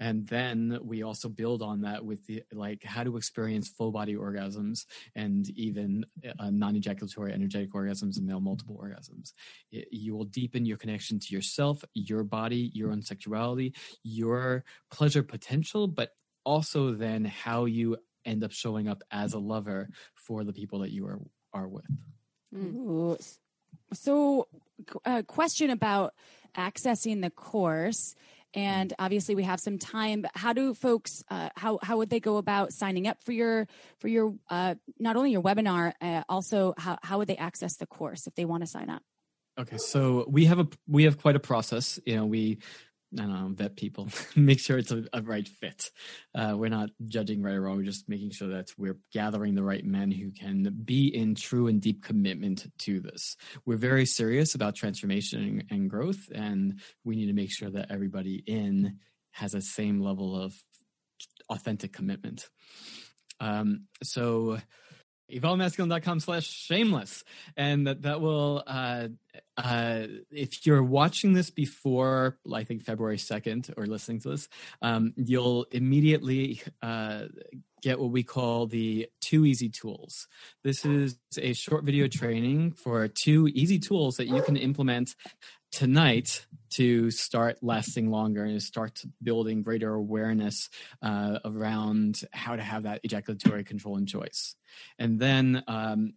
And 0.00 0.26
then 0.26 0.78
we 0.82 1.02
also 1.02 1.28
build 1.28 1.62
on 1.62 1.82
that 1.82 2.04
with 2.04 2.26
the 2.26 2.42
like 2.52 2.82
how 2.82 3.04
to 3.04 3.16
experience 3.16 3.68
full 3.68 3.92
body 3.92 4.14
orgasms 4.14 4.86
and 5.14 5.48
even 5.50 6.04
uh, 6.38 6.50
non 6.50 6.74
ejaculatory 6.74 7.32
energetic 7.32 7.72
orgasms 7.72 8.16
and 8.16 8.26
male 8.26 8.40
multiple 8.40 8.78
orgasms. 8.82 9.32
It, 9.70 9.88
you 9.92 10.16
will 10.16 10.24
deepen 10.24 10.66
your 10.66 10.78
connection 10.78 11.20
to 11.20 11.34
yourself, 11.34 11.84
your 11.94 12.24
body, 12.24 12.72
your 12.74 12.90
own 12.90 13.02
sexuality, 13.02 13.74
your 14.02 14.64
pleasure 14.90 15.22
potential, 15.22 15.86
but 15.86 16.10
also 16.44 16.92
then 16.92 17.24
how 17.24 17.66
you 17.66 17.96
end 18.24 18.42
up 18.42 18.52
showing 18.52 18.88
up 18.88 19.02
as 19.10 19.34
a 19.34 19.38
lover 19.38 19.88
for 20.14 20.44
the 20.44 20.52
people 20.52 20.80
that 20.80 20.90
you 20.90 21.06
are 21.06 21.20
are 21.54 21.68
with. 21.68 21.86
Ooh. 22.54 23.16
So, 23.92 24.48
a 25.04 25.22
question 25.22 25.70
about 25.70 26.14
accessing 26.56 27.22
the 27.22 27.30
course 27.30 28.14
and 28.54 28.92
obviously 28.98 29.34
we 29.34 29.42
have 29.42 29.60
some 29.60 29.78
time. 29.78 30.22
But 30.22 30.30
how 30.34 30.52
do 30.52 30.74
folks? 30.74 31.22
Uh, 31.28 31.50
how 31.56 31.78
how 31.82 31.98
would 31.98 32.10
they 32.10 32.20
go 32.20 32.36
about 32.36 32.72
signing 32.72 33.06
up 33.06 33.22
for 33.22 33.32
your 33.32 33.66
for 33.98 34.08
your 34.08 34.34
uh, 34.48 34.76
not 34.98 35.16
only 35.16 35.32
your 35.32 35.42
webinar, 35.42 35.92
uh, 36.00 36.22
also 36.28 36.74
how 36.78 36.98
how 37.02 37.18
would 37.18 37.28
they 37.28 37.36
access 37.36 37.76
the 37.76 37.86
course 37.86 38.26
if 38.26 38.34
they 38.34 38.44
want 38.44 38.62
to 38.62 38.66
sign 38.66 38.88
up? 38.88 39.02
Okay, 39.58 39.78
so 39.78 40.24
we 40.28 40.46
have 40.46 40.60
a 40.60 40.68
we 40.86 41.04
have 41.04 41.18
quite 41.20 41.36
a 41.36 41.40
process. 41.40 41.98
You 42.06 42.16
know, 42.16 42.26
we 42.26 42.58
I 43.18 43.22
don't 43.22 43.32
know, 43.32 43.48
vet 43.54 43.76
people, 43.76 44.08
make 44.36 44.60
sure 44.60 44.78
it's 44.78 44.90
a, 44.90 45.04
a 45.12 45.22
right 45.22 45.46
fit. 45.46 45.90
Uh, 46.34 46.54
we're 46.56 46.68
not 46.68 46.90
judging 47.06 47.42
right 47.42 47.54
or 47.54 47.62
wrong. 47.62 47.76
We're 47.76 47.84
just 47.84 48.08
making 48.08 48.30
sure 48.30 48.48
that 48.48 48.72
we're 48.76 48.98
gathering 49.12 49.54
the 49.54 49.62
right 49.62 49.84
men 49.84 50.10
who 50.10 50.30
can 50.30 50.76
be 50.84 51.08
in 51.08 51.34
true 51.34 51.68
and 51.68 51.80
deep 51.80 52.02
commitment 52.02 52.66
to 52.80 53.00
this. 53.00 53.36
We're 53.64 53.76
very 53.76 54.06
serious 54.06 54.54
about 54.54 54.74
transformation 54.74 55.64
and 55.70 55.88
growth, 55.88 56.28
and 56.34 56.80
we 57.04 57.16
need 57.16 57.26
to 57.26 57.32
make 57.32 57.52
sure 57.52 57.70
that 57.70 57.90
everybody 57.90 58.42
in 58.46 58.98
has 59.32 59.52
the 59.52 59.60
same 59.60 60.00
level 60.00 60.40
of 60.40 60.54
authentic 61.50 61.92
commitment. 61.92 62.48
Um, 63.40 63.86
so 64.02 64.58
evolvedmasculine.com 65.32 66.20
slash 66.20 66.46
shameless. 66.46 67.24
And 67.56 67.86
that 67.86 68.02
that 68.02 68.20
will 68.20 68.62
uh 68.66 69.08
uh 69.56 70.06
if 70.30 70.66
you're 70.66 70.82
watching 70.82 71.32
this 71.32 71.50
before 71.50 72.38
i 72.52 72.64
think 72.64 72.82
february 72.82 73.16
2nd 73.16 73.72
or 73.76 73.86
listening 73.86 74.20
to 74.20 74.30
this 74.30 74.48
um 74.82 75.12
you'll 75.16 75.64
immediately 75.70 76.60
uh 76.82 77.24
get 77.84 78.00
what 78.00 78.10
we 78.10 78.22
call 78.22 78.66
the 78.66 79.06
two 79.20 79.44
easy 79.44 79.68
tools. 79.68 80.26
This 80.62 80.86
is 80.86 81.18
a 81.36 81.52
short 81.52 81.84
video 81.84 82.08
training 82.08 82.72
for 82.72 83.06
two 83.08 83.46
easy 83.48 83.78
tools 83.78 84.16
that 84.16 84.26
you 84.26 84.40
can 84.40 84.56
implement 84.56 85.14
tonight 85.74 86.46
to 86.70 87.10
start 87.10 87.58
lasting 87.60 88.08
longer 88.08 88.44
and 88.44 88.62
start 88.62 89.02
building 89.22 89.62
greater 89.62 89.92
awareness 89.92 90.70
uh, 91.02 91.40
around 91.44 92.20
how 92.32 92.54
to 92.54 92.62
have 92.62 92.84
that 92.84 93.00
ejaculatory 93.02 93.64
control 93.64 93.96
and 93.96 94.08
choice. 94.08 94.54
And 94.98 95.18
then 95.18 95.64
um, 95.66 96.14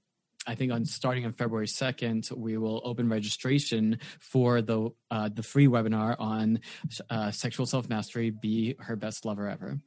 I 0.48 0.56
think 0.56 0.72
on 0.72 0.86
starting 0.86 1.26
on 1.26 1.34
February 1.34 1.68
2nd, 1.68 2.32
we 2.32 2.58
will 2.58 2.82
open 2.86 3.10
registration 3.10 4.00
for 4.20 4.62
the 4.62 4.90
uh, 5.12 5.30
the 5.30 5.44
free 5.44 5.68
webinar 5.68 6.16
on 6.20 6.60
uh, 7.10 7.32
sexual 7.32 7.66
self 7.66 7.90
mastery. 7.90 8.30
Be 8.30 8.76
her 8.80 8.96
best 8.96 9.26
lover 9.26 9.48
ever. 9.50 9.80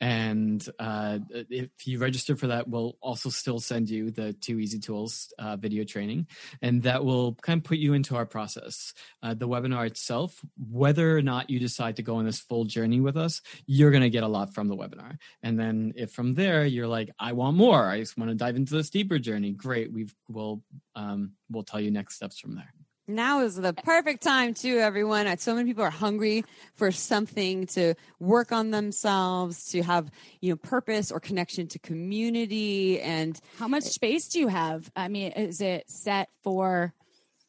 And 0.00 0.66
uh, 0.78 1.20
if 1.30 1.86
you 1.86 1.98
register 1.98 2.36
for 2.36 2.48
that, 2.48 2.68
we'll 2.68 2.98
also 3.00 3.30
still 3.30 3.60
send 3.60 3.88
you 3.88 4.10
the 4.10 4.34
two 4.34 4.58
easy 4.58 4.78
tools 4.78 5.32
uh, 5.38 5.56
video 5.56 5.84
training, 5.84 6.26
and 6.60 6.82
that 6.82 7.04
will 7.04 7.34
kind 7.36 7.58
of 7.58 7.64
put 7.64 7.78
you 7.78 7.94
into 7.94 8.16
our 8.16 8.26
process. 8.26 8.92
Uh, 9.22 9.32
the 9.32 9.48
webinar 9.48 9.86
itself, 9.86 10.38
whether 10.70 11.16
or 11.16 11.22
not 11.22 11.48
you 11.48 11.58
decide 11.58 11.96
to 11.96 12.02
go 12.02 12.16
on 12.16 12.26
this 12.26 12.40
full 12.40 12.64
journey 12.64 13.00
with 13.00 13.16
us, 13.16 13.40
you're 13.66 13.90
going 13.90 14.02
to 14.02 14.10
get 14.10 14.22
a 14.22 14.28
lot 14.28 14.52
from 14.52 14.68
the 14.68 14.76
webinar. 14.76 15.16
And 15.42 15.58
then 15.58 15.94
if 15.96 16.10
from 16.10 16.34
there 16.34 16.66
you're 16.66 16.88
like, 16.88 17.10
I 17.18 17.32
want 17.32 17.56
more, 17.56 17.88
I 17.88 18.00
just 18.00 18.18
want 18.18 18.30
to 18.30 18.34
dive 18.34 18.56
into 18.56 18.74
this 18.74 18.90
deeper 18.90 19.18
journey, 19.18 19.52
great. 19.52 19.93
We've 19.94 20.14
we'll 20.28 20.62
um, 20.94 21.32
we'll 21.50 21.62
tell 21.62 21.80
you 21.80 21.90
next 21.90 22.16
steps 22.16 22.38
from 22.38 22.56
there. 22.56 22.72
Now 23.06 23.42
is 23.42 23.56
the 23.56 23.74
perfect 23.74 24.22
time 24.22 24.54
too, 24.54 24.78
everyone. 24.78 25.36
So 25.38 25.54
many 25.54 25.68
people 25.68 25.84
are 25.84 25.90
hungry 25.90 26.44
for 26.74 26.90
something 26.90 27.66
to 27.68 27.94
work 28.18 28.50
on 28.50 28.70
themselves, 28.70 29.70
to 29.72 29.82
have 29.82 30.10
you 30.40 30.50
know 30.50 30.56
purpose 30.56 31.12
or 31.12 31.20
connection 31.20 31.68
to 31.68 31.78
community. 31.78 33.00
And 33.00 33.38
how 33.58 33.68
much 33.68 33.84
space 33.84 34.28
do 34.28 34.40
you 34.40 34.48
have? 34.48 34.90
I 34.96 35.08
mean, 35.08 35.32
is 35.32 35.60
it 35.60 35.88
set 35.88 36.30
for? 36.42 36.94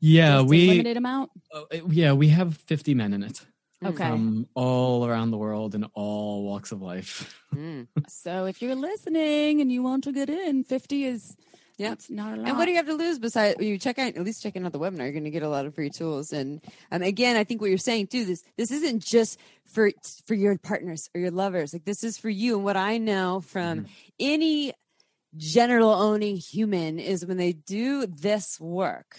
Yeah, 0.02 0.42
we 0.42 0.68
limited 0.68 0.98
amount. 0.98 1.32
Uh, 1.54 1.64
yeah, 1.90 2.12
we 2.12 2.28
have 2.30 2.58
fifty 2.58 2.94
men 2.94 3.14
in 3.14 3.24
it. 3.24 3.46
Okay. 3.84 4.10
From 4.10 4.48
all 4.56 5.06
around 5.06 5.32
the 5.32 5.38
world 5.38 5.76
and 5.76 5.86
all 5.94 6.44
walks 6.44 6.72
of 6.72 6.82
life. 6.82 7.42
Mm. 7.54 7.88
so 8.08 8.46
if 8.46 8.62
you're 8.62 8.76
listening 8.76 9.62
and 9.62 9.72
you 9.72 9.84
want 9.84 10.04
to 10.06 10.12
get 10.12 10.30
in, 10.30 10.64
50 10.64 11.06
is 11.06 11.38
yeah, 11.78 11.92
it's 11.92 12.10
not 12.10 12.34
a 12.34 12.38
lot. 12.38 12.48
And 12.48 12.58
what 12.58 12.66
do 12.66 12.72
you 12.72 12.78
have 12.78 12.86
to 12.88 12.94
lose 12.94 13.20
besides 13.20 13.60
you 13.60 13.78
check 13.78 14.00
out 14.00 14.16
at 14.16 14.24
least 14.24 14.42
checking 14.42 14.66
out 14.66 14.72
the 14.72 14.80
webinar? 14.80 15.00
You're 15.00 15.12
going 15.12 15.26
to 15.26 15.32
get 15.32 15.44
a 15.44 15.50
lot 15.50 15.66
of 15.66 15.76
free 15.76 15.90
tools. 15.90 16.32
And 16.32 16.62
um, 16.92 17.02
again, 17.02 17.36
I 17.36 17.44
think 17.44 17.62
what 17.62 17.70
you're 17.70 17.78
saying 17.78 18.08
too 18.08 18.26
this 18.26 18.44
this 18.58 18.72
isn't 18.72 19.04
just 19.04 19.40
for 19.66 19.92
for 20.26 20.36
your 20.36 20.58
partners 20.58 21.10
or 21.14 21.22
your 21.22 21.32
lovers. 21.32 21.74
Like 21.74 21.86
this 21.86 22.04
is 22.04 22.18
for 22.18 22.30
you. 22.30 22.56
And 22.56 22.64
what 22.64 22.78
I 22.78 22.98
know 22.98 23.42
from 23.42 23.80
mm-hmm. 23.80 23.92
any 24.20 24.74
genital 25.36 25.90
owning 25.92 26.38
human 26.38 27.00
is 27.00 27.26
when 27.26 27.38
they 27.38 27.52
do 27.52 28.06
this 28.06 28.60
work 28.60 29.18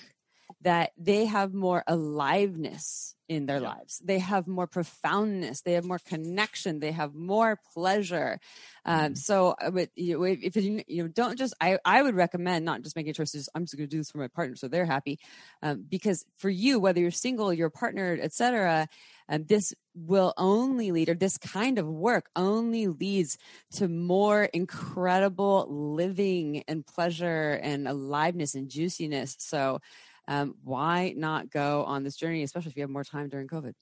that 0.63 0.93
they 0.97 1.27
have 1.27 1.53
more 1.53 1.85
aliveness 1.87 3.16
in 3.29 3.47
their 3.47 3.61
yeah. 3.61 3.69
lives. 3.69 4.01
They 4.05 4.19
have 4.19 4.47
more 4.47 4.67
profoundness. 4.67 5.63
They 5.63 5.73
have 5.73 5.85
more 5.85 5.99
connection. 5.99 6.81
They 6.81 6.93
have 6.93 7.15
more 7.15 7.59
pleasure. 7.75 8.39
Um, 8.85 8.99
mm-hmm. 8.99 9.15
So, 9.15 9.55
but, 9.73 9.91
you 9.97 10.19
know, 10.19 10.25
if 10.25 10.57
you, 10.57 10.83
you 10.87 11.03
know, 11.03 11.09
don't 11.09 11.37
just, 11.37 11.55
I, 11.61 11.79
I 11.85 12.03
would 12.03 12.15
recommend 12.15 12.65
not 12.65 12.83
just 12.83 12.97
making 12.97 13.15
choices. 13.15 13.49
I'm 13.55 13.65
just 13.65 13.77
going 13.77 13.89
to 13.89 13.91
do 13.91 13.99
this 13.99 14.11
for 14.11 14.19
my 14.19 14.29
partner 14.29 14.57
so 14.57 14.69
they're 14.69 14.87
happy, 14.87 15.19
um, 15.63 15.85
because 15.89 16.25
for 16.39 16.51
you, 16.51 16.79
whether 16.79 17.01
you're 17.01 17.11
single, 17.11 17.53
you're 17.53 17.71
partnered, 17.71 18.21
etc., 18.21 18.89
um, 19.29 19.45
this 19.45 19.75
will 19.95 20.33
only 20.37 20.93
lead, 20.93 21.09
or 21.09 21.15
this 21.15 21.37
kind 21.37 21.79
of 21.79 21.89
work 21.89 22.31
only 22.37 22.87
leads 22.87 23.39
to 23.73 23.89
more 23.89 24.45
incredible 24.45 25.67
living 25.69 26.63
and 26.69 26.87
pleasure 26.87 27.59
and 27.61 27.89
aliveness 27.89 28.55
and 28.55 28.71
juiciness. 28.71 29.35
So, 29.41 29.81
um, 30.29 30.55
why 30.65 31.15
not 31.17 31.51
go 31.51 31.85
on 31.85 32.03
this 32.03 32.17
journey, 32.17 32.43
especially 32.43 32.71
if 32.71 32.77
you 32.77 32.83
have 32.83 32.91
more 32.91 33.05
time 33.05 33.29
during 33.29 33.49
COVID? 33.49 33.73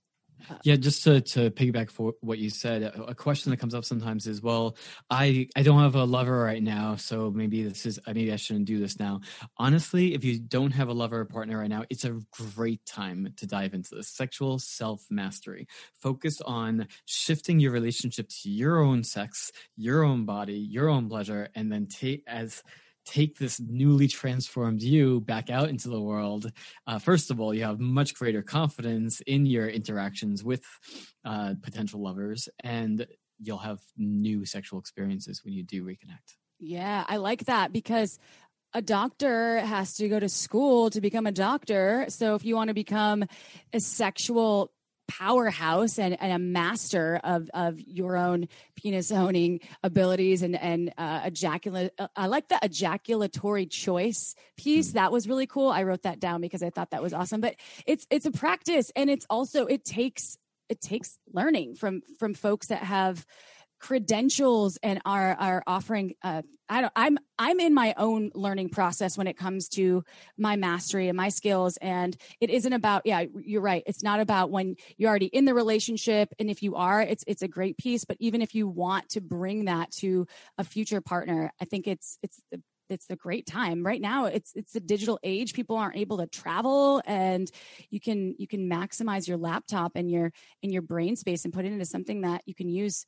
Yeah, 0.62 0.76
just 0.76 1.05
to, 1.05 1.20
to 1.20 1.51
piggyback 1.51 1.90
for 1.90 2.14
what 2.20 2.38
you 2.38 2.51
said, 2.51 2.82
a 2.82 3.14
question 3.14 3.51
that 3.51 3.59
comes 3.59 3.74
up 3.74 3.84
sometimes 3.84 4.26
is, 4.26 4.42
well, 4.42 4.76
I 5.09 5.49
I 5.57 5.62
don't 5.62 5.80
have 5.80 5.95
a 5.95 6.05
lover 6.05 6.38
right 6.38 6.62
now, 6.62 6.97
so 6.97 7.30
maybe 7.30 7.62
this 7.62 7.86
is 7.86 7.99
maybe 8.07 8.32
I 8.32 8.36
shouldn't 8.36 8.66
do 8.66 8.78
this 8.78 8.99
now. 8.99 9.20
Honestly, 9.57 10.14
if 10.14 10.24
you 10.24 10.38
don't 10.38 10.72
have 10.72 10.88
a 10.88 10.92
lover 10.92 11.20
or 11.20 11.24
partner 11.24 11.59
right 11.59 11.70
now, 11.70 11.84
it's 11.88 12.05
a 12.05 12.20
great 12.30 12.84
time 12.84 13.32
to 13.36 13.47
dive 13.47 13.74
into 13.74 13.95
this 13.95 14.09
sexual 14.09 14.59
self 14.59 15.05
mastery. 15.11 15.66
Focus 16.03 16.40
on 16.42 16.88
shifting 17.07 17.59
your 17.59 17.72
relationship 17.72 18.28
to 18.42 18.51
your 18.51 18.82
own 18.82 19.03
sex, 19.03 19.51
your 19.76 20.05
own 20.05 20.24
body, 20.24 20.59
your 20.59 20.88
own 20.88 21.09
pleasure, 21.09 21.49
and 21.55 21.72
then 21.72 21.86
take 21.86 22.22
as 22.26 22.62
take 23.05 23.38
this 23.38 23.61
newly 23.61 24.09
transformed 24.09 24.82
you 24.82 25.20
back 25.20 25.50
out 25.50 25.68
into 25.68 25.88
the 25.88 26.00
world, 26.00 26.50
uh, 26.86 26.98
first 26.98 27.30
of 27.30 27.40
all, 27.40 27.55
you 27.55 27.64
have 27.64 27.80
much 27.80 28.14
greater 28.14 28.42
confidence 28.42 29.20
in 29.22 29.46
your 29.46 29.68
interactions 29.68 30.42
with 30.42 30.64
uh, 31.24 31.55
potential 31.62 32.02
lovers, 32.02 32.48
and 32.61 33.07
you'll 33.40 33.59
have 33.59 33.80
new 33.96 34.44
sexual 34.44 34.78
experiences 34.78 35.44
when 35.44 35.55
you 35.55 35.62
do 35.62 35.84
reconnect. 35.84 36.36
Yeah, 36.59 37.05
I 37.07 37.16
like 37.16 37.44
that 37.44 37.72
because 37.72 38.18
a 38.72 38.82
doctor 38.82 39.61
has 39.61 39.94
to 39.94 40.09
go 40.09 40.18
to 40.18 40.28
school 40.28 40.90
to 40.90 41.00
become 41.00 41.26
a 41.26 41.32
doctor. 41.32 42.07
So 42.09 42.34
if 42.34 42.44
you 42.44 42.57
want 42.57 42.68
to 42.68 42.74
become 42.74 43.24
a 43.72 43.80
sexual 43.80 44.72
powerhouse 45.09 45.98
and, 45.98 46.20
and, 46.20 46.32
a 46.32 46.38
master 46.38 47.20
of, 47.22 47.50
of 47.55 47.80
your 47.80 48.16
own 48.16 48.48
penis 48.76 49.12
owning 49.12 49.61
abilities 49.82 50.42
and, 50.42 50.57
and 50.57 50.92
uh, 50.96 51.22
ejaculate. 51.24 51.92
Uh, 51.98 52.09
I 52.16 52.26
like 52.26 52.48
the 52.48 52.59
ejaculatory 52.62 53.66
choice 53.66 54.34
piece. 54.57 54.90
Hmm. 54.90 54.96
That 54.96 55.12
was 55.12 55.28
really 55.28 55.46
cool. 55.46 55.68
I 55.68 55.82
wrote 55.82 56.02
that 56.02 56.20
down 56.20 56.40
because 56.40 56.62
I 56.62 56.70
thought 56.70 56.90
that 56.90 57.02
was 57.02 57.12
awesome, 57.12 57.40
but 57.40 57.57
it's, 57.86 58.07
it's 58.11 58.26
a 58.26 58.30
practice 58.30 58.90
and 58.96 59.11
it's 59.11 59.26
also, 59.28 59.66
it 59.66 59.84
takes, 59.84 60.38
it 60.68 60.80
takes 60.80 61.18
learning 61.32 61.74
from, 61.74 62.02
from 62.18 62.34
folks 62.34 62.68
that 62.68 62.82
have, 62.82 63.26
credentials 63.79 64.79
and 64.83 65.01
are 65.05 65.35
are 65.35 65.62
offering 65.66 66.14
uh, 66.22 66.43
I 66.68 66.81
don't 66.81 66.93
I'm 66.97 67.18
I'm 67.39 67.61
in 67.61 67.75
my 67.75 67.95
own 67.97 68.31
learning 68.35 68.70
process 68.70 69.18
when 69.18 69.27
it 69.27 69.37
comes 69.37 69.68
to 69.70 70.05
my 70.39 70.57
mastery 70.57 71.09
and 71.09 71.16
my 71.16 71.29
skills. 71.29 71.77
And 71.79 72.16
it 72.41 72.51
isn't 72.51 72.72
about 72.72 73.03
yeah 73.05 73.25
you're 73.45 73.61
right. 73.61 73.83
It's 73.87 74.03
not 74.03 74.20
about 74.20 74.51
when 74.51 74.77
you're 74.97 75.11
already 75.11 75.27
in 75.27 75.45
the 75.45 75.55
relationship 75.55 76.33
and 76.39 76.51
if 76.51 76.62
you 76.62 76.77
are 76.77 77.03
it's 77.03 77.25
it's 77.27 77.43
a 77.43 77.49
great 77.49 77.77
piece. 77.77 78.05
But 78.05 78.16
even 78.20 78.41
if 78.41 78.55
you 78.55 78.66
want 78.66 79.11
to 79.11 79.20
bring 79.20 79.66
that 79.66 79.91
to 79.99 80.27
a 80.59 80.64
future 80.64 81.01
partner 81.01 81.53
I 81.61 81.64
think 81.64 81.87
it's 81.87 82.18
it's 82.22 82.41
it's 82.91 83.09
a 83.09 83.16
great 83.16 83.47
time. 83.47 83.85
Right 83.85 84.01
now 84.01 84.27
it's 84.27 84.53
it's 84.55 84.75
a 84.75 84.81
digital 84.81 85.18
age. 85.22 85.53
People 85.53 85.77
aren't 85.77 85.97
able 85.97 86.18
to 86.18 86.27
travel 86.27 87.03
and 87.07 87.51
you 87.91 88.01
can 88.01 88.35
you 88.39 88.47
can 88.47 88.70
maximize 88.70 89.29
your 89.29 89.37
laptop 89.37 89.93
and 89.97 90.11
your 90.11 90.33
and 90.62 90.72
your 90.72 90.83
brain 90.83 91.16
space 91.16 91.45
and 91.45 91.53
put 91.53 91.64
it 91.64 91.72
into 91.72 91.85
something 91.85 92.22
that 92.22 92.43
you 92.47 92.55
can 92.55 92.68
use 92.68 93.07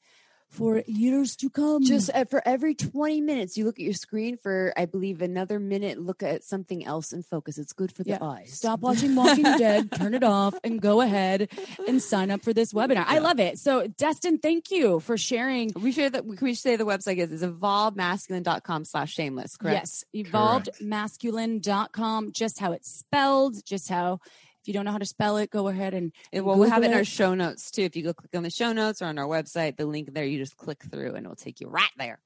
for 0.49 0.83
years 0.87 1.35
to 1.37 1.51
come. 1.51 1.85
Just 1.85 2.09
uh, 2.15 2.25
for 2.25 2.41
every 2.47 2.75
20 2.75 3.21
minutes, 3.21 3.59
you 3.59 3.65
look 3.65 3.79
at 3.79 3.85
your 3.85 3.95
screen 3.95 4.37
for, 4.37 4.73
I 4.77 4.87
believe, 4.87 5.23
another 5.23 5.59
minute, 5.59 6.01
look 6.01 6.23
at 6.23 6.45
something 6.45 6.87
else 6.87 7.13
and 7.13 7.25
focus. 7.25 7.59
It's 7.59 7.73
good 7.73 7.91
for 7.93 8.05
the 8.05 8.11
yeah. 8.11 8.23
eyes. 8.23 8.53
Stop 8.53 8.81
watching 8.81 9.15
Walking 9.15 9.45
Dead, 9.59 9.91
turn 9.93 10.13
it 10.15 10.23
off, 10.23 10.55
and 10.65 10.81
go 10.81 11.01
ahead 11.01 11.49
and 11.87 12.03
sign 12.03 12.31
up 12.31 12.43
for 12.43 12.53
this 12.53 12.73
webinar. 12.73 12.97
Yeah. 12.97 13.05
I 13.07 13.19
love 13.19 13.41
it. 13.41 13.59
So, 13.59 13.87
Destin, 13.87 14.39
thank 14.39 14.71
you 14.71 15.01
for 15.01 15.19
sharing. 15.19 15.73
We 15.75 15.93
share 15.93 16.11
that. 16.11 16.23
Can 16.23 16.39
We 16.41 16.55
say 16.55 16.77
the 16.77 16.87
website 16.87 17.19
is, 17.19 17.33
is 17.33 17.43
evolvedmasculine.com 17.43 18.85
slash 18.85 19.13
shameless, 19.13 19.57
correct? 19.57 19.75
Yes, 19.75 20.05
evolvedmasculine.com, 20.15 22.33
just 22.33 22.59
how 22.59 22.73
it's 22.73 22.91
spelled, 22.91 23.65
just 23.65 23.89
how 23.89 24.21
If 24.67 24.69
you 24.71 24.75
don't 24.75 24.85
know 24.85 24.91
how 24.91 24.99
to 24.99 25.07
spell 25.07 25.37
it, 25.37 25.49
go 25.49 25.69
ahead 25.69 25.95
and, 25.95 26.13
And 26.33 26.39
and 26.39 26.45
well, 26.45 26.59
we'll 26.59 26.69
have 26.69 26.83
it 26.83 26.87
in 26.87 26.95
our 26.95 27.05
show 27.05 27.35
notes 27.35 27.71
too. 27.71 27.83
If 27.83 27.95
you 27.95 28.03
go 28.03 28.13
click 28.13 28.35
on 28.35 28.43
the 28.43 28.51
show 28.51 28.73
notes 28.73 29.01
or 29.01 29.05
on 29.05 29.17
our 29.17 29.27
website, 29.27 29.77
the 29.77 29.87
link 29.87 30.13
there, 30.13 30.25
you 30.25 30.39
just 30.39 30.57
click 30.57 30.83
through 30.83 31.15
and 31.15 31.25
it'll 31.25 31.37
take 31.37 31.61
you 31.61 31.69
right 31.69 31.89
there. 31.97 32.19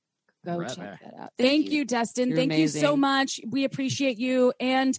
Go 0.46 0.56
Right 0.56 0.68
check 0.68 0.78
there. 0.78 1.00
that 1.04 1.20
out. 1.20 1.32
Thank, 1.36 1.70
you. 1.70 1.84
Destin. 1.84 2.28
You're 2.28 2.38
Thank 2.38 2.54
you 2.54 2.68
so 2.68 2.96
much. 2.96 3.40
We 3.46 3.64
appreciate 3.64 4.16
you. 4.16 4.54
And 4.58 4.98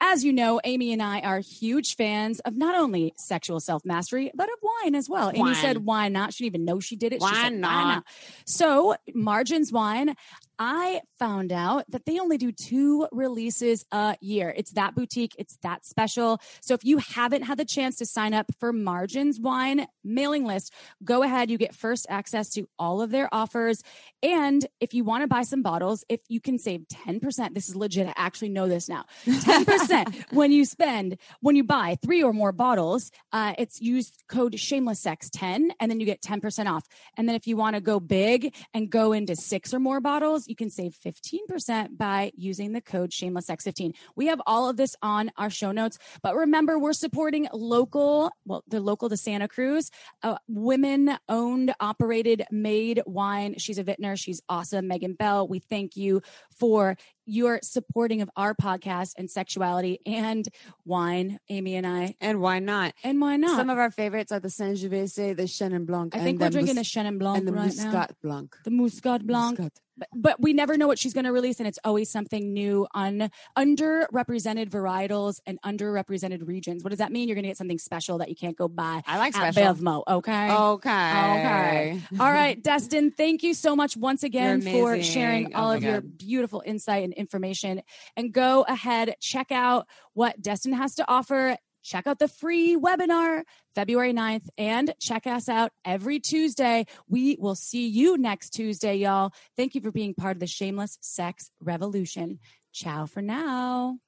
as 0.00 0.22
you 0.22 0.32
know, 0.32 0.60
Amy 0.62 0.92
and 0.92 1.02
I 1.02 1.22
are 1.22 1.40
huge 1.40 1.96
fans 1.96 2.38
of 2.40 2.56
not 2.56 2.76
only 2.76 3.12
sexual 3.16 3.58
self 3.58 3.84
mastery, 3.84 4.30
but 4.32 4.48
of 4.48 4.58
wine 4.62 4.94
as 4.94 5.08
well. 5.08 5.30
Amy 5.30 5.40
Wine. 5.40 5.54
said, 5.56 5.78
why 5.78 6.08
not? 6.08 6.34
She 6.34 6.44
didn't 6.44 6.54
even 6.54 6.64
know 6.66 6.78
she 6.78 6.94
did 6.94 7.12
it. 7.12 7.16
she 7.20 7.24
Why 7.24 7.48
not? 7.48 8.04
So, 8.44 8.94
Margins 9.12 9.72
Wine, 9.72 10.14
I 10.58 11.02
found 11.18 11.52
out 11.52 11.84
that 11.90 12.06
they 12.06 12.18
only 12.18 12.38
do 12.38 12.52
two 12.52 13.08
releases 13.12 13.84
a 13.92 14.16
year. 14.20 14.52
It's 14.56 14.72
that 14.72 14.94
boutique, 14.94 15.34
it's 15.38 15.56
that 15.62 15.84
special. 15.84 16.40
So, 16.60 16.74
if 16.74 16.84
you 16.84 16.98
haven't 16.98 17.42
had 17.42 17.58
the 17.58 17.64
chance 17.64 17.96
to 17.96 18.06
sign 18.06 18.34
up 18.34 18.46
for 18.58 18.72
Margins 18.72 19.38
Wine 19.38 19.86
mailing 20.02 20.44
list, 20.44 20.72
go 21.04 21.22
ahead. 21.22 21.50
You 21.50 21.58
get 21.58 21.74
first 21.74 22.06
access 22.08 22.50
to 22.50 22.66
all 22.78 23.02
of 23.02 23.10
their 23.10 23.28
offers. 23.32 23.82
And 24.22 24.66
if 24.80 24.94
you 24.94 25.04
want 25.04 25.22
to 25.22 25.28
buy 25.28 25.42
some 25.42 25.62
bottles, 25.62 26.04
if 26.08 26.20
you 26.28 26.40
can 26.40 26.58
save 26.58 26.86
10%, 26.88 27.54
this 27.54 27.68
is 27.68 27.76
legit. 27.76 28.08
I 28.08 28.14
actually 28.16 28.48
know 28.48 28.68
this 28.68 28.88
now. 28.88 29.04
10% 29.26 30.24
when 30.32 30.52
you 30.52 30.64
spend, 30.64 31.18
when 31.40 31.56
you 31.56 31.64
buy 31.64 31.96
three 32.02 32.22
or 32.22 32.32
more 32.32 32.52
bottles, 32.52 33.10
uh, 33.32 33.54
it's 33.58 33.80
use 33.80 34.12
code 34.28 34.58
shameless 34.58 35.00
sex 35.00 35.28
10 35.30 35.72
and 35.80 35.90
then 35.90 36.00
you 36.00 36.06
get 36.06 36.22
10% 36.22 36.66
off. 36.66 36.84
And 37.16 37.28
then 37.28 37.36
if 37.36 37.46
you 37.46 37.56
want 37.56 37.76
to 37.76 37.80
go 37.80 38.00
big 38.00 38.54
and 38.72 38.88
go 38.90 39.12
into 39.12 39.36
six 39.36 39.74
or 39.74 39.80
more 39.80 40.00
bottles, 40.00 40.45
you 40.48 40.56
can 40.56 40.70
save 40.70 40.96
15% 41.04 41.96
by 41.96 42.32
using 42.36 42.72
the 42.72 42.80
code 42.80 43.10
shameless15 43.10 43.94
We 44.14 44.26
have 44.26 44.40
all 44.46 44.68
of 44.68 44.76
this 44.76 44.96
on 45.02 45.30
our 45.36 45.50
show 45.50 45.72
notes, 45.72 45.98
but 46.22 46.34
remember 46.34 46.78
we're 46.78 46.92
supporting 46.92 47.48
local, 47.52 48.30
well, 48.44 48.64
the 48.68 48.80
local 48.80 49.08
to 49.08 49.16
Santa 49.16 49.48
Cruz, 49.48 49.90
uh, 50.22 50.38
women 50.48 51.16
owned, 51.28 51.74
operated, 51.80 52.44
made 52.50 53.02
wine. 53.06 53.54
She's 53.58 53.78
a 53.78 53.82
vintner. 53.82 54.16
She's 54.16 54.40
awesome. 54.48 54.88
Megan 54.88 55.14
Bell, 55.14 55.46
we 55.48 55.58
thank 55.58 55.96
you 55.96 56.22
for 56.58 56.96
your 57.26 57.60
supporting 57.62 58.22
of 58.22 58.30
our 58.36 58.54
podcast 58.54 59.12
and 59.18 59.30
sexuality 59.30 60.00
and 60.06 60.48
wine, 60.84 61.38
Amy 61.48 61.74
and 61.76 61.86
I. 61.86 62.14
And 62.20 62.40
why 62.40 62.60
not? 62.60 62.94
And 63.04 63.20
why 63.20 63.36
not? 63.36 63.56
Some 63.56 63.68
of 63.70 63.78
our 63.78 63.90
favorites 63.90 64.32
are 64.32 64.40
the 64.40 64.48
Sangiovese, 64.48 65.36
the 65.36 65.42
Chenin 65.44 65.86
Blanc, 65.86 66.14
I 66.14 66.20
think 66.20 66.40
we're 66.40 66.50
drinking 66.50 66.76
Mus- 66.76 66.94
a 66.94 66.98
Chenin 66.98 67.18
Blanc 67.18 67.38
and 67.38 67.48
the 67.48 67.52
right 67.52 67.74
now. 67.76 67.84
Muscat 67.84 68.14
Blanc. 68.22 68.56
The 68.64 68.70
Muscat 68.70 69.26
Blanc. 69.26 69.58
Muscat. 69.58 69.80
But, 69.98 70.08
but 70.14 70.40
we 70.42 70.52
never 70.52 70.76
know 70.76 70.86
what 70.86 70.98
she's 70.98 71.14
going 71.14 71.24
to 71.24 71.32
release, 71.32 71.58
and 71.58 71.66
it's 71.66 71.78
always 71.82 72.10
something 72.10 72.52
new 72.52 72.86
on 72.92 73.30
underrepresented 73.56 74.68
varietals 74.68 75.40
and 75.46 75.58
underrepresented 75.62 76.46
regions. 76.46 76.84
What 76.84 76.90
does 76.90 76.98
that 76.98 77.12
mean? 77.12 77.28
You're 77.28 77.34
going 77.34 77.44
to 77.44 77.48
get 77.48 77.56
something 77.56 77.78
special 77.78 78.18
that 78.18 78.28
you 78.28 78.36
can't 78.36 78.56
go 78.56 78.68
buy 78.68 79.02
I 79.06 79.16
like 79.16 79.34
special. 79.34 79.62
Bevmo. 79.62 80.02
Okay. 80.06 80.50
Okay. 80.52 80.90
Okay. 80.90 82.00
All 82.20 82.30
right, 82.30 82.62
Destin, 82.62 83.10
thank 83.10 83.42
you 83.42 83.54
so 83.54 83.74
much 83.74 83.96
once 83.96 84.22
again 84.22 84.60
for 84.60 85.00
sharing 85.02 85.54
Oh 85.54 85.60
all 85.60 85.68
my 85.68 85.76
of 85.76 85.82
your 85.82 86.00
beautiful 86.02 86.62
insight 86.66 87.04
and 87.04 87.14
information. 87.16 87.82
And 88.16 88.32
go 88.32 88.62
ahead, 88.68 89.16
check 89.20 89.50
out 89.50 89.86
what 90.14 90.40
Destin 90.40 90.72
has 90.72 90.94
to 90.96 91.04
offer. 91.08 91.56
Check 91.82 92.08
out 92.08 92.18
the 92.18 92.26
free 92.26 92.76
webinar 92.76 93.42
February 93.76 94.12
9th 94.12 94.48
and 94.58 94.92
check 95.00 95.26
us 95.26 95.48
out 95.48 95.70
every 95.84 96.18
Tuesday. 96.18 96.84
We 97.08 97.36
will 97.38 97.54
see 97.54 97.86
you 97.86 98.18
next 98.18 98.50
Tuesday, 98.50 98.96
y'all. 98.96 99.32
Thank 99.56 99.76
you 99.76 99.80
for 99.80 99.92
being 99.92 100.12
part 100.12 100.36
of 100.36 100.40
the 100.40 100.48
Shameless 100.48 100.98
Sex 101.00 101.50
Revolution. 101.60 102.40
Ciao 102.72 103.06
for 103.06 103.22
now. 103.22 103.98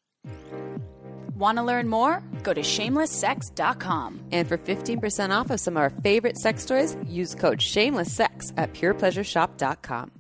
Want 1.37 1.59
to 1.59 1.63
learn 1.63 1.89
more? 1.89 2.21
Go 2.43 2.53
to 2.53 2.63
shamelesssex.com. 2.63 4.21
And 4.33 4.49
for 4.49 4.59
15% 4.59 5.31
off 5.31 5.51
of 5.51 5.61
some 5.61 5.77
of 5.77 5.83
our 5.83 5.91
favorite 5.91 6.37
sex 6.37 6.67
toys, 6.67 6.97
use 7.07 7.37
code 7.37 7.63
shameless 7.63 8.13
sex 8.13 8.53
at 8.57 8.73
purepleasureshop.com. 8.73 10.11